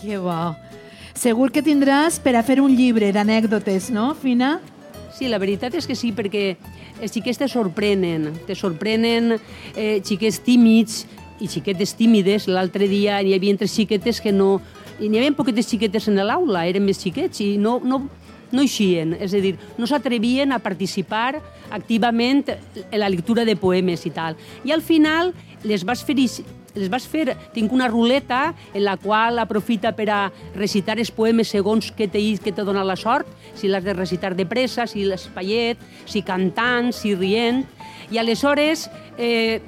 Que 0.00 0.20
bo. 0.22 0.54
Segur 1.16 1.50
que 1.50 1.64
tindràs 1.64 2.20
per 2.22 2.36
a 2.36 2.44
fer 2.44 2.60
un 2.60 2.74
llibre 2.76 3.08
d'anècdotes, 3.16 3.90
no, 3.90 4.10
Fina? 4.20 4.58
Sí, 5.16 5.30
la 5.32 5.40
veritat 5.40 5.74
és 5.74 5.86
que 5.88 5.96
sí, 5.96 6.12
perquè 6.12 6.58
els 7.00 7.12
xiquets 7.12 7.40
te 7.40 7.48
sorprenen, 7.48 8.34
te 8.46 8.54
sorprenen 8.56 9.38
eh, 9.38 10.02
xiquets 10.04 10.42
tímids 10.44 11.06
i 11.40 11.48
xiquetes 11.48 11.94
tímides. 11.96 12.50
L'altre 12.52 12.88
dia 12.88 13.22
hi 13.24 13.32
havia 13.36 13.56
tres 13.56 13.74
xiquetes 13.76 14.20
que 14.20 14.32
no... 14.32 14.58
N'hi 15.00 15.18
havia 15.18 15.32
poquetes 15.36 15.68
xiquetes 15.68 16.06
en 16.08 16.20
l'aula, 16.24 16.62
eren 16.68 16.84
més 16.84 17.00
xiquets 17.00 17.42
i 17.44 17.56
no, 17.60 17.78
no, 17.84 18.06
no 18.52 18.62
eixien, 18.62 19.16
és 19.18 19.34
a 19.34 19.40
dir, 19.42 19.56
no 19.78 19.88
s'atrevien 19.88 20.52
a 20.54 20.60
participar 20.62 21.40
activament 21.74 22.44
en 22.52 23.00
la 23.00 23.10
lectura 23.10 23.44
de 23.44 23.56
poemes 23.58 24.06
i 24.06 24.12
tal. 24.14 24.36
I 24.64 24.72
al 24.74 24.84
final 24.86 25.34
les 25.66 25.84
vas 25.84 26.04
fer 26.06 26.16
les 26.76 26.90
vas 26.92 27.06
fer, 27.08 27.32
tinc 27.54 27.72
una 27.72 27.88
ruleta 27.88 28.54
en 28.74 28.84
la 28.84 28.98
qual 29.00 29.40
aprofita 29.40 29.94
per 29.96 30.10
a 30.12 30.18
recitar 30.54 30.98
els 31.00 31.10
poemes 31.10 31.48
segons 31.48 31.88
que 31.96 32.06
te, 32.06 32.20
que 32.42 32.52
te 32.52 32.66
dona 32.68 32.84
la 32.84 32.98
sort, 33.00 33.28
si 33.56 33.68
l'has 33.68 33.84
de 33.84 33.94
recitar 33.96 34.34
de 34.36 34.44
pressa, 34.44 34.86
si 34.86 35.06
l'espaiet, 35.08 35.80
si 36.04 36.20
cantant, 36.20 36.92
si 36.92 37.14
rient, 37.16 37.64
i 38.12 38.20
aleshores 38.20 38.90
eh, 39.16 39.62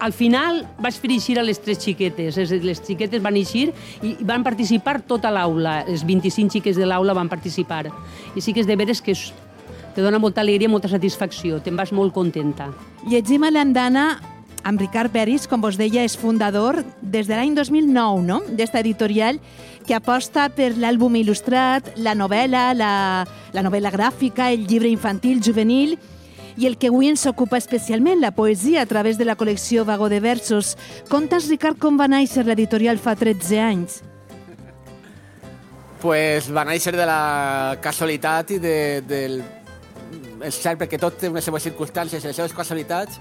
al 0.00 0.14
final 0.16 0.64
vaig 0.80 0.96
fer 0.96 1.12
eixir 1.12 1.38
a 1.38 1.44
les 1.44 1.60
tres 1.60 1.78
xiquetes. 1.84 2.38
Les 2.64 2.80
xiquetes 2.80 3.22
van 3.22 3.36
eixir 3.36 3.68
i 4.02 4.16
van 4.26 4.42
participar 4.46 4.98
tota 5.06 5.30
l'aula. 5.30 5.82
Els 5.86 6.04
25 6.08 6.56
xiques 6.56 6.80
de 6.80 6.88
l'aula 6.88 7.14
van 7.14 7.28
participar. 7.28 7.86
I 8.34 8.40
sí 8.40 8.56
que 8.56 8.64
és 8.64 8.68
de 8.68 8.76
veres 8.80 9.04
que 9.04 9.14
te 9.94 10.02
dona 10.02 10.18
molta 10.18 10.40
alegria, 10.40 10.70
molta 10.72 10.88
satisfacció. 10.88 11.60
Te'n 11.60 11.76
vas 11.76 11.92
molt 11.92 12.14
contenta. 12.16 12.70
Llegim 13.10 13.44
a 13.44 13.52
l'andana 13.52 14.06
amb 14.64 14.80
Ricard 14.80 15.12
Peris, 15.12 15.46
com 15.48 15.60
vos 15.60 15.78
deia, 15.80 16.04
és 16.04 16.16
fundador 16.20 16.82
des 17.00 17.28
de 17.28 17.36
l'any 17.36 17.54
2009, 17.56 18.24
no?, 18.26 18.40
d'esta 18.48 18.80
editorial 18.80 19.40
que 19.86 19.96
aposta 19.96 20.50
per 20.52 20.74
l'àlbum 20.76 21.16
il·lustrat, 21.16 21.94
la 21.96 22.12
novel·la, 22.14 22.70
la, 22.76 22.92
la 23.56 23.64
novel·la 23.64 23.92
gràfica, 23.94 24.50
el 24.52 24.66
llibre 24.68 24.92
infantil, 24.92 25.40
juvenil, 25.42 25.96
i 26.56 26.66
el 26.66 26.78
que 26.78 26.90
avui 26.90 27.10
ens 27.10 27.26
ocupa 27.30 27.58
especialment, 27.58 28.20
la 28.20 28.34
poesia, 28.34 28.82
a 28.82 28.90
través 28.90 29.18
de 29.18 29.26
la 29.28 29.36
col·lecció 29.36 29.84
Vago 29.84 30.08
de 30.08 30.20
Versos. 30.20 30.76
Contes, 31.08 31.48
Ricard, 31.48 31.78
com 31.78 31.98
va 32.00 32.08
néixer 32.10 32.46
l'editorial 32.46 32.98
fa 32.98 33.16
13 33.18 33.60
anys? 33.60 34.00
pues 36.00 36.48
va 36.48 36.64
néixer 36.64 36.94
de 36.96 37.06
la 37.06 37.76
casualitat 37.82 38.56
i 38.56 38.58
de, 38.62 38.76
del... 39.06 39.40
És 40.40 40.56
cert, 40.56 40.80
perquè 40.80 40.98
tot 40.98 41.18
té 41.20 41.28
unes 41.28 41.44
seves 41.44 41.66
circumstàncies 41.68 42.24
i 42.24 42.30
les 42.30 42.38
seves 42.38 42.54
casualitats, 42.56 43.20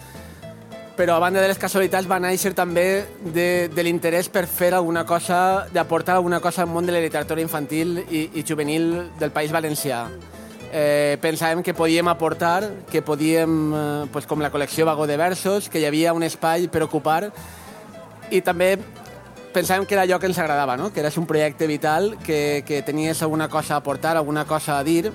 però 0.95 1.17
a 1.17 1.23
banda 1.23 1.41
de 1.43 1.49
les 1.51 1.59
casualitats 1.59 2.07
va 2.07 2.21
néixer 2.23 2.53
també 2.55 3.03
de, 3.35 3.67
de 3.71 3.83
l'interès 3.83 4.31
per 4.31 4.45
fer 4.47 4.71
alguna 4.73 5.05
cosa, 5.07 5.67
d'aportar 5.75 6.15
alguna 6.15 6.39
cosa 6.43 6.63
al 6.63 6.71
món 6.71 6.87
de 6.87 6.95
la 6.95 7.03
literatura 7.03 7.43
infantil 7.43 7.99
i, 8.07 8.29
i 8.39 8.45
juvenil 8.47 9.11
del 9.19 9.35
País 9.35 9.51
Valencià. 9.51 10.05
Eh, 10.71 11.17
pensàvem 11.21 11.63
que 11.65 11.73
podíem 11.73 12.07
aportar, 12.07 12.69
que 12.91 13.01
podíem, 13.01 13.73
eh, 13.73 14.05
pues, 14.13 14.27
com 14.29 14.39
la 14.39 14.51
col·lecció 14.51 14.85
Vago 14.85 15.07
de 15.07 15.17
Versos, 15.17 15.69
que 15.69 15.79
hi 15.79 15.85
havia 15.85 16.13
un 16.13 16.23
espai 16.23 16.67
per 16.69 16.83
ocupar 16.83 17.31
i 18.29 18.41
també 18.41 18.77
pensàvem 19.51 19.87
que 19.87 19.95
era 19.95 20.03
allò 20.03 20.19
que 20.19 20.27
ens 20.29 20.37
agradava, 20.37 20.77
no? 20.77 20.93
que 20.93 20.99
era 20.99 21.09
un 21.17 21.25
projecte 21.25 21.65
vital, 21.65 22.17
que, 22.23 22.63
que 22.67 22.83
tenies 22.83 23.23
alguna 23.23 23.49
cosa 23.49 23.73
a 23.73 23.77
aportar, 23.77 24.15
alguna 24.15 24.45
cosa 24.45 24.77
a 24.77 24.83
dir, 24.83 25.11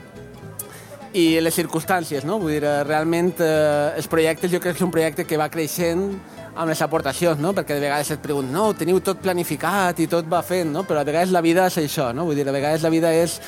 i 1.15 1.39
les 1.39 1.55
circumstàncies, 1.55 2.25
no? 2.27 2.41
Vull 2.43 2.57
dir, 2.57 2.65
eh, 2.67 2.83
realment 2.83 3.31
eh, 3.39 3.95
els 3.95 4.09
projectes 4.11 4.51
jo 4.51 4.59
crec 4.59 4.75
que 4.75 4.81
és 4.81 4.87
un 4.87 4.91
projecte 4.91 5.25
que 5.25 5.39
va 5.39 5.47
creixent 5.49 6.09
amb 6.55 6.67
les 6.67 6.83
aportacions, 6.83 7.39
no? 7.39 7.53
Perquè 7.55 7.77
de 7.77 7.85
vegades 7.87 8.11
et 8.11 8.23
pregunten, 8.23 8.51
no, 8.55 8.73
teniu 8.75 8.99
tot 8.99 9.23
planificat 9.23 10.03
i 10.03 10.09
tot 10.11 10.27
va 10.27 10.43
fent, 10.43 10.73
no? 10.75 10.83
Però 10.83 10.99
a 10.99 11.07
vegades 11.07 11.31
la 11.31 11.43
vida 11.45 11.69
és 11.71 11.79
això, 11.85 12.11
no? 12.11 12.27
Vull 12.27 12.41
dir, 12.41 12.49
a 12.51 12.55
vegades 12.55 12.83
la 12.83 12.91
vida 12.91 13.15
és 13.15 13.39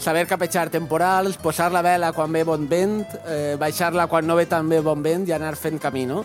saber 0.00 0.26
capejar 0.26 0.70
temporals, 0.72 1.36
posar 1.36 1.70
la 1.72 1.82
vela 1.84 2.14
quan 2.16 2.32
ve 2.32 2.42
bon 2.44 2.64
vent, 2.68 3.04
eh, 3.28 3.56
baixar-la 3.60 4.06
quan 4.08 4.26
no 4.26 4.36
ve 4.36 4.46
tan 4.48 4.68
bé 4.68 4.80
bon 4.80 5.02
vent 5.04 5.28
i 5.28 5.32
anar 5.36 5.54
fent 5.60 5.78
camí, 5.78 6.06
no? 6.08 6.24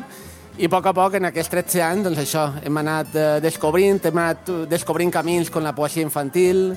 I 0.56 0.70
a 0.70 0.72
poc 0.72 0.86
a 0.88 0.94
poc, 0.96 1.18
en 1.20 1.28
aquests 1.28 1.52
13 1.52 1.82
anys, 1.84 2.06
doncs 2.06 2.22
això, 2.22 2.46
hem 2.64 2.78
anat 2.80 3.16
eh, 3.20 3.26
descobrint, 3.44 4.00
hem 4.08 4.22
anat 4.22 4.48
eh, 4.48 4.62
descobrint 4.72 5.12
camins 5.12 5.52
com 5.52 5.64
la 5.64 5.76
poesia 5.76 6.06
infantil, 6.08 6.70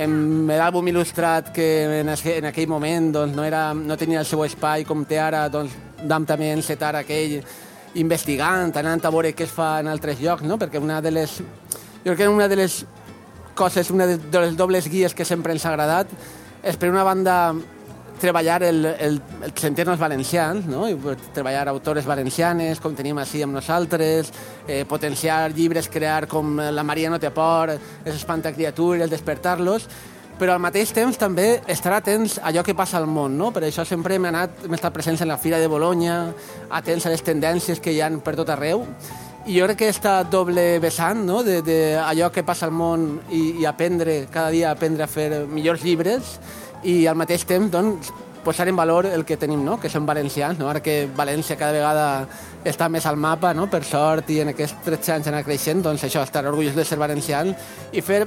amb 0.00 0.48
l'àlbum 0.48 0.88
il·lustrat 0.88 1.52
que 1.52 1.66
en, 2.00 2.08
en 2.08 2.48
aquell 2.48 2.70
moment 2.70 3.12
doncs, 3.12 3.36
no, 3.36 3.44
era, 3.44 3.74
no 3.74 4.00
tenia 4.00 4.22
el 4.22 4.28
seu 4.28 4.46
espai 4.46 4.86
com 4.88 5.04
té 5.04 5.20
ara, 5.20 5.44
doncs 5.52 5.76
vam 6.08 6.24
també 6.24 6.54
encetar 6.54 6.94
aquell 6.96 7.42
investigant, 8.00 8.72
anant 8.80 9.04
a 9.04 9.12
veure 9.12 9.34
què 9.36 9.44
es 9.44 9.52
fa 9.52 9.74
en 9.82 9.92
altres 9.92 10.22
llocs, 10.24 10.48
no? 10.48 10.56
perquè 10.56 10.80
una 10.80 11.02
de 11.04 11.12
les... 11.12 11.42
Jo 12.04 12.14
crec 12.14 12.22
que 12.24 12.32
una 12.32 12.48
de 12.48 12.56
les 12.56 12.80
coses, 13.58 13.90
una 13.90 14.06
de 14.06 14.40
les 14.40 14.56
dobles 14.56 14.88
guies 14.88 15.12
que 15.12 15.26
sempre 15.26 15.52
ens 15.52 15.66
ha 15.66 15.74
agradat 15.74 16.12
és 16.62 16.76
per 16.76 16.90
una 16.90 17.04
banda 17.06 17.38
treballar 18.18 18.62
el, 18.66 18.84
el, 18.84 19.20
el 19.46 19.52
sentir-nos 19.54 19.98
valencians, 19.98 20.66
no? 20.66 20.88
I 20.90 20.98
treballar 21.34 21.68
autores 21.70 22.06
valencianes, 22.06 22.82
com 22.82 22.96
tenim 22.98 23.18
així 23.22 23.44
amb 23.46 23.54
nosaltres, 23.54 24.32
eh, 24.66 24.84
potenciar 24.88 25.52
llibres, 25.54 25.88
crear 25.88 26.26
com 26.26 26.58
La 26.58 26.84
Maria 26.84 27.10
no 27.10 27.20
té 27.22 27.30
por, 27.30 27.70
Els 27.70 28.14
espantacriatures, 28.16 29.10
despertar-los, 29.10 29.88
però 30.38 30.54
al 30.54 30.62
mateix 30.62 30.92
temps 30.94 31.18
també 31.18 31.60
estar 31.66 31.96
atents 31.96 32.36
a 32.38 32.48
allò 32.50 32.62
que 32.66 32.76
passa 32.78 32.98
al 32.98 33.08
món, 33.10 33.34
no? 33.38 33.50
Per 33.54 33.64
això 33.66 33.84
sempre 33.86 34.14
hem, 34.14 34.28
anat, 34.30 34.64
hem 34.66 34.74
estat 34.76 34.94
presents 34.94 35.22
en 35.22 35.30
la 35.30 35.38
Fira 35.38 35.58
de 35.58 35.70
Bologna, 35.70 36.28
atents 36.70 37.06
a 37.06 37.14
les 37.14 37.24
tendències 37.26 37.82
que 37.82 37.94
hi 37.94 38.02
han 38.02 38.20
per 38.22 38.36
tot 38.38 38.50
arreu, 38.54 38.84
i 39.48 39.54
jo 39.56 39.64
crec 39.64 39.78
que 39.80 39.86
aquesta 39.88 40.18
doble 40.28 40.78
vessant, 40.78 41.22
no? 41.24 41.40
de, 41.42 41.62
de 41.64 41.96
allò 41.96 42.28
que 42.28 42.44
passa 42.44 42.66
al 42.66 42.74
món 42.76 43.14
i, 43.32 43.62
i 43.62 43.64
aprendre, 43.64 44.26
cada 44.28 44.52
dia 44.52 44.68
aprendre 44.74 45.06
a 45.06 45.08
fer 45.08 45.46
millors 45.48 45.80
llibres, 45.80 46.34
i 46.84 47.06
al 47.08 47.16
mateix 47.16 47.46
temps 47.48 47.72
doncs, 47.72 48.12
posar 48.44 48.68
en 48.68 48.76
valor 48.76 49.08
el 49.08 49.24
que 49.24 49.38
tenim, 49.40 49.64
no? 49.64 49.78
que 49.80 49.88
som 49.88 50.04
valencians, 50.06 50.60
no? 50.60 50.68
ara 50.68 50.84
que 50.84 51.08
València 51.16 51.56
cada 51.56 51.72
vegada 51.72 52.28
està 52.68 52.90
més 52.92 53.08
al 53.08 53.16
mapa, 53.16 53.54
no? 53.56 53.70
per 53.72 53.80
sort, 53.88 54.28
i 54.28 54.42
en 54.44 54.52
aquests 54.52 54.84
13 54.84 55.16
anys 55.16 55.32
anar 55.32 55.42
creixent, 55.48 55.80
doncs 55.84 56.04
això, 56.04 56.26
estar 56.28 56.44
orgullós 56.44 56.76
de 56.76 56.84
ser 56.84 57.00
valencians 57.00 57.56
i 57.92 58.04
fer 58.04 58.26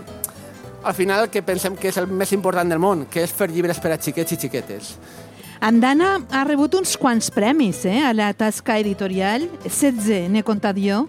al 0.81 0.97
final 0.97 1.29
que 1.29 1.45
pensem 1.45 1.77
que 1.77 1.93
és 1.93 2.01
el 2.01 2.09
més 2.09 2.33
important 2.33 2.69
del 2.69 2.81
món, 2.81 3.05
que 3.05 3.21
és 3.21 3.33
fer 3.33 3.51
llibres 3.53 3.77
per 3.77 3.93
a 3.93 4.01
xiquets 4.01 4.33
i 4.33 4.41
xiquetes. 4.41 4.95
Andana 5.61 6.15
ha 6.33 6.43
rebut 6.43 6.73
uns 6.79 6.95
quants 6.97 7.29
premis 7.29 7.83
eh, 7.85 7.99
a 8.01 8.15
la 8.17 8.31
tasca 8.33 8.79
editorial. 8.81 9.45
16, 9.67 10.25
n'he 10.33 10.41
comptat 10.43 10.79
jo. 10.81 11.03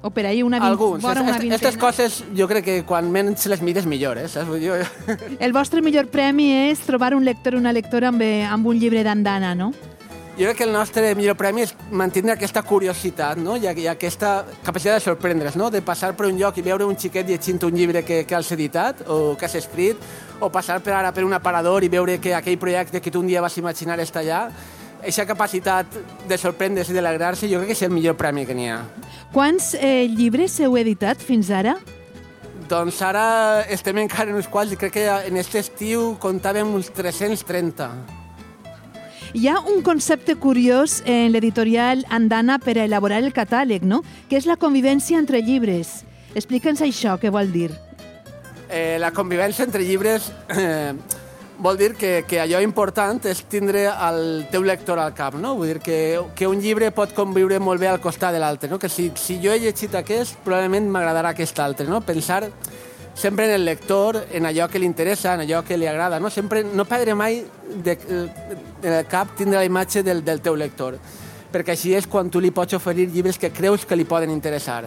O 0.00 0.08
per 0.14 0.24
ahir 0.30 0.44
una, 0.46 0.60
vint, 0.62 0.70
Alguns. 0.70 1.02
vora 1.02 1.20
una 1.20 1.34
Aquestes 1.34 1.60
vintena. 1.60 1.80
coses 1.82 2.22
jo 2.38 2.46
crec 2.48 2.64
que 2.64 2.76
quan 2.88 3.10
menys 3.12 3.44
les 3.50 3.60
mires 3.60 3.84
millor, 3.84 4.16
eh? 4.16 4.28
Saps? 4.32 4.54
Jo... 4.62 4.78
El 5.44 5.52
vostre 5.52 5.82
millor 5.84 6.06
premi 6.08 6.48
és 6.70 6.80
trobar 6.86 7.12
un 7.18 7.26
lector 7.26 7.58
o 7.58 7.60
una 7.60 7.74
lectora 7.74 8.08
amb, 8.08 8.22
eh, 8.22 8.46
amb 8.48 8.66
un 8.66 8.78
llibre 8.80 9.04
d'andana, 9.04 9.54
no? 9.58 9.72
Jo 10.38 10.44
crec 10.44 10.56
que 10.58 10.64
el 10.64 10.72
nostre 10.72 11.16
millor 11.18 11.34
premi 11.34 11.64
és 11.64 11.72
mantenir 11.90 12.30
aquesta 12.30 12.60
curiositat 12.62 13.40
no? 13.42 13.56
I, 13.58 13.64
i 13.82 13.88
aquesta 13.90 14.44
capacitat 14.62 15.00
de 15.00 15.02
sorprendre's, 15.02 15.56
no? 15.58 15.66
de 15.66 15.80
passar 15.82 16.12
per 16.14 16.28
un 16.28 16.36
lloc 16.38 16.60
i 16.60 16.62
veure 16.62 16.86
un 16.86 16.94
xiquet 16.94 17.26
llegint 17.26 17.58
un 17.66 17.74
llibre 17.74 18.04
que, 18.06 18.20
que 18.22 18.36
has 18.38 18.52
editat 18.54 19.02
o 19.10 19.34
que 19.34 19.48
has 19.48 19.56
escrit, 19.58 19.98
o 20.38 20.46
passar 20.54 20.76
per 20.78 20.92
ara 20.94 21.10
per 21.10 21.24
un 21.26 21.34
aparador 21.34 21.82
i 21.82 21.90
veure 21.90 22.20
que 22.22 22.36
aquell 22.38 22.58
projecte 22.62 23.00
que 23.02 23.10
tu 23.10 23.18
un 23.18 23.26
dia 23.26 23.42
vas 23.42 23.58
imaginar 23.58 23.98
està 23.98 24.22
allà. 24.22 24.44
Aquesta 25.00 25.26
capacitat 25.26 25.98
de 26.30 26.38
sorprendre's 26.38 26.92
i 26.92 26.94
d'alegrar-se 26.94 27.50
jo 27.50 27.58
crec 27.58 27.72
que 27.72 27.78
és 27.80 27.82
el 27.88 27.90
millor 27.96 28.14
premi 28.14 28.46
que 28.46 28.54
n'hi 28.54 28.70
ha. 28.70 28.78
Quants 29.34 29.72
eh, 29.74 30.06
llibres 30.06 30.60
heu 30.62 30.78
editat 30.78 31.18
fins 31.18 31.50
ara? 31.50 31.74
Doncs 32.70 33.02
ara 33.02 33.26
estem 33.74 33.98
encara 34.04 34.30
en 34.30 34.38
uns 34.38 34.46
quals 34.46 34.78
crec 34.78 34.94
que 35.00 35.10
en 35.10 35.42
aquest 35.42 35.58
estiu 35.64 36.12
comptàvem 36.22 36.78
uns 36.78 36.94
330. 36.94 38.27
Hi 39.36 39.48
ha 39.48 39.58
un 39.60 39.82
concepte 39.84 40.36
curiós 40.40 41.02
en 41.04 41.34
l'editorial 41.34 42.06
Andana 42.08 42.56
per 42.58 42.78
a 42.78 42.86
elaborar 42.88 43.18
el 43.20 43.34
catàleg, 43.36 43.84
no? 43.84 44.00
que 44.30 44.38
és 44.40 44.46
la 44.48 44.56
convivència 44.56 45.20
entre 45.20 45.42
llibres. 45.44 46.02
Explica'ns 46.32 46.80
això, 46.80 47.18
què 47.20 47.28
vol 47.28 47.52
dir. 47.52 47.68
Eh, 48.72 48.96
la 48.96 49.12
convivència 49.12 49.66
entre 49.68 49.84
llibres 49.84 50.30
eh, 50.48 50.94
vol 51.60 51.76
dir 51.76 51.90
que, 52.00 52.24
que 52.24 52.40
allò 52.40 52.62
important 52.64 53.20
és 53.28 53.44
tindre 53.52 53.84
el 53.92 54.46
teu 54.48 54.64
lector 54.64 55.00
al 55.02 55.12
cap, 55.12 55.36
no? 55.36 55.54
Vull 55.60 55.74
dir 55.74 55.84
que, 55.84 56.00
que 56.34 56.48
un 56.48 56.64
llibre 56.64 56.88
pot 56.96 57.12
conviure 57.12 57.60
molt 57.60 57.84
bé 57.84 57.92
al 57.92 58.00
costat 58.00 58.32
de 58.32 58.40
l'altre, 58.40 58.72
no? 58.72 58.80
Que 58.80 58.88
si, 58.88 59.10
si 59.20 59.36
jo 59.44 59.52
he 59.52 59.60
llegit 59.60 59.92
aquest, 59.98 60.40
probablement 60.46 60.88
m'agradarà 60.88 61.36
aquest 61.36 61.60
altre, 61.60 61.84
no? 61.90 62.00
Pensar 62.00 62.46
sempre 63.18 63.46
en 63.46 63.50
el 63.50 63.64
lector, 63.64 64.26
en 64.30 64.46
allò 64.46 64.68
que 64.70 64.78
li 64.78 64.86
interessa, 64.86 65.34
en 65.34 65.40
allò 65.42 65.64
que 65.66 65.76
li 65.76 65.88
agrada, 65.90 66.20
no? 66.20 66.30
Sempre 66.30 66.62
no 66.62 66.84
perdre 66.86 67.16
mai 67.18 67.40
de, 67.82 67.92
eh, 67.98 68.26
en 68.82 68.92
el 68.92 69.06
cap 69.10 69.34
tindre 69.36 69.58
la 69.58 69.64
imatge 69.66 70.04
del, 70.06 70.22
del 70.24 70.40
teu 70.40 70.54
lector, 70.54 70.94
perquè 71.50 71.74
així 71.74 71.96
és 71.98 72.06
quan 72.06 72.30
tu 72.30 72.38
li 72.38 72.52
pots 72.54 72.78
oferir 72.78 73.08
llibres 73.10 73.38
que 73.38 73.50
creus 73.50 73.84
que 73.84 73.98
li 73.98 74.06
poden 74.06 74.30
interessar. 74.30 74.84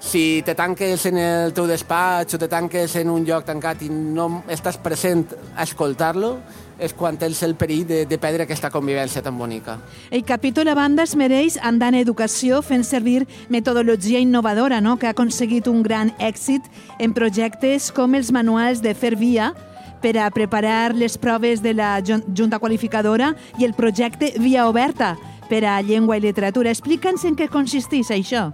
Si 0.00 0.42
te 0.42 0.56
tanques 0.58 1.06
en 1.06 1.18
el 1.18 1.54
teu 1.54 1.66
despatx 1.70 2.34
o 2.34 2.38
te 2.38 2.48
tanques 2.50 2.96
en 2.98 3.10
un 3.10 3.24
lloc 3.26 3.46
tancat 3.46 3.82
i 3.86 3.90
no 3.90 4.42
estàs 4.50 4.78
present 4.82 5.28
a 5.54 5.62
escoltar-lo, 5.62 6.36
és 6.78 6.92
quan 6.94 7.16
tens 7.18 7.42
el 7.42 7.54
perill 7.58 7.84
de, 7.86 8.04
de 8.06 8.18
perdre 8.18 8.44
aquesta 8.46 8.70
convivència 8.70 9.22
tan 9.22 9.36
bonica. 9.38 9.78
El 10.10 10.24
capítol 10.24 10.68
a 10.68 10.74
banda 10.78 11.02
es 11.02 11.16
mereix 11.18 11.56
Andana 11.62 11.98
Educació 12.00 12.60
fent 12.62 12.84
servir 12.86 13.26
metodologia 13.48 14.20
innovadora 14.22 14.80
no? 14.80 14.96
que 14.98 15.06
ha 15.06 15.10
aconseguit 15.16 15.66
un 15.66 15.82
gran 15.82 16.12
èxit 16.18 16.62
en 16.98 17.12
projectes 17.14 17.90
com 17.92 18.14
els 18.14 18.30
manuals 18.32 18.80
de 18.82 18.94
Fer 18.94 19.16
Via 19.16 19.52
per 20.00 20.14
a 20.22 20.30
preparar 20.30 20.94
les 20.94 21.18
proves 21.18 21.60
de 21.62 21.72
la 21.74 21.96
jun- 22.06 22.22
Junta 22.30 22.60
Qualificadora 22.62 23.32
i 23.58 23.64
el 23.66 23.74
projecte 23.74 24.34
Via 24.38 24.68
Oberta 24.68 25.16
per 25.48 25.64
a 25.64 25.80
llengua 25.82 26.16
i 26.18 26.20
literatura. 26.20 26.70
Explica'ns 26.70 27.24
en 27.24 27.34
què 27.34 27.48
consisteix 27.50 28.10
això. 28.14 28.52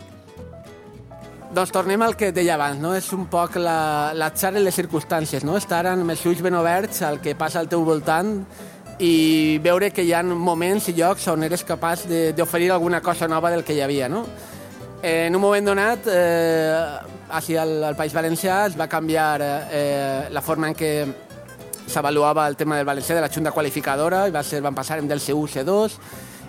Doncs 1.55 1.71
tornem 1.71 2.03
al 2.03 2.17
que 2.19 2.33
deia 2.35 2.57
abans, 2.57 2.81
no? 2.83 2.97
És 2.99 3.07
un 3.15 3.29
poc 3.31 3.61
la, 3.63 4.11
l'atzar 4.19 4.51
en 4.57 4.65
les 4.65 4.75
circumstàncies, 4.75 5.45
no? 5.47 5.55
Estar 5.55 5.85
amb 5.87 6.11
els 6.11 6.25
ulls 6.27 6.41
ben 6.43 6.57
oberts 6.59 6.99
al 7.07 7.21
que 7.23 7.37
passa 7.39 7.61
al 7.61 7.69
teu 7.71 7.85
voltant 7.87 8.41
i 8.99 9.61
veure 9.63 9.93
que 9.95 10.03
hi 10.03 10.11
ha 10.11 10.25
moments 10.27 10.89
i 10.91 10.97
llocs 10.99 11.29
on 11.31 11.47
eres 11.47 11.63
capaç 11.63 12.09
d'oferir 12.35 12.73
alguna 12.75 13.01
cosa 13.07 13.31
nova 13.31 13.55
del 13.55 13.63
que 13.63 13.79
hi 13.79 13.85
havia, 13.87 14.09
no? 14.11 14.25
En 15.07 15.37
un 15.37 15.43
moment 15.47 15.71
donat, 15.71 16.11
eh, 16.11 16.75
així 17.39 17.55
al, 17.61 17.77
al 17.87 17.95
País 17.95 18.19
Valencià 18.19 18.65
es 18.67 18.75
va 18.75 18.91
canviar 18.91 19.39
eh, 19.45 20.27
la 20.35 20.43
forma 20.43 20.73
en 20.73 20.75
què 20.75 20.93
s'avaluava 21.87 22.49
el 22.49 22.59
tema 22.59 22.83
del 22.83 22.91
valencià 22.91 23.15
de 23.15 23.23
la 23.23 23.31
junta 23.31 23.55
qualificadora 23.55 24.27
i 24.27 24.35
va 24.35 24.43
ser, 24.43 24.65
van 24.65 24.75
passar 24.75 24.99
del 24.99 25.23
C1 25.23 25.55
C2 25.55 25.99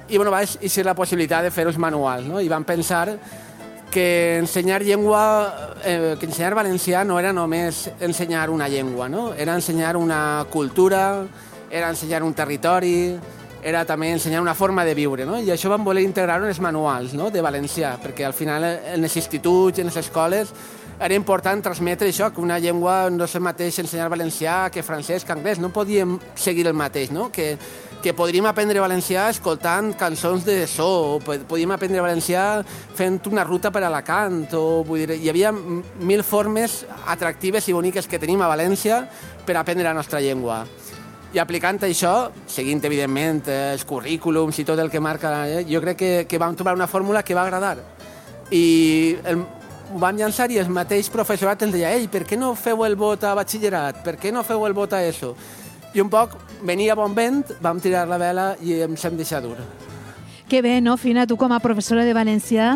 i 0.09 0.17
bueno, 0.17 0.31
va 0.31 0.45
ser 0.45 0.85
la 0.85 0.97
possibilitat 0.97 1.45
de 1.45 1.51
fer-ho 1.51 1.77
manuals 1.77 2.25
no? 2.25 2.41
i 2.41 2.49
van 2.49 2.65
pensar 2.65 3.11
que 3.91 4.37
ensenyar 4.39 4.83
llengua, 4.83 5.75
eh, 5.83 6.15
que 6.19 6.25
ensenyar 6.25 6.55
valencià 6.55 7.03
no 7.05 7.19
era 7.19 7.31
només 7.33 7.89
ensenyar 7.99 8.49
una 8.49 8.67
llengua, 8.67 9.07
no? 9.09 9.33
era 9.33 9.55
ensenyar 9.55 9.95
una 9.97 10.45
cultura, 10.51 11.25
era 11.69 11.89
ensenyar 11.89 12.23
un 12.23 12.33
territori, 12.33 13.17
era 13.65 13.85
també 13.85 14.11
ensenyar 14.13 14.41
una 14.41 14.53
forma 14.53 14.85
de 14.85 14.93
viure, 14.93 15.25
no? 15.25 15.39
I 15.41 15.49
això 15.49 15.71
van 15.71 15.83
voler 15.83 16.03
integrar 16.05 16.37
en 16.37 16.51
els 16.51 16.59
manuals 16.61 17.15
no? 17.17 17.31
de 17.33 17.41
valencià, 17.41 17.95
perquè 17.97 18.27
al 18.27 18.35
final 18.37 18.63
en 18.63 19.01
els 19.01 19.15
instituts, 19.17 19.79
en 19.81 19.89
les 19.89 19.97
escoles, 20.03 20.51
era 20.99 21.13
important 21.15 21.61
transmetre 21.63 22.07
això, 22.09 22.29
que 22.31 22.41
una 22.41 22.59
llengua 22.59 23.09
no 23.11 23.25
és 23.27 23.35
el 23.35 23.43
mateix 23.43 23.79
ensenyar 23.83 24.07
valencià 24.13 24.69
que 24.71 24.83
francès, 24.83 25.25
que 25.25 25.33
anglès, 25.35 25.59
no 25.59 25.73
podíem 25.75 26.17
seguir 26.35 26.67
el 26.67 26.73
mateix, 26.77 27.11
no? 27.11 27.27
Que, 27.31 27.57
que 28.01 28.13
podríem 28.13 28.45
aprendre 28.45 28.79
valencià 28.79 29.29
escoltant 29.33 29.91
cançons 29.97 30.45
de 30.45 30.67
so, 30.69 30.87
o 31.15 31.19
po- 31.19 31.39
podíem 31.49 31.71
aprendre 31.73 32.03
valencià 32.05 32.61
fent 32.95 33.19
una 33.31 33.43
ruta 33.43 33.71
per 33.73 33.83
Alacant, 33.83 34.45
o 34.53 34.83
vull 34.87 35.03
dir, 35.03 35.17
hi 35.19 35.29
havia 35.33 35.51
mil 35.51 36.23
formes 36.23 36.83
atractives 37.07 37.67
i 37.67 37.73
boniques 37.73 38.07
que 38.07 38.19
tenim 38.21 38.41
a 38.45 38.51
València 38.51 39.03
per 39.45 39.57
aprendre 39.57 39.87
la 39.89 39.95
nostra 39.97 40.21
llengua. 40.21 40.63
I 41.35 41.41
aplicant 41.41 41.81
això, 41.83 42.29
seguint, 42.47 42.79
evidentment, 42.87 43.41
els 43.49 43.83
currículums 43.83 44.55
i 44.61 44.63
tot 44.63 44.79
el 44.79 44.87
que 44.93 45.01
marca, 45.03 45.41
eh, 45.49 45.65
jo 45.67 45.81
crec 45.83 45.97
que, 45.99 46.13
que 46.29 46.39
vam 46.39 46.55
trobar 46.55 46.77
una 46.77 46.87
fórmula 46.87 47.23
que 47.27 47.35
va 47.35 47.43
agradar. 47.43 47.81
I 48.53 49.17
el, 49.25 49.41
ho 49.93 49.99
vam 50.01 50.17
llançar 50.17 50.49
i 50.51 50.57
el 50.61 50.71
mateix 50.73 51.09
professorat 51.13 51.61
ens 51.65 51.75
deia 51.75 51.93
«Ei, 51.93 52.07
per 52.11 52.23
què 52.25 52.37
no 52.39 52.53
feu 52.57 52.85
el 52.85 52.97
vot 52.99 53.23
a 53.23 53.35
batxillerat? 53.37 54.01
Per 54.05 54.15
què 54.21 54.33
no 54.33 54.43
feu 54.47 54.65
el 54.67 54.73
vot 54.77 54.93
a 54.93 55.03
ESO?» 55.05 55.35
I 55.95 56.01
un 56.03 56.09
poc 56.11 56.35
venia 56.67 56.95
bon 56.97 57.13
vent, 57.15 57.43
vam 57.63 57.79
tirar 57.79 58.07
la 58.09 58.19
vela 58.19 58.49
i 58.63 58.81
ens 58.83 59.05
hem 59.05 59.15
deixat 59.15 59.45
dur. 59.45 59.55
Que 60.49 60.61
bé, 60.61 60.81
no, 60.81 60.97
Fina, 60.97 61.25
tu 61.25 61.37
com 61.37 61.53
a 61.55 61.61
professora 61.63 62.03
de 62.05 62.13
valencià, 62.13 62.75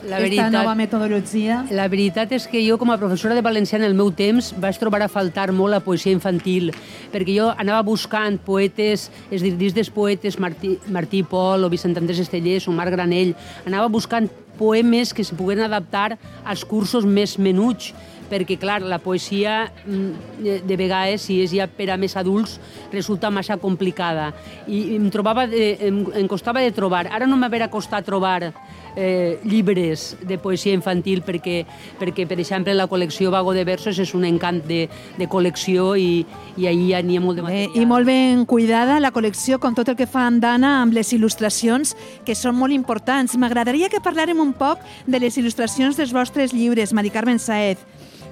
La 0.00 0.16
esta 0.16 0.22
veritat, 0.22 0.52
nova 0.52 0.74
metodologia... 0.74 1.58
La 1.76 1.86
veritat 1.92 2.30
és 2.32 2.46
que 2.48 2.62
jo, 2.64 2.78
com 2.80 2.92
a 2.92 2.96
professora 3.00 3.34
de 3.36 3.42
valencià 3.44 3.76
en 3.78 3.84
el 3.84 3.96
meu 3.96 4.08
temps, 4.16 4.52
vaig 4.56 4.78
trobar 4.80 5.02
a 5.04 5.10
faltar 5.12 5.50
molt 5.52 5.74
la 5.74 5.80
poesia 5.84 6.14
infantil, 6.14 6.70
perquè 7.12 7.36
jo 7.36 7.50
anava 7.52 7.82
buscant 7.84 8.38
poetes, 8.44 9.10
és 9.28 9.44
dir, 9.44 9.52
dins 9.60 9.76
dels 9.76 9.92
poetes 9.92 10.38
Martí, 10.40 10.76
Martí 10.88 11.20
Pol 11.24 11.66
o 11.66 11.72
Vicent 11.72 11.98
Andrés 12.00 12.22
Estellers 12.24 12.68
o 12.68 12.76
Marc 12.76 12.96
Granell, 12.96 13.34
anava 13.68 13.92
buscant 13.92 14.30
poemes 14.60 15.14
que 15.16 15.24
se 15.24 15.34
pogueren 15.34 15.64
adaptar 15.64 16.18
als 16.44 16.66
cursos 16.68 17.06
més 17.08 17.38
menuts, 17.40 17.94
perquè, 18.30 18.54
clar, 18.62 18.78
la 18.86 19.00
poesia 19.02 19.72
mm, 19.82 20.42
de- 20.44 20.60
de 20.62 20.76
vegades, 20.78 21.24
si 21.26 21.40
és 21.42 21.50
ja 21.50 21.66
per 21.66 21.88
a 21.90 21.96
més 21.98 22.14
adults, 22.20 22.60
resulta 22.92 23.30
massa 23.34 23.56
complicada. 23.58 24.28
I 24.70 24.94
em, 25.00 25.08
trobava 25.10 25.48
de, 25.50 25.72
em, 25.88 26.04
em 26.14 26.28
costava 26.30 26.62
de 26.62 26.70
trobar. 26.70 27.08
Ara 27.10 27.26
no 27.26 27.36
m'haver 27.40 27.64
costat 27.72 28.06
trobar 28.06 28.52
eh, 28.96 29.38
llibres 29.44 30.16
de 30.26 30.38
poesia 30.38 30.74
infantil 30.74 31.22
perquè, 31.26 31.64
perquè, 32.00 32.26
per 32.28 32.38
exemple, 32.40 32.74
la 32.74 32.88
col·lecció 32.90 33.30
Vago 33.30 33.54
de 33.56 33.64
Versos 33.64 33.98
és 33.98 34.14
un 34.14 34.24
encant 34.28 34.62
de, 34.66 34.82
de 35.18 35.28
col·lecció 35.30 35.94
i, 35.98 36.24
i 36.56 36.68
ahir 36.70 36.90
ja 36.94 37.02
n'hi 37.02 37.18
ha 37.18 37.24
molt 37.24 37.40
de 37.40 37.46
material. 37.46 37.76
I 37.76 37.86
molt 37.88 38.08
ben 38.08 38.44
cuidada 38.50 39.00
la 39.00 39.12
col·lecció, 39.14 39.60
com 39.60 39.76
tot 39.76 39.88
el 39.92 39.98
que 39.98 40.08
fa 40.10 40.26
Andana 40.28 40.78
amb 40.82 40.96
les 40.96 41.12
il·lustracions, 41.16 41.94
que 42.26 42.36
són 42.38 42.56
molt 42.58 42.74
importants. 42.76 43.36
M'agradaria 43.40 43.90
que 43.92 44.02
parlàrem 44.02 44.40
un 44.42 44.54
poc 44.56 44.82
de 45.06 45.20
les 45.22 45.38
il·lustracions 45.40 45.98
dels 45.98 46.14
vostres 46.14 46.54
llibres, 46.56 46.94
Mari 46.96 47.10
Carmen 47.10 47.38
Saez. 47.38 47.78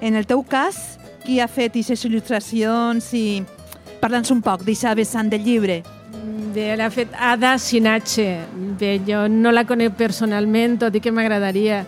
En 0.01 0.15
el 0.15 0.25
teu 0.27 0.43
cas, 0.47 0.97
qui 1.25 1.39
ha 1.39 1.47
fet 1.47 1.75
aquestes 1.75 2.05
il·lustracions 2.09 3.13
i... 3.17 3.25
Parla'ns 3.99 4.29
un 4.31 4.39
poc 4.39 4.61
d'aquesta 4.63 4.93
vessant 4.95 5.27
del 5.27 5.43
llibre. 5.43 5.81
Bé, 6.09 6.73
l'ha 6.77 6.89
fet 6.89 7.11
Ada 7.13 7.57
Sinache. 7.61 8.45
Bé, 8.79 8.95
jo 9.05 9.27
no 9.29 9.51
la 9.53 9.65
conec 9.69 9.93
personalment, 9.99 10.79
tot 10.81 10.95
i 10.97 11.01
que 11.03 11.13
m'agradaria, 11.13 11.83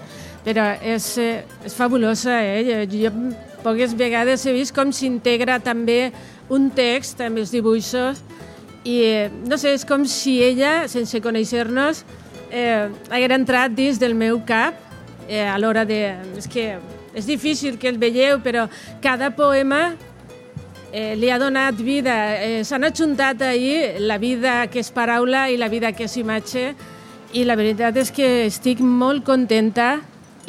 però 0.45 0.67
és, 0.77 1.07
eh, 1.17 1.43
és 1.65 1.73
fabulosa, 1.73 2.37
eh? 2.43 2.61
Jo, 2.67 2.99
jo 3.09 3.11
poques 3.63 3.95
vegades 3.97 4.45
he 4.45 4.53
vist 4.53 4.75
com 4.75 4.91
s'integra 4.91 5.59
també 5.59 6.11
un 6.49 6.69
text 6.69 7.21
amb 7.21 7.37
els 7.37 7.51
dibuixos 7.53 8.21
i, 8.83 9.01
eh, 9.05 9.29
no 9.47 9.57
sé, 9.57 9.73
és 9.73 9.85
com 9.85 10.05
si 10.05 10.41
ella, 10.43 10.87
sense 10.87 11.21
conèixer-nos, 11.21 12.03
eh, 12.51 12.89
haguera 13.09 13.35
entrat 13.35 13.73
dins 13.73 13.99
del 13.99 14.13
meu 14.13 14.41
cap 14.45 14.75
eh, 15.27 15.47
a 15.47 15.57
l'hora 15.57 15.85
de... 15.85 16.15
És 16.37 16.47
que 16.47 16.77
és 17.13 17.25
difícil 17.25 17.77
que 17.77 17.89
el 17.89 17.97
veieu, 17.97 18.39
però 18.39 18.67
cada 19.01 19.31
poema 19.35 19.95
eh, 20.91 21.15
li 21.15 21.29
ha 21.31 21.39
donat 21.39 21.75
vida. 21.81 22.15
Eh, 22.43 22.63
S'han 22.67 22.83
ajuntat 22.83 23.41
ahir 23.41 23.99
la 23.99 24.17
vida 24.17 24.67
que 24.67 24.79
és 24.79 24.91
paraula 24.91 25.49
i 25.49 25.57
la 25.57 25.69
vida 25.69 25.91
que 25.93 26.05
és 26.05 26.17
imatge 26.17 26.73
i 27.33 27.45
la 27.47 27.55
veritat 27.55 27.95
és 27.97 28.11
que 28.11 28.45
estic 28.47 28.79
molt 28.83 29.23
contenta 29.23 30.01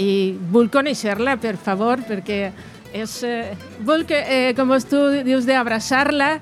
i 0.02 0.34
vull 0.50 0.70
conèixer-la, 0.72 1.36
per 1.38 1.56
favor, 1.60 2.00
perquè 2.08 2.50
és, 2.92 3.22
eh, 3.22 3.52
vull 3.86 4.04
que, 4.08 4.18
eh, 4.18 4.54
com 4.56 4.72
tu 4.88 4.98
dius, 5.22 5.46
d'abraçar-la 5.46 6.40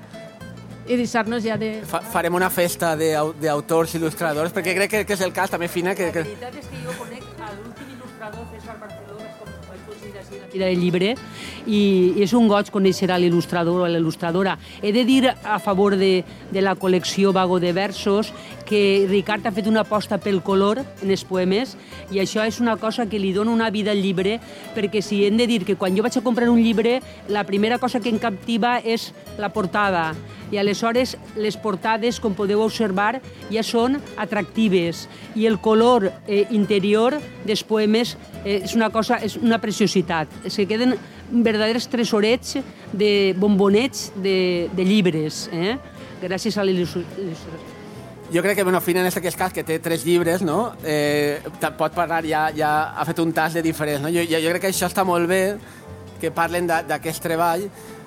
i 0.87 0.95
deixar-nos 0.97 1.43
ja 1.43 1.57
de... 1.57 1.81
Fa, 1.85 2.01
farem 2.01 2.33
una 2.35 2.49
festa 2.49 2.95
de- 2.97 3.13
d'autors 3.39 3.93
il·lustradors, 3.95 4.51
perquè 4.51 4.73
crec 4.75 4.89
que, 4.91 5.05
que 5.05 5.13
és 5.13 5.21
el 5.21 5.31
cas 5.31 5.51
també, 5.53 5.67
Fina, 5.67 5.93
que, 5.95 6.09
que, 6.11 6.23
La 6.25 6.25
veritat 6.25 6.55
és 6.57 6.65
que 6.67 6.81
jo 6.83 6.91
Fira 10.51 10.67
del 10.67 10.81
Llibre, 10.83 11.13
i, 11.65 11.81
és 12.19 12.33
un 12.35 12.49
goig 12.51 12.71
conèixer 12.73 13.07
l'il·lustrador 13.11 13.83
o 13.83 13.85
a 13.87 13.91
l'il·lustradora. 13.91 14.57
He 14.81 14.91
de 14.91 15.05
dir 15.07 15.21
a 15.31 15.59
favor 15.63 15.95
de, 15.95 16.25
de 16.51 16.61
la 16.61 16.75
col·lecció 16.75 17.31
Vago 17.31 17.59
de 17.63 17.71
Versos 17.71 18.33
que 18.71 19.05
Ricard 19.09 19.43
ha 19.43 19.51
fet 19.51 19.67
una 19.67 19.83
aposta 19.83 20.15
pel 20.23 20.39
color 20.47 20.79
en 20.79 21.09
els 21.11 21.25
poemes 21.27 21.75
i 22.15 22.21
això 22.23 22.45
és 22.47 22.61
una 22.63 22.77
cosa 22.79 23.03
que 23.11 23.19
li 23.19 23.33
dona 23.35 23.51
una 23.51 23.67
vida 23.69 23.91
al 23.91 23.99
llibre 23.99 24.37
perquè 24.71 25.01
si 25.03 25.25
hem 25.27 25.35
de 25.35 25.47
dir 25.49 25.65
que 25.67 25.75
quan 25.75 25.97
jo 25.97 26.05
vaig 26.05 26.15
a 26.15 26.23
comprar 26.23 26.47
un 26.47 26.61
llibre 26.63 27.01
la 27.27 27.43
primera 27.43 27.81
cosa 27.83 27.99
que 27.99 28.07
em 28.07 28.19
captiva 28.21 28.77
és 28.79 29.09
la 29.35 29.51
portada 29.51 30.13
i 30.51 30.59
aleshores 30.59 31.15
les 31.39 31.55
portades, 31.57 32.19
com 32.19 32.35
podeu 32.35 32.61
observar, 32.63 33.21
ja 33.51 33.63
són 33.63 33.97
atractives 34.19 35.05
i 35.35 35.47
el 35.47 35.59
color 35.63 36.09
eh, 36.27 36.45
interior 36.51 37.17
dels 37.47 37.63
poemes 37.67 38.15
eh, 38.43 38.61
és 38.61 38.75
una 38.75 38.91
cosa, 38.91 39.19
és 39.23 39.37
una 39.39 39.61
preciositat. 39.63 40.31
Se 40.51 40.67
queden 40.67 40.97
verdaders 41.31 41.87
tresorets 41.91 42.59
de 42.91 43.33
bombonets 43.39 44.11
de, 44.19 44.69
de 44.75 44.87
llibres, 44.87 45.47
eh? 45.55 45.77
gràcies 46.21 46.59
a 46.59 46.67
l'il·lustració. 46.67 47.70
Jo 48.33 48.41
crec 48.41 48.55
que, 48.55 48.63
bueno, 48.63 48.81
Fina, 48.81 49.01
en 49.01 49.07
aquest 49.07 49.37
cas, 49.37 49.53
que 49.53 49.63
té 49.63 49.79
tres 49.79 50.05
llibres, 50.05 50.41
no? 50.41 50.73
Eh, 50.83 51.41
pot 51.77 51.93
parlar, 51.93 52.23
ja, 52.25 52.49
ja 52.55 52.93
ha 52.95 53.05
fet 53.05 53.19
un 53.19 53.33
tas 53.33 53.53
de 53.53 53.61
diferents, 53.61 54.01
no? 54.01 54.09
Jo, 54.09 54.23
jo, 54.23 54.53
crec 54.53 54.61
que 54.61 54.71
això 54.71 54.87
està 54.87 55.03
molt 55.03 55.27
bé, 55.27 55.57
que 56.21 56.31
parlen 56.31 56.69
d'aquest 56.69 57.23
treball, 57.23 57.65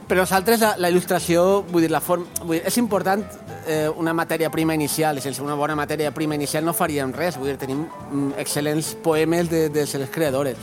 però 0.08 0.22
nosaltres 0.22 0.60
la, 0.60 0.74
la 0.78 0.90
il·lustració, 0.92 1.64
vull 1.70 1.84
dir, 1.84 1.90
la 1.92 2.00
forma, 2.04 2.28
vull 2.42 2.58
dir, 2.58 2.62
és 2.68 2.76
important 2.80 3.24
eh, 3.66 3.88
una 3.88 4.12
matèria 4.16 4.50
prima 4.52 4.76
inicial, 4.76 5.20
sense 5.20 5.42
una 5.42 5.56
bona 5.56 5.76
matèria 5.76 6.12
prima 6.14 6.36
inicial 6.36 6.64
no 6.64 6.76
faríem 6.76 7.12
res, 7.16 7.38
vull 7.40 7.52
dir, 7.52 7.58
tenim 7.60 7.84
mm, 7.84 8.34
excel·lents 8.40 8.94
poemes 9.04 9.50
de, 9.50 9.68
de 9.72 9.86
les 9.86 10.10
creadores. 10.10 10.56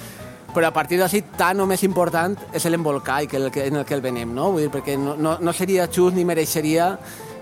però 0.52 0.68
a 0.68 0.74
partir 0.76 0.98
d'ací 1.00 1.22
tan 1.40 1.62
o 1.64 1.66
més 1.66 1.80
important 1.88 2.34
és 2.52 2.66
l'embolcall 2.66 3.28
que, 3.28 3.38
el, 3.38 3.52
que, 3.52 3.68
en 3.68 3.78
el 3.80 3.86
que 3.86 3.94
el 3.96 4.02
venem, 4.02 4.34
no? 4.36 4.50
Vull 4.52 4.66
dir, 4.66 4.72
perquè 4.72 4.98
no, 5.00 5.16
no, 5.16 5.38
no 5.40 5.54
seria 5.54 5.88
just 5.88 6.16
ni 6.16 6.26
mereixeria 6.28 6.98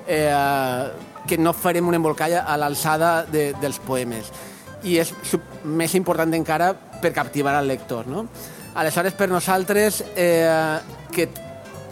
eh, 0.08 0.92
que 1.28 1.38
no 1.38 1.54
farem 1.54 1.88
un 1.88 1.98
embolcall 1.98 2.40
a 2.40 2.56
l'alçada 2.58 3.26
de, 3.26 3.50
dels 3.62 3.82
poemes. 3.84 4.32
I 4.84 5.00
és 5.02 5.12
més 5.64 5.96
important 5.98 6.32
encara 6.38 6.72
per 7.02 7.12
captivar 7.16 7.58
al 7.58 7.68
lector, 7.68 8.08
no? 8.08 8.28
Aleshores, 8.80 9.16
per 9.18 9.28
nosaltres, 9.28 10.04
eh, 10.16 10.80
que 11.12 11.28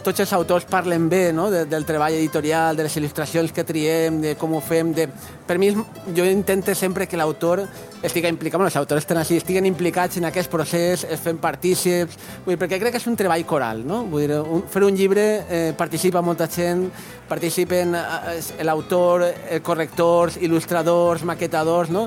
tots 0.04 0.22
els 0.24 0.32
autors 0.32 0.66
parlen 0.68 1.08
bé 1.10 1.32
no? 1.32 1.48
de, 1.50 1.64
del 1.68 1.86
treball 1.88 2.14
editorial, 2.16 2.76
de 2.76 2.86
les 2.86 2.96
il·lustracions 3.00 3.52
que 3.54 3.64
triem, 3.66 4.20
de 4.22 4.34
com 4.38 4.54
ho 4.56 4.60
fem. 4.64 4.92
De... 4.96 5.08
Per 5.48 5.58
mi, 5.60 5.70
jo 6.16 6.26
intento 6.28 6.74
sempre 6.74 7.06
que 7.08 7.18
l'autor 7.20 7.64
estigui 8.02 8.30
implicat, 8.30 8.58
bueno, 8.60 8.70
els 8.70 8.78
autors 8.78 9.02
estan 9.02 9.18
així, 9.18 9.38
estiguen 9.40 9.66
implicats 9.66 10.20
en 10.20 10.28
aquest 10.28 10.50
procés, 10.52 11.02
es 11.02 11.20
fem 11.20 11.38
partícips, 11.42 12.18
vull 12.44 12.54
dir, 12.54 12.60
perquè 12.60 12.78
crec 12.78 12.94
que 12.94 13.02
és 13.02 13.08
un 13.10 13.18
treball 13.18 13.44
coral, 13.48 13.82
no? 13.86 14.04
Vull 14.10 14.26
dir, 14.26 14.38
un, 14.38 14.62
fer 14.70 14.84
un 14.86 14.96
llibre 14.96 15.26
eh, 15.48 15.62
participa 15.78 16.22
molta 16.22 16.46
gent, 16.52 16.86
participen 17.28 17.96
eh, 17.98 18.38
l'autor, 18.66 19.26
eh, 19.26 19.60
correctors, 19.64 20.38
il·lustradors, 20.38 21.26
maquetadors, 21.26 21.90
no? 21.94 22.06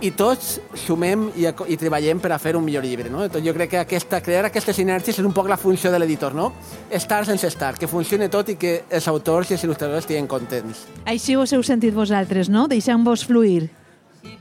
I 0.00 0.12
tots 0.16 0.56
sumem 0.78 1.28
i, 1.36 1.46
i 1.46 1.76
treballem 1.80 2.20
per 2.22 2.32
a 2.32 2.38
fer 2.42 2.54
un 2.56 2.64
millor 2.64 2.86
llibre. 2.86 3.10
No? 3.12 3.26
Jo 3.28 3.54
crec 3.56 3.74
que 3.74 3.82
aquesta, 3.82 4.22
crear 4.24 4.46
aquestes 4.48 4.76
sinergies 4.78 5.18
és 5.18 5.26
un 5.26 5.34
poc 5.36 5.50
la 5.50 5.58
funció 5.60 5.92
de 5.92 6.00
l'editor, 6.00 6.34
no? 6.34 6.52
Estar 6.90 7.24
sense 7.28 7.50
estar, 7.50 7.74
que 7.78 7.90
funcione 7.90 8.30
tot 8.32 8.54
i 8.54 8.56
que 8.56 8.74
els 8.88 9.08
autors 9.10 9.50
i 9.50 9.58
els 9.58 9.66
il·lustradors 9.66 10.06
estiguin 10.06 10.30
contents. 10.30 10.86
Així 11.04 11.36
us 11.36 11.52
heu 11.52 11.62
sentit 11.66 11.94
vosaltres, 11.94 12.48
no? 12.52 12.68
Deixant-vos 12.70 13.26
fluir. 13.28 13.70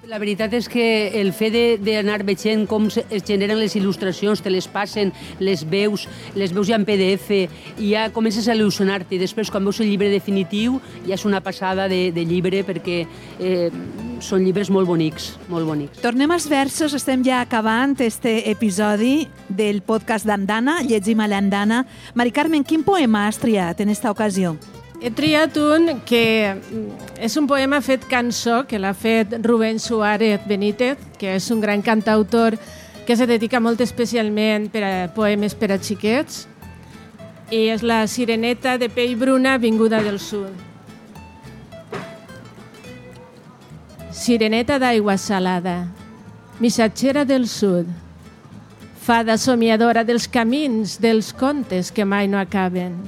La 0.10 0.20
veritat 0.22 0.52
és 0.54 0.68
que 0.70 0.84
el 1.18 1.32
fet 1.34 1.80
d'anar 1.82 2.20
veient 2.28 2.66
com 2.70 2.88
es 2.92 3.24
generen 3.26 3.58
les 3.58 3.74
il·lustracions, 3.80 4.42
te 4.44 4.52
les 4.52 4.68
passen, 4.70 5.14
les 5.40 5.64
veus, 5.66 6.08
les 6.36 6.54
veus 6.54 6.68
ja 6.70 6.78
en 6.78 6.86
PDF, 6.86 7.30
i 7.80 7.94
ja 7.94 8.10
comences 8.14 8.48
a 8.48 8.56
il·lusionar-te. 8.58 9.18
Després, 9.22 9.50
quan 9.54 9.66
veus 9.66 9.80
el 9.82 9.90
llibre 9.90 10.12
definitiu, 10.12 10.80
ja 11.08 11.16
és 11.18 11.26
una 11.26 11.42
passada 11.42 11.88
de, 11.90 12.12
de 12.14 12.26
llibre 12.28 12.62
perquè 12.68 13.00
eh, 13.40 13.70
són 14.22 14.46
llibres 14.46 14.70
molt 14.74 14.90
bonics, 14.90 15.32
molt 15.50 15.70
bonics. 15.70 16.02
Tornem 16.04 16.34
als 16.34 16.50
versos, 16.52 16.94
estem 16.98 17.26
ja 17.26 17.42
acabant 17.42 17.96
este 18.06 18.52
episodi 18.52 19.26
del 19.50 19.82
podcast 19.82 20.30
d'Andana, 20.30 20.82
llegim 20.86 21.22
a 21.22 21.30
l'Andana. 21.32 21.86
Mari 22.14 22.36
Carmen, 22.36 22.68
quin 22.68 22.86
poema 22.86 23.28
has 23.28 23.42
triat 23.42 23.82
en 23.82 23.90
esta 23.90 24.12
ocasió? 24.14 24.58
He 25.02 25.10
triat 25.10 25.56
un 25.58 25.96
que 26.06 26.54
és 27.18 27.36
un 27.40 27.48
poema 27.50 27.80
fet 27.82 28.04
cançó, 28.06 28.60
que 28.70 28.78
l'ha 28.78 28.94
fet 28.94 29.32
Rubén 29.42 29.80
Suárez 29.82 30.44
Benítez, 30.46 31.00
que 31.18 31.32
és 31.40 31.48
un 31.50 31.58
gran 31.58 31.82
cantautor 31.82 32.54
que 33.08 33.16
se 33.18 33.26
dedica 33.26 33.58
molt 33.58 33.82
especialment 33.82 34.68
per 34.70 34.84
a 34.86 34.92
poemes 35.16 35.56
per 35.58 35.72
a 35.74 35.80
xiquets, 35.82 36.44
i 37.50 37.64
és 37.74 37.82
la 37.82 38.04
Sireneta 38.06 38.76
de 38.78 38.92
pell 38.94 39.16
bruna 39.18 39.56
vinguda 39.58 40.04
del 40.06 40.20
sud. 40.22 40.54
Sireneta 44.14 44.78
d'aigua 44.78 45.16
salada, 45.18 45.88
missatgera 46.62 47.26
del 47.26 47.48
sud, 47.50 47.90
fada 49.02 49.40
somiadora 49.42 50.06
dels 50.06 50.30
camins, 50.30 51.00
dels 51.02 51.34
contes 51.34 51.90
que 51.90 52.06
mai 52.06 52.30
no 52.30 52.38
acaben, 52.38 53.02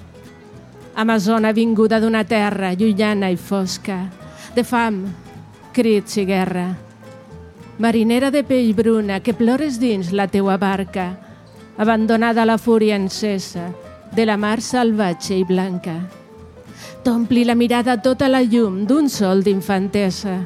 Amazona 0.96 1.52
vinguda 1.52 1.98
d'una 2.00 2.22
terra 2.24 2.74
llunyana 2.78 3.32
i 3.34 3.38
fosca, 3.38 3.98
de 4.54 4.62
fam, 4.64 5.00
crits 5.74 6.20
i 6.22 6.26
guerra. 6.30 6.68
Marinera 7.82 8.30
de 8.30 8.44
pell 8.46 8.76
bruna 8.78 9.18
que 9.26 9.34
plores 9.34 9.80
dins 9.82 10.12
la 10.14 10.28
teua 10.30 10.60
barca, 10.62 11.08
abandonada 11.82 12.44
a 12.44 12.46
la 12.46 12.60
fúria 12.60 12.96
encesa 12.96 13.72
de 14.14 14.28
la 14.30 14.38
mar 14.38 14.62
salvatge 14.62 15.34
i 15.42 15.44
blanca. 15.44 15.98
T'ompli 17.02 17.44
la 17.44 17.58
mirada 17.58 17.98
tota 17.98 18.30
la 18.30 18.44
llum 18.46 18.86
d'un 18.86 19.10
sol 19.10 19.42
d'infantesa. 19.42 20.44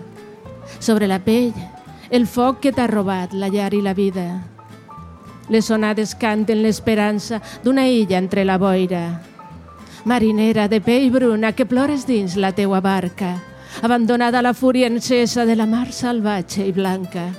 Sobre 0.79 1.11
la 1.11 1.19
pell, 1.19 1.51
el 2.09 2.23
foc 2.25 2.63
que 2.63 2.71
t'ha 2.71 2.87
robat 2.87 3.35
la 3.35 3.51
llar 3.51 3.73
i 3.75 3.83
la 3.83 3.93
vida. 3.93 4.29
Les 5.51 5.67
onades 5.71 6.15
canten 6.15 6.63
l'esperança 6.63 7.41
d'una 7.63 7.83
illa 7.91 8.15
entre 8.15 8.47
la 8.47 8.57
boira, 8.57 9.19
marinera 10.05 10.67
de 10.67 10.79
pell 10.81 11.09
bruna 11.11 11.51
que 11.53 11.65
plores 11.65 12.05
dins 12.07 12.35
la 12.35 12.51
teua 12.51 12.79
barca, 12.81 13.41
abandonada 13.81 14.39
a 14.39 14.41
la 14.41 14.53
fúria 14.53 14.87
encesa 14.87 15.45
de 15.45 15.55
la 15.55 15.65
mar 15.65 15.91
salvatge 15.91 16.65
i 16.65 16.71
blanca. 16.71 17.29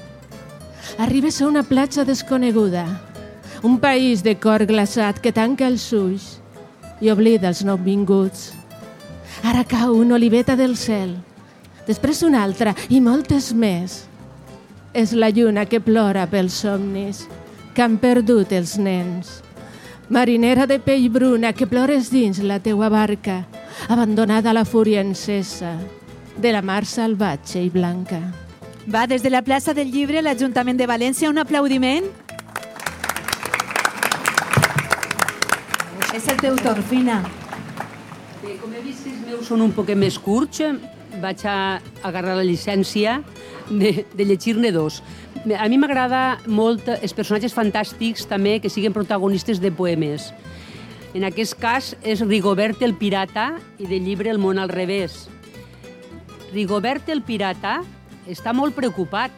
Arribes 0.99 1.41
a 1.41 1.47
una 1.47 1.63
platja 1.63 2.05
desconeguda, 2.05 2.87
un 3.63 3.79
país 3.79 4.23
de 4.23 4.37
cor 4.39 4.67
glaçat 4.67 5.21
que 5.21 5.33
tanca 5.33 5.67
els 5.67 5.93
ulls 5.93 6.39
i 7.01 7.11
oblida 7.11 7.49
els 7.49 7.65
nouvinguts. 7.65 8.53
Ara 9.43 9.65
cau 9.65 9.97
una 9.99 10.17
oliveta 10.17 10.57
del 10.57 10.77
cel, 10.77 11.17
després 11.87 12.23
una 12.23 12.43
altra 12.43 12.75
i 12.89 13.01
moltes 13.01 13.53
més. 13.53 14.05
És 14.95 15.13
la 15.13 15.29
lluna 15.31 15.67
que 15.67 15.81
plora 15.85 16.27
pels 16.27 16.63
somnis 16.65 17.27
que 17.75 17.85
han 17.85 17.99
perdut 18.01 18.53
els 18.57 18.79
nens 18.81 19.43
marinera 20.09 20.67
de 20.67 20.79
pell 20.81 21.09
bruna 21.11 21.53
que 21.53 21.67
plores 21.67 22.11
dins 22.11 22.41
la 22.41 22.59
teua 22.61 22.89
barca, 22.89 23.47
abandonada 23.89 24.51
a 24.51 24.57
la 24.57 24.65
fúria 24.65 25.01
encesa 25.01 25.77
de 26.37 26.53
la 26.53 26.63
mar 26.63 26.87
salvatge 26.87 27.61
i 27.61 27.71
blanca. 27.71 28.21
Va, 28.89 29.07
des 29.07 29.23
de 29.23 29.31
la 29.31 29.43
plaça 29.43 29.75
del 29.75 29.91
Llibre, 29.93 30.23
l'Ajuntament 30.23 30.79
de 30.79 30.87
València, 30.89 31.29
un 31.29 31.39
aplaudiment. 31.39 32.07
És 36.17 36.29
el 36.29 36.39
teu 36.41 36.57
torn, 36.57 36.83
Fina. 36.89 37.21
Bé, 38.41 38.57
com 38.63 38.73
he 38.73 38.81
vist 38.81 39.05
els 39.11 39.21
meus 39.27 39.51
són 39.51 39.61
un 39.61 39.75
poc 39.77 39.93
més 39.93 40.17
curts, 40.19 40.63
vaig 41.21 41.45
a 41.45 41.81
agarrar 42.07 42.39
la 42.39 42.47
llicència 42.47 43.19
de, 43.69 44.07
de 44.15 44.25
llegir-ne 44.25 44.73
dos. 44.73 45.03
A 45.39 45.69
mi 45.71 45.77
m'agrada 45.79 46.41
molt 46.51 46.89
els 46.91 47.13
personatges 47.15 47.55
fantàstics 47.55 48.25
també 48.27 48.57
que 48.59 48.71
siguin 48.73 48.95
protagonistes 48.95 49.61
de 49.63 49.71
poemes. 49.71 50.33
En 51.15 51.25
aquest 51.25 51.55
cas 51.61 51.93
és 52.03 52.25
Rigobert 52.25 52.83
el 52.83 52.97
pirata 52.99 53.53
i 53.79 53.87
del 53.87 54.03
llibre 54.05 54.33
El 54.33 54.41
món 54.43 54.59
al 54.59 54.73
revés. 54.73 55.29
Rigobert 56.51 57.09
el 57.15 57.23
pirata 57.23 57.79
està 58.27 58.53
molt 58.53 58.75
preocupat. 58.75 59.31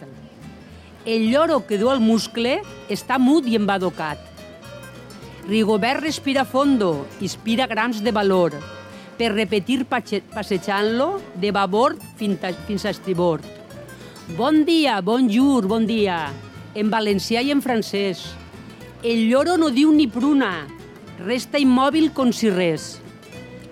El 1.05 1.28
lloro 1.30 1.61
que 1.66 1.78
du 1.78 1.92
el 1.92 2.01
muscle 2.01 2.59
està 2.88 3.20
mut 3.20 3.46
i 3.46 3.61
embadocat. 3.61 4.18
Rigobert 5.48 6.01
respira 6.05 6.46
fondo, 6.48 7.07
inspira 7.20 7.68
grams 7.68 8.01
de 8.05 8.12
valor, 8.12 8.57
per 9.18 9.34
repetir 9.34 9.82
passejant-lo 9.84 11.18
de 11.36 11.53
babord 11.53 12.01
fins 12.16 12.84
a 12.84 12.94
estribord 12.94 13.60
Bon 14.37 14.64
dia, 14.64 15.01
bonjour, 15.01 15.66
bon 15.66 15.87
dia. 15.87 16.31
En 16.78 16.91
valencià 16.91 17.41
i 17.43 17.51
en 17.51 17.59
francès. 17.61 18.20
El 19.03 19.24
lloro 19.26 19.57
no 19.59 19.72
diu 19.74 19.91
ni 19.91 20.07
pruna. 20.07 20.68
Resta 21.24 21.59
immòbil 21.59 22.12
com 22.14 22.31
si 22.31 22.51
res. 22.53 23.01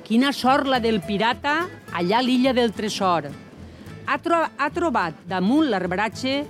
Quina 0.08 0.32
sort 0.34 0.66
la 0.66 0.80
del 0.82 0.98
pirata 1.06 1.68
allà 1.94 2.18
a 2.18 2.24
l'illa 2.26 2.52
del 2.56 2.74
tresor. 2.74 3.30
Ha, 4.08 4.18
tro 4.18 4.42
ha 4.50 4.70
trobat 4.74 5.22
damunt 5.30 5.70
l'arbratge 5.70 6.40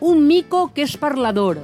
un 0.00 0.24
mico 0.24 0.70
que 0.72 0.86
és 0.88 0.96
parlador. 0.96 1.60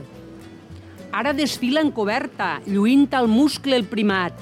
Ara 1.10 1.32
desfila 1.32 1.80
en 1.80 1.92
coberta, 1.94 2.58
lluint 2.66 3.08
al 3.16 3.32
muscle 3.32 3.78
el 3.80 3.88
primat, 3.88 4.36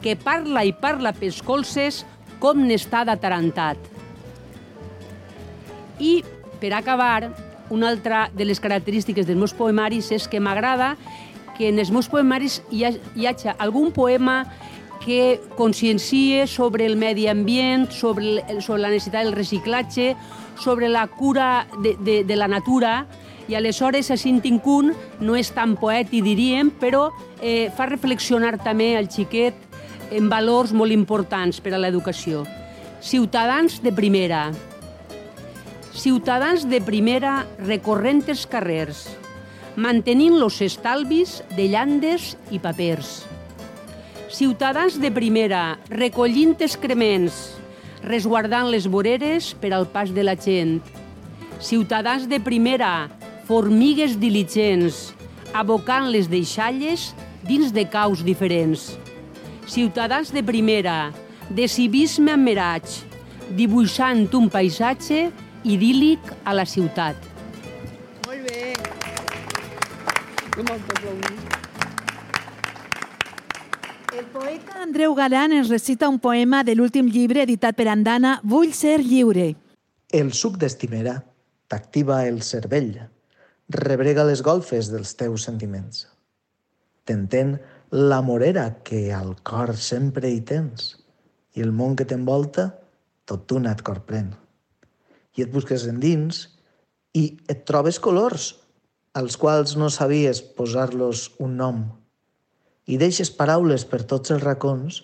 que 0.00 0.14
parla 0.14 0.62
i 0.62 0.76
parla 0.76 1.10
pels 1.16 1.42
colzes 1.42 2.04
com 2.38 2.62
n'està 2.68 3.02
d'atarantat. 3.08 3.96
I 5.98 6.20
per 6.60 6.74
acabar, 6.76 7.30
una 7.70 7.88
altra 7.88 8.28
de 8.34 8.44
les 8.44 8.60
característiques 8.60 9.26
dels 9.26 9.38
meus 9.38 9.54
poemaris 9.54 10.10
és 10.12 10.26
que 10.28 10.40
m'agrada 10.42 10.96
que 11.56 11.68
en 11.68 11.78
els 11.78 11.90
meus 11.92 12.08
poemaris 12.08 12.60
hi, 12.72 12.84
ha, 12.84 12.90
hagi 13.30 13.52
algun 13.58 13.92
poema 13.92 14.44
que 15.00 15.40
consciencie 15.56 16.46
sobre 16.46 16.84
el 16.86 16.96
medi 16.96 17.26
ambient, 17.28 17.88
sobre, 17.90 18.40
el, 18.48 18.60
sobre 18.60 18.82
la 18.82 18.92
necessitat 18.92 19.24
del 19.24 19.36
reciclatge, 19.36 20.14
sobre 20.60 20.88
la 20.88 21.06
cura 21.06 21.66
de, 21.82 21.96
de, 22.00 22.22
de 22.24 22.36
la 22.36 22.48
natura, 22.48 23.06
i 23.50 23.56
aleshores 23.58 24.12
a 24.12 24.16
Sintincun 24.20 24.92
no 25.24 25.34
és 25.34 25.50
tan 25.50 25.74
poètic, 25.80 26.22
diríem, 26.22 26.70
però 26.70 27.08
eh, 27.40 27.72
fa 27.74 27.88
reflexionar 27.90 28.54
també 28.62 28.92
al 28.96 29.10
xiquet 29.10 29.56
en 30.14 30.28
valors 30.30 30.74
molt 30.76 30.94
importants 30.94 31.58
per 31.64 31.74
a 31.74 31.80
l'educació. 31.80 32.44
Ciutadans 33.00 33.80
de 33.82 33.92
primera, 33.96 34.50
ciutadans 36.00 36.62
de 36.64 36.78
primera 36.80 37.42
recorrent 37.60 38.22
els 38.32 38.46
carrers, 38.48 39.02
mantenint 39.76 40.38
los 40.40 40.62
estalvis 40.64 41.42
de 41.58 41.66
llandes 41.68 42.38
i 42.48 42.56
papers. 42.56 43.26
Ciutadans 44.32 44.96
de 45.02 45.10
primera 45.12 45.76
recollint 45.92 46.54
excrements, 46.64 47.36
resguardant 48.00 48.70
les 48.72 48.86
voreres 48.88 49.50
per 49.60 49.74
al 49.76 49.84
pas 49.92 50.14
de 50.16 50.24
la 50.24 50.38
gent. 50.40 50.78
Ciutadans 51.60 52.24
de 52.32 52.40
primera, 52.40 53.10
formigues 53.44 54.16
diligents, 54.16 55.10
abocant 55.52 56.08
les 56.08 56.32
deixalles 56.32 57.10
dins 57.44 57.76
de 57.76 57.84
caus 57.92 58.24
diferents. 58.24 58.94
Ciutadans 59.68 60.32
de 60.32 60.40
primera, 60.40 61.12
de 61.52 61.68
civisme 61.68 62.32
amb 62.32 62.48
meraig, 62.48 62.88
dibuixant 63.52 64.30
un 64.38 64.48
paisatge 64.48 65.28
idíl·lic 65.64 66.32
a 66.44 66.54
la 66.54 66.64
ciutat. 66.66 67.16
Molt 68.26 68.46
bé. 68.48 68.72
El 74.10 74.26
poeta 74.32 74.82
Andreu 74.82 75.14
Galán 75.14 75.52
ens 75.52 75.68
recita 75.70 76.08
un 76.08 76.18
poema 76.18 76.64
de 76.64 76.74
l'últim 76.74 77.06
llibre 77.06 77.44
editat 77.44 77.76
per 77.78 77.88
Andana, 77.88 78.40
Vull 78.42 78.72
ser 78.74 78.98
lliure. 79.04 79.52
El 80.10 80.32
suc 80.34 80.58
d'estimera 80.58 81.20
t'activa 81.70 82.24
el 82.26 82.42
cervell, 82.42 82.96
rebrega 83.70 84.26
les 84.26 84.42
golfes 84.42 84.90
dels 84.90 85.14
teus 85.14 85.46
sentiments. 85.46 86.08
T'entén 87.06 87.60
la 87.94 88.20
morera 88.22 88.66
que 88.82 89.12
al 89.14 89.36
cor 89.46 89.76
sempre 89.78 90.30
hi 90.30 90.42
tens 90.46 90.96
i 91.54 91.62
el 91.62 91.70
món 91.70 91.94
que 91.98 92.06
t'envolta 92.06 92.70
tot 93.26 93.46
d'una 93.46 93.76
et 93.76 93.82
corprèn. 93.86 94.34
I 95.36 95.44
et 95.46 95.52
busques 95.52 95.86
endins 95.90 96.46
i 97.16 97.24
et 97.50 97.64
trobes 97.68 97.98
colors 98.02 98.52
als 99.18 99.36
quals 99.40 99.76
no 99.78 99.90
sabies 99.90 100.42
posar-los 100.56 101.30
un 101.42 101.56
nom 101.58 101.80
i 102.90 102.98
deixes 102.98 103.30
paraules 103.34 103.84
per 103.86 104.02
tots 104.10 104.32
els 104.34 104.42
racons 104.42 105.02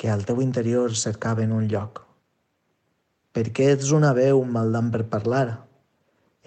que 0.00 0.10
al 0.12 0.24
teu 0.28 0.40
interior 0.44 0.94
cercaven 0.96 1.52
un 1.52 1.66
lloc. 1.68 2.04
Perquè 3.34 3.72
ets 3.74 3.90
una 3.92 4.12
veu 4.16 4.40
maldant 4.46 4.88
per 4.94 5.04
parlar, 5.12 5.46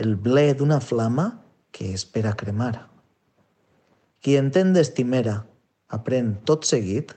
el 0.01 0.15
ble 0.15 0.47
d'una 0.57 0.79
flama 0.81 1.27
que 1.75 1.91
espera 1.93 2.33
cremar. 2.39 2.87
Qui 4.21 4.37
entén 4.39 4.71
d'estimera 4.73 5.41
aprèn 5.97 6.33
tot 6.47 6.65
seguit 6.69 7.13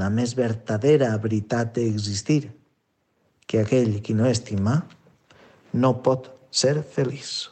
la 0.00 0.08
més 0.12 0.34
vertadera 0.38 1.10
veritat 1.22 1.74
d'existir, 1.76 2.48
que 3.48 3.62
aquell 3.62 4.00
qui 4.04 4.16
no 4.16 4.26
estima 4.28 4.82
no 5.78 5.94
pot 6.02 6.32
ser 6.50 6.80
feliç. 6.82 7.48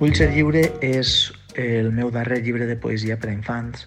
Vull 0.00 0.12
ser 0.18 0.32
lliure 0.34 0.66
és 0.84 1.30
el 1.56 1.92
meu 1.94 2.10
darrer 2.12 2.42
llibre 2.42 2.66
de 2.68 2.76
poesia 2.76 3.16
per 3.20 3.30
a 3.30 3.36
infants. 3.36 3.86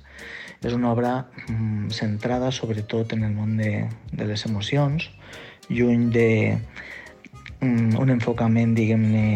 És 0.65 0.73
una 0.73 0.89
obra 0.95 1.13
mm, 1.49 1.91
centrada 1.93 2.51
sobretot 2.55 3.13
en 3.13 3.25
el 3.27 3.35
món 3.35 3.57
de, 3.59 3.85
de 4.11 4.25
les 4.25 4.45
emocions, 4.47 5.09
lluny 5.69 6.09
de 6.15 6.29
mm, 7.59 7.97
un 8.01 8.13
enfocament, 8.15 8.73
diguem-ne, 8.77 9.27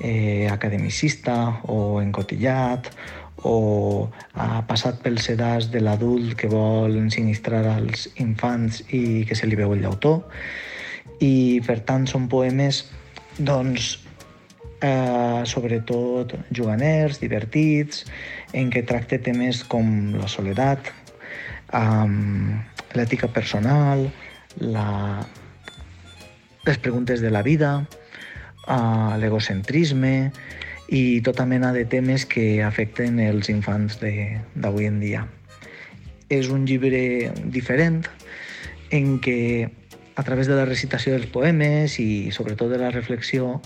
eh, 0.00 0.48
academicista 0.50 1.36
o 1.70 2.00
encotillat 2.02 2.90
o 3.46 4.08
ha 4.34 4.62
passat 4.66 4.98
pel 5.04 5.20
sedàs 5.22 5.70
de 5.70 5.80
l'adult 5.84 6.34
que 6.40 6.50
vol 6.50 6.96
ensinistrar 6.98 7.62
als 7.76 8.08
infants 8.22 8.82
i 8.90 9.24
que 9.28 9.36
se 9.38 9.46
li 9.46 9.58
veu 9.58 9.76
el 9.76 9.84
llautó. 9.84 10.18
I, 11.20 11.62
per 11.66 11.80
tant, 11.88 12.06
són 12.10 12.28
poemes, 12.28 12.84
doncs, 13.38 13.96
eh, 14.80 15.42
sobretot 15.48 16.34
juganers, 16.52 17.20
divertits, 17.20 18.04
en 18.52 18.70
què 18.70 18.84
tracta 18.86 19.18
temes 19.22 19.62
com 19.64 20.14
la 20.16 20.28
soledat, 20.28 20.92
um, 21.72 22.56
l'ètica 22.96 23.28
personal, 23.32 24.06
la, 24.60 24.88
les 26.66 26.78
preguntes 26.78 27.20
de 27.20 27.30
la 27.30 27.42
vida, 27.42 27.72
uh, 28.66 29.16
l'egocentrisme 29.20 30.30
i 30.88 31.20
tota 31.26 31.46
mena 31.46 31.72
de 31.74 31.84
temes 31.84 32.26
que 32.26 32.62
afecten 32.62 33.18
els 33.20 33.50
infants 33.50 33.98
d'avui 34.00 34.86
en 34.86 35.00
dia. 35.02 35.26
És 36.30 36.48
un 36.50 36.64
llibre 36.66 37.32
diferent 37.54 38.02
en 38.94 39.18
què 39.22 39.68
a 40.16 40.22
través 40.22 40.48
de 40.48 40.56
la 40.56 40.64
recitació 40.64 41.12
dels 41.14 41.28
poemes 41.30 41.98
i 42.00 42.32
sobretot 42.32 42.72
de 42.72 42.80
la 42.80 42.90
reflexió 42.90 43.60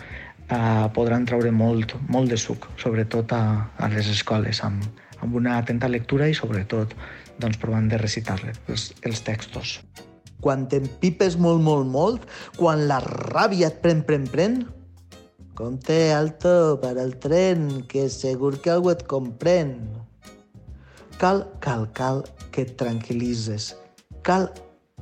eh, 0.50 0.86
podran 0.94 1.24
treure 1.26 1.52
molt, 1.54 1.94
molt 2.10 2.30
de 2.30 2.38
suc, 2.38 2.66
sobretot 2.82 3.32
a, 3.32 3.70
a 3.78 3.88
les 3.94 4.10
escoles, 4.10 4.62
amb, 4.66 4.84
amb 5.22 5.38
una 5.38 5.56
atenta 5.62 5.88
lectura 5.88 6.28
i 6.28 6.34
sobretot 6.34 6.96
doncs, 7.40 7.56
provant 7.62 7.88
de 7.88 8.02
recitar-les 8.02 8.58
els, 8.68 8.90
els 9.06 9.22
textos. 9.24 9.78
Quan 10.42 10.66
t'empipes 10.72 11.38
molt, 11.38 11.62
molt, 11.62 11.86
molt, 11.86 12.28
quan 12.58 12.86
la 12.90 12.98
ràbia 13.04 13.70
et 13.70 13.80
pren, 13.84 14.02
pren, 14.04 14.26
pren, 14.28 14.60
compte 15.54 15.96
alto 16.16 16.78
per 16.82 16.96
al 16.98 17.14
tren, 17.22 17.84
que 17.88 18.08
segur 18.10 18.56
que 18.58 18.74
algú 18.74 18.90
et 18.90 19.04
comprèn. 19.08 19.76
Cal, 21.20 21.44
cal, 21.60 21.84
cal 21.92 22.24
que 22.50 22.64
et 22.64 22.78
tranquil·litzes. 22.80 23.74
Cal, 24.24 24.48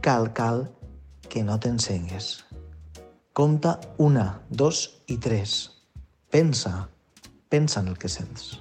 cal, 0.02 0.26
cal 0.34 0.66
que 1.28 1.44
no 1.44 1.58
t'ensengues. 1.60 2.44
Compta 3.32 3.78
una, 3.98 4.40
dos 4.50 5.02
i 5.06 5.18
tres. 5.22 5.70
Pensa, 6.32 6.88
pensa 7.48 7.80
en 7.80 7.92
el 7.92 7.98
que 7.98 8.08
sents. 8.08 8.58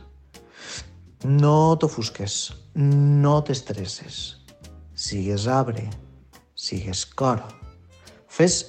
No 1.26 1.76
t'ofusques, 1.80 2.38
no 2.76 3.40
t'estresses. 3.44 4.20
Sigues 4.94 5.48
arbre, 5.48 5.88
sigues 6.54 7.06
cor. 7.06 7.42
Fes 8.28 8.62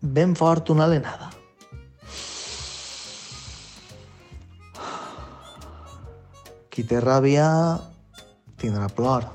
ben 0.00 0.34
fort 0.36 0.70
una 0.74 0.88
alenada. 0.88 1.30
Qui 6.70 6.84
té 6.84 7.00
ràbia 7.00 7.48
tindrà 8.60 8.90
plor. 8.92 9.30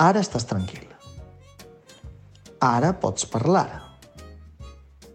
Ara 0.00 0.22
estàs 0.24 0.46
tranquil. 0.48 0.93
Ara 2.64 2.94
pots 2.96 3.26
parlar. 3.28 3.66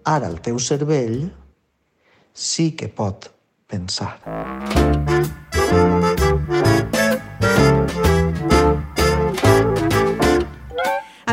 Ara 0.05 0.27
el 0.29 0.37
teu 0.45 0.59
cervell 0.61 1.23
sí 2.45 2.69
que 2.77 2.91
pot 3.01 3.31
pensar. 3.65 4.13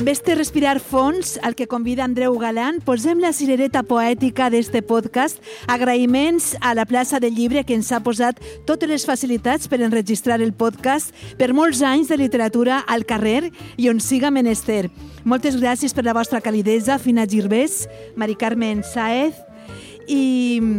Amb 0.06 0.12
este 0.12 0.36
respirar 0.36 0.78
fons, 0.78 1.32
al 1.42 1.56
que 1.58 1.66
convida 1.66 2.04
Andreu 2.04 2.36
Galán, 2.38 2.76
posem 2.78 3.18
la 3.18 3.32
cirereta 3.34 3.80
poètica 3.82 4.46
d'este 4.54 4.78
podcast. 4.86 5.40
Agraïments 5.66 6.52
a 6.62 6.76
la 6.78 6.84
plaça 6.86 7.18
del 7.18 7.34
llibre 7.34 7.64
que 7.66 7.74
ens 7.74 7.90
ha 7.90 7.98
posat 8.06 8.38
totes 8.68 8.86
les 8.86 9.02
facilitats 9.02 9.66
per 9.66 9.80
enregistrar 9.82 10.38
el 10.38 10.52
podcast 10.54 11.10
per 11.40 11.50
molts 11.58 11.82
anys 11.82 12.12
de 12.12 12.20
literatura 12.20 12.84
al 12.86 13.02
carrer 13.02 13.50
i 13.74 13.88
on 13.90 13.98
siga 13.98 14.30
menester. 14.30 14.92
Moltes 15.26 15.58
gràcies 15.58 15.90
per 15.90 16.06
la 16.06 16.14
vostra 16.14 16.38
calidesa, 16.38 17.00
Fina 17.02 17.26
Girbés, 17.26 17.88
Mari 18.14 18.38
Carmen 18.38 18.86
Saez 18.86 19.34
i 20.06 20.70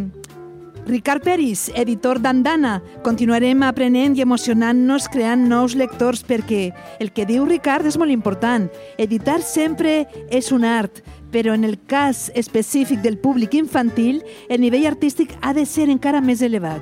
Ricard 0.87 1.21
Peris, 1.21 1.65
editor 1.75 2.21
d'Andana. 2.23 2.77
Continuarem 3.03 3.59
aprenent 3.67 4.13
i 4.15 4.21
emocionant-nos 4.23 5.09
creant 5.11 5.41
nous 5.49 5.73
lectors 5.75 6.21
perquè 6.23 6.69
el 7.03 7.11
que 7.11 7.25
diu 7.27 7.43
Ricard 7.43 7.89
és 7.89 7.97
molt 7.99 8.13
important. 8.13 8.69
Editar 8.95 9.41
sempre 9.43 9.97
és 10.31 10.47
un 10.55 10.63
art, 10.63 11.01
però 11.33 11.57
en 11.59 11.67
el 11.67 11.75
cas 11.91 12.29
específic 12.39 13.03
del 13.03 13.19
públic 13.19 13.59
infantil, 13.59 14.23
el 14.47 14.63
nivell 14.63 14.87
artístic 14.87 15.35
ha 15.41 15.51
de 15.51 15.67
ser 15.67 15.89
encara 15.91 16.23
més 16.23 16.39
elevat. 16.39 16.79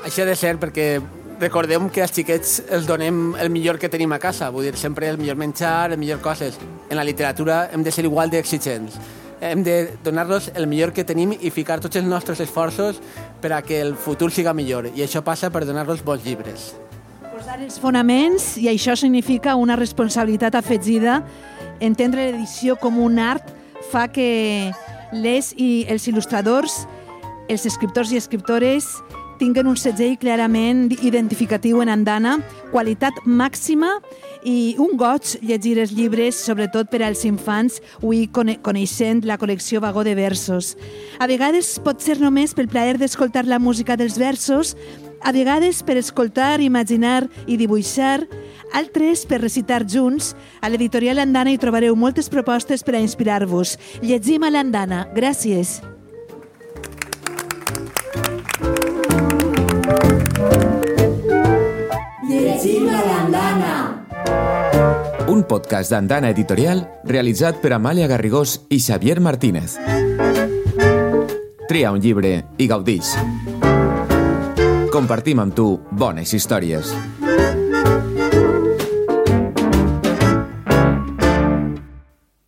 Això 0.00 0.24
ha 0.24 0.30
de 0.32 0.40
ser 0.40 0.56
perquè 0.56 0.88
recordem 1.36 1.92
que 1.92 2.00
als 2.00 2.16
xiquets 2.16 2.62
els 2.72 2.88
donem 2.88 3.34
el 3.36 3.52
millor 3.52 3.76
que 3.76 3.92
tenim 3.92 4.16
a 4.16 4.22
casa, 4.22 4.48
vull 4.48 4.70
dir, 4.70 4.78
sempre 4.80 5.12
el 5.12 5.20
millor 5.20 5.36
menjar, 5.36 5.90
el 5.92 6.00
millor 6.00 6.24
coses. 6.24 6.56
En 6.88 6.96
la 6.96 7.04
literatura 7.04 7.66
hem 7.74 7.84
de 7.84 7.92
ser 7.92 8.08
igual 8.08 8.32
d'exigents 8.32 8.96
hem 9.40 9.64
de 9.64 9.96
donar-los 10.04 10.50
el 10.54 10.66
millor 10.68 10.92
que 10.92 11.04
tenim 11.04 11.32
i 11.32 11.50
ficar 11.50 11.80
tots 11.80 11.96
els 11.96 12.06
nostres 12.06 12.40
esforços 12.44 13.00
per 13.40 13.54
a 13.56 13.62
que 13.62 13.80
el 13.80 13.94
futur 13.96 14.30
siga 14.30 14.54
millor. 14.54 14.90
I 14.94 15.04
això 15.06 15.24
passa 15.24 15.50
per 15.50 15.64
donar-los 15.64 16.04
bons 16.04 16.24
llibres. 16.24 16.74
Posar 17.30 17.58
els 17.62 17.78
fonaments, 17.80 18.52
i 18.60 18.68
això 18.68 18.96
significa 18.96 19.56
una 19.56 19.76
responsabilitat 19.80 20.58
afegida, 20.60 21.22
entendre 21.80 22.30
l'edició 22.30 22.76
com 22.76 23.00
un 23.00 23.18
art 23.18 23.48
fa 23.90 24.06
que 24.12 24.70
les 25.12 25.54
i 25.56 25.86
els 25.88 26.06
il·lustradors, 26.06 26.84
els 27.48 27.64
escriptors 27.66 28.12
i 28.12 28.20
escriptores 28.20 28.86
tinguen 29.40 29.70
un 29.70 29.76
segell 29.80 30.18
clarament 30.20 30.90
identificatiu 31.00 31.80
en 31.80 31.88
Andana, 31.88 32.36
qualitat 32.70 33.22
màxima 33.24 33.94
i 34.44 34.76
un 34.80 34.98
goig 35.00 35.38
llegir 35.40 35.78
els 35.80 35.94
llibres, 35.96 36.36
sobretot 36.44 36.90
per 36.92 37.00
als 37.06 37.24
infants, 37.24 37.80
avui 38.02 38.26
coneixent 38.28 39.24
la 39.24 39.38
col·lecció 39.40 39.80
Vagó 39.80 40.04
de 40.04 40.14
Versos. 40.18 40.74
A 41.18 41.28
vegades 41.30 41.78
pot 41.84 42.04
ser 42.04 42.18
només 42.20 42.52
pel 42.54 42.68
plaer 42.68 42.98
d'escoltar 43.00 43.46
la 43.48 43.58
música 43.58 43.96
dels 43.96 44.18
versos, 44.20 44.74
a 45.20 45.32
vegades 45.32 45.82
per 45.84 45.98
escoltar, 46.00 46.60
imaginar 46.60 47.26
i 47.46 47.56
dibuixar, 47.60 48.24
altres 48.72 49.26
per 49.28 49.40
recitar 49.40 49.84
junts. 49.84 50.34
A 50.60 50.68
l'editorial 50.68 51.20
Andana 51.20 51.52
hi 51.52 51.60
trobareu 51.60 51.96
moltes 51.96 52.32
propostes 52.32 52.84
per 52.84 52.96
a 52.96 53.04
inspirar-vos. 53.04 53.76
Llegim 54.00 54.44
a 54.44 54.52
l'Andana. 54.52 55.06
Gràcies. 55.16 55.80
Llegim 62.60 62.90
a 62.92 62.98
l'andana! 63.00 63.74
Un 65.32 65.44
podcast 65.48 65.94
d'Andana 65.94 66.28
Editorial 66.34 66.82
realitzat 67.08 67.56
per 67.62 67.70
Amàlia 67.72 68.04
Garrigós 68.10 68.58
i 68.68 68.76
Xavier 68.84 69.16
Martínez. 69.24 69.78
Tria 71.70 71.94
un 71.94 72.04
llibre 72.04 72.34
i 72.60 72.68
gaudix. 72.68 73.14
Compartim 74.92 75.40
amb 75.40 75.56
tu 75.56 75.70
bones 75.88 76.36
històries. 76.36 76.92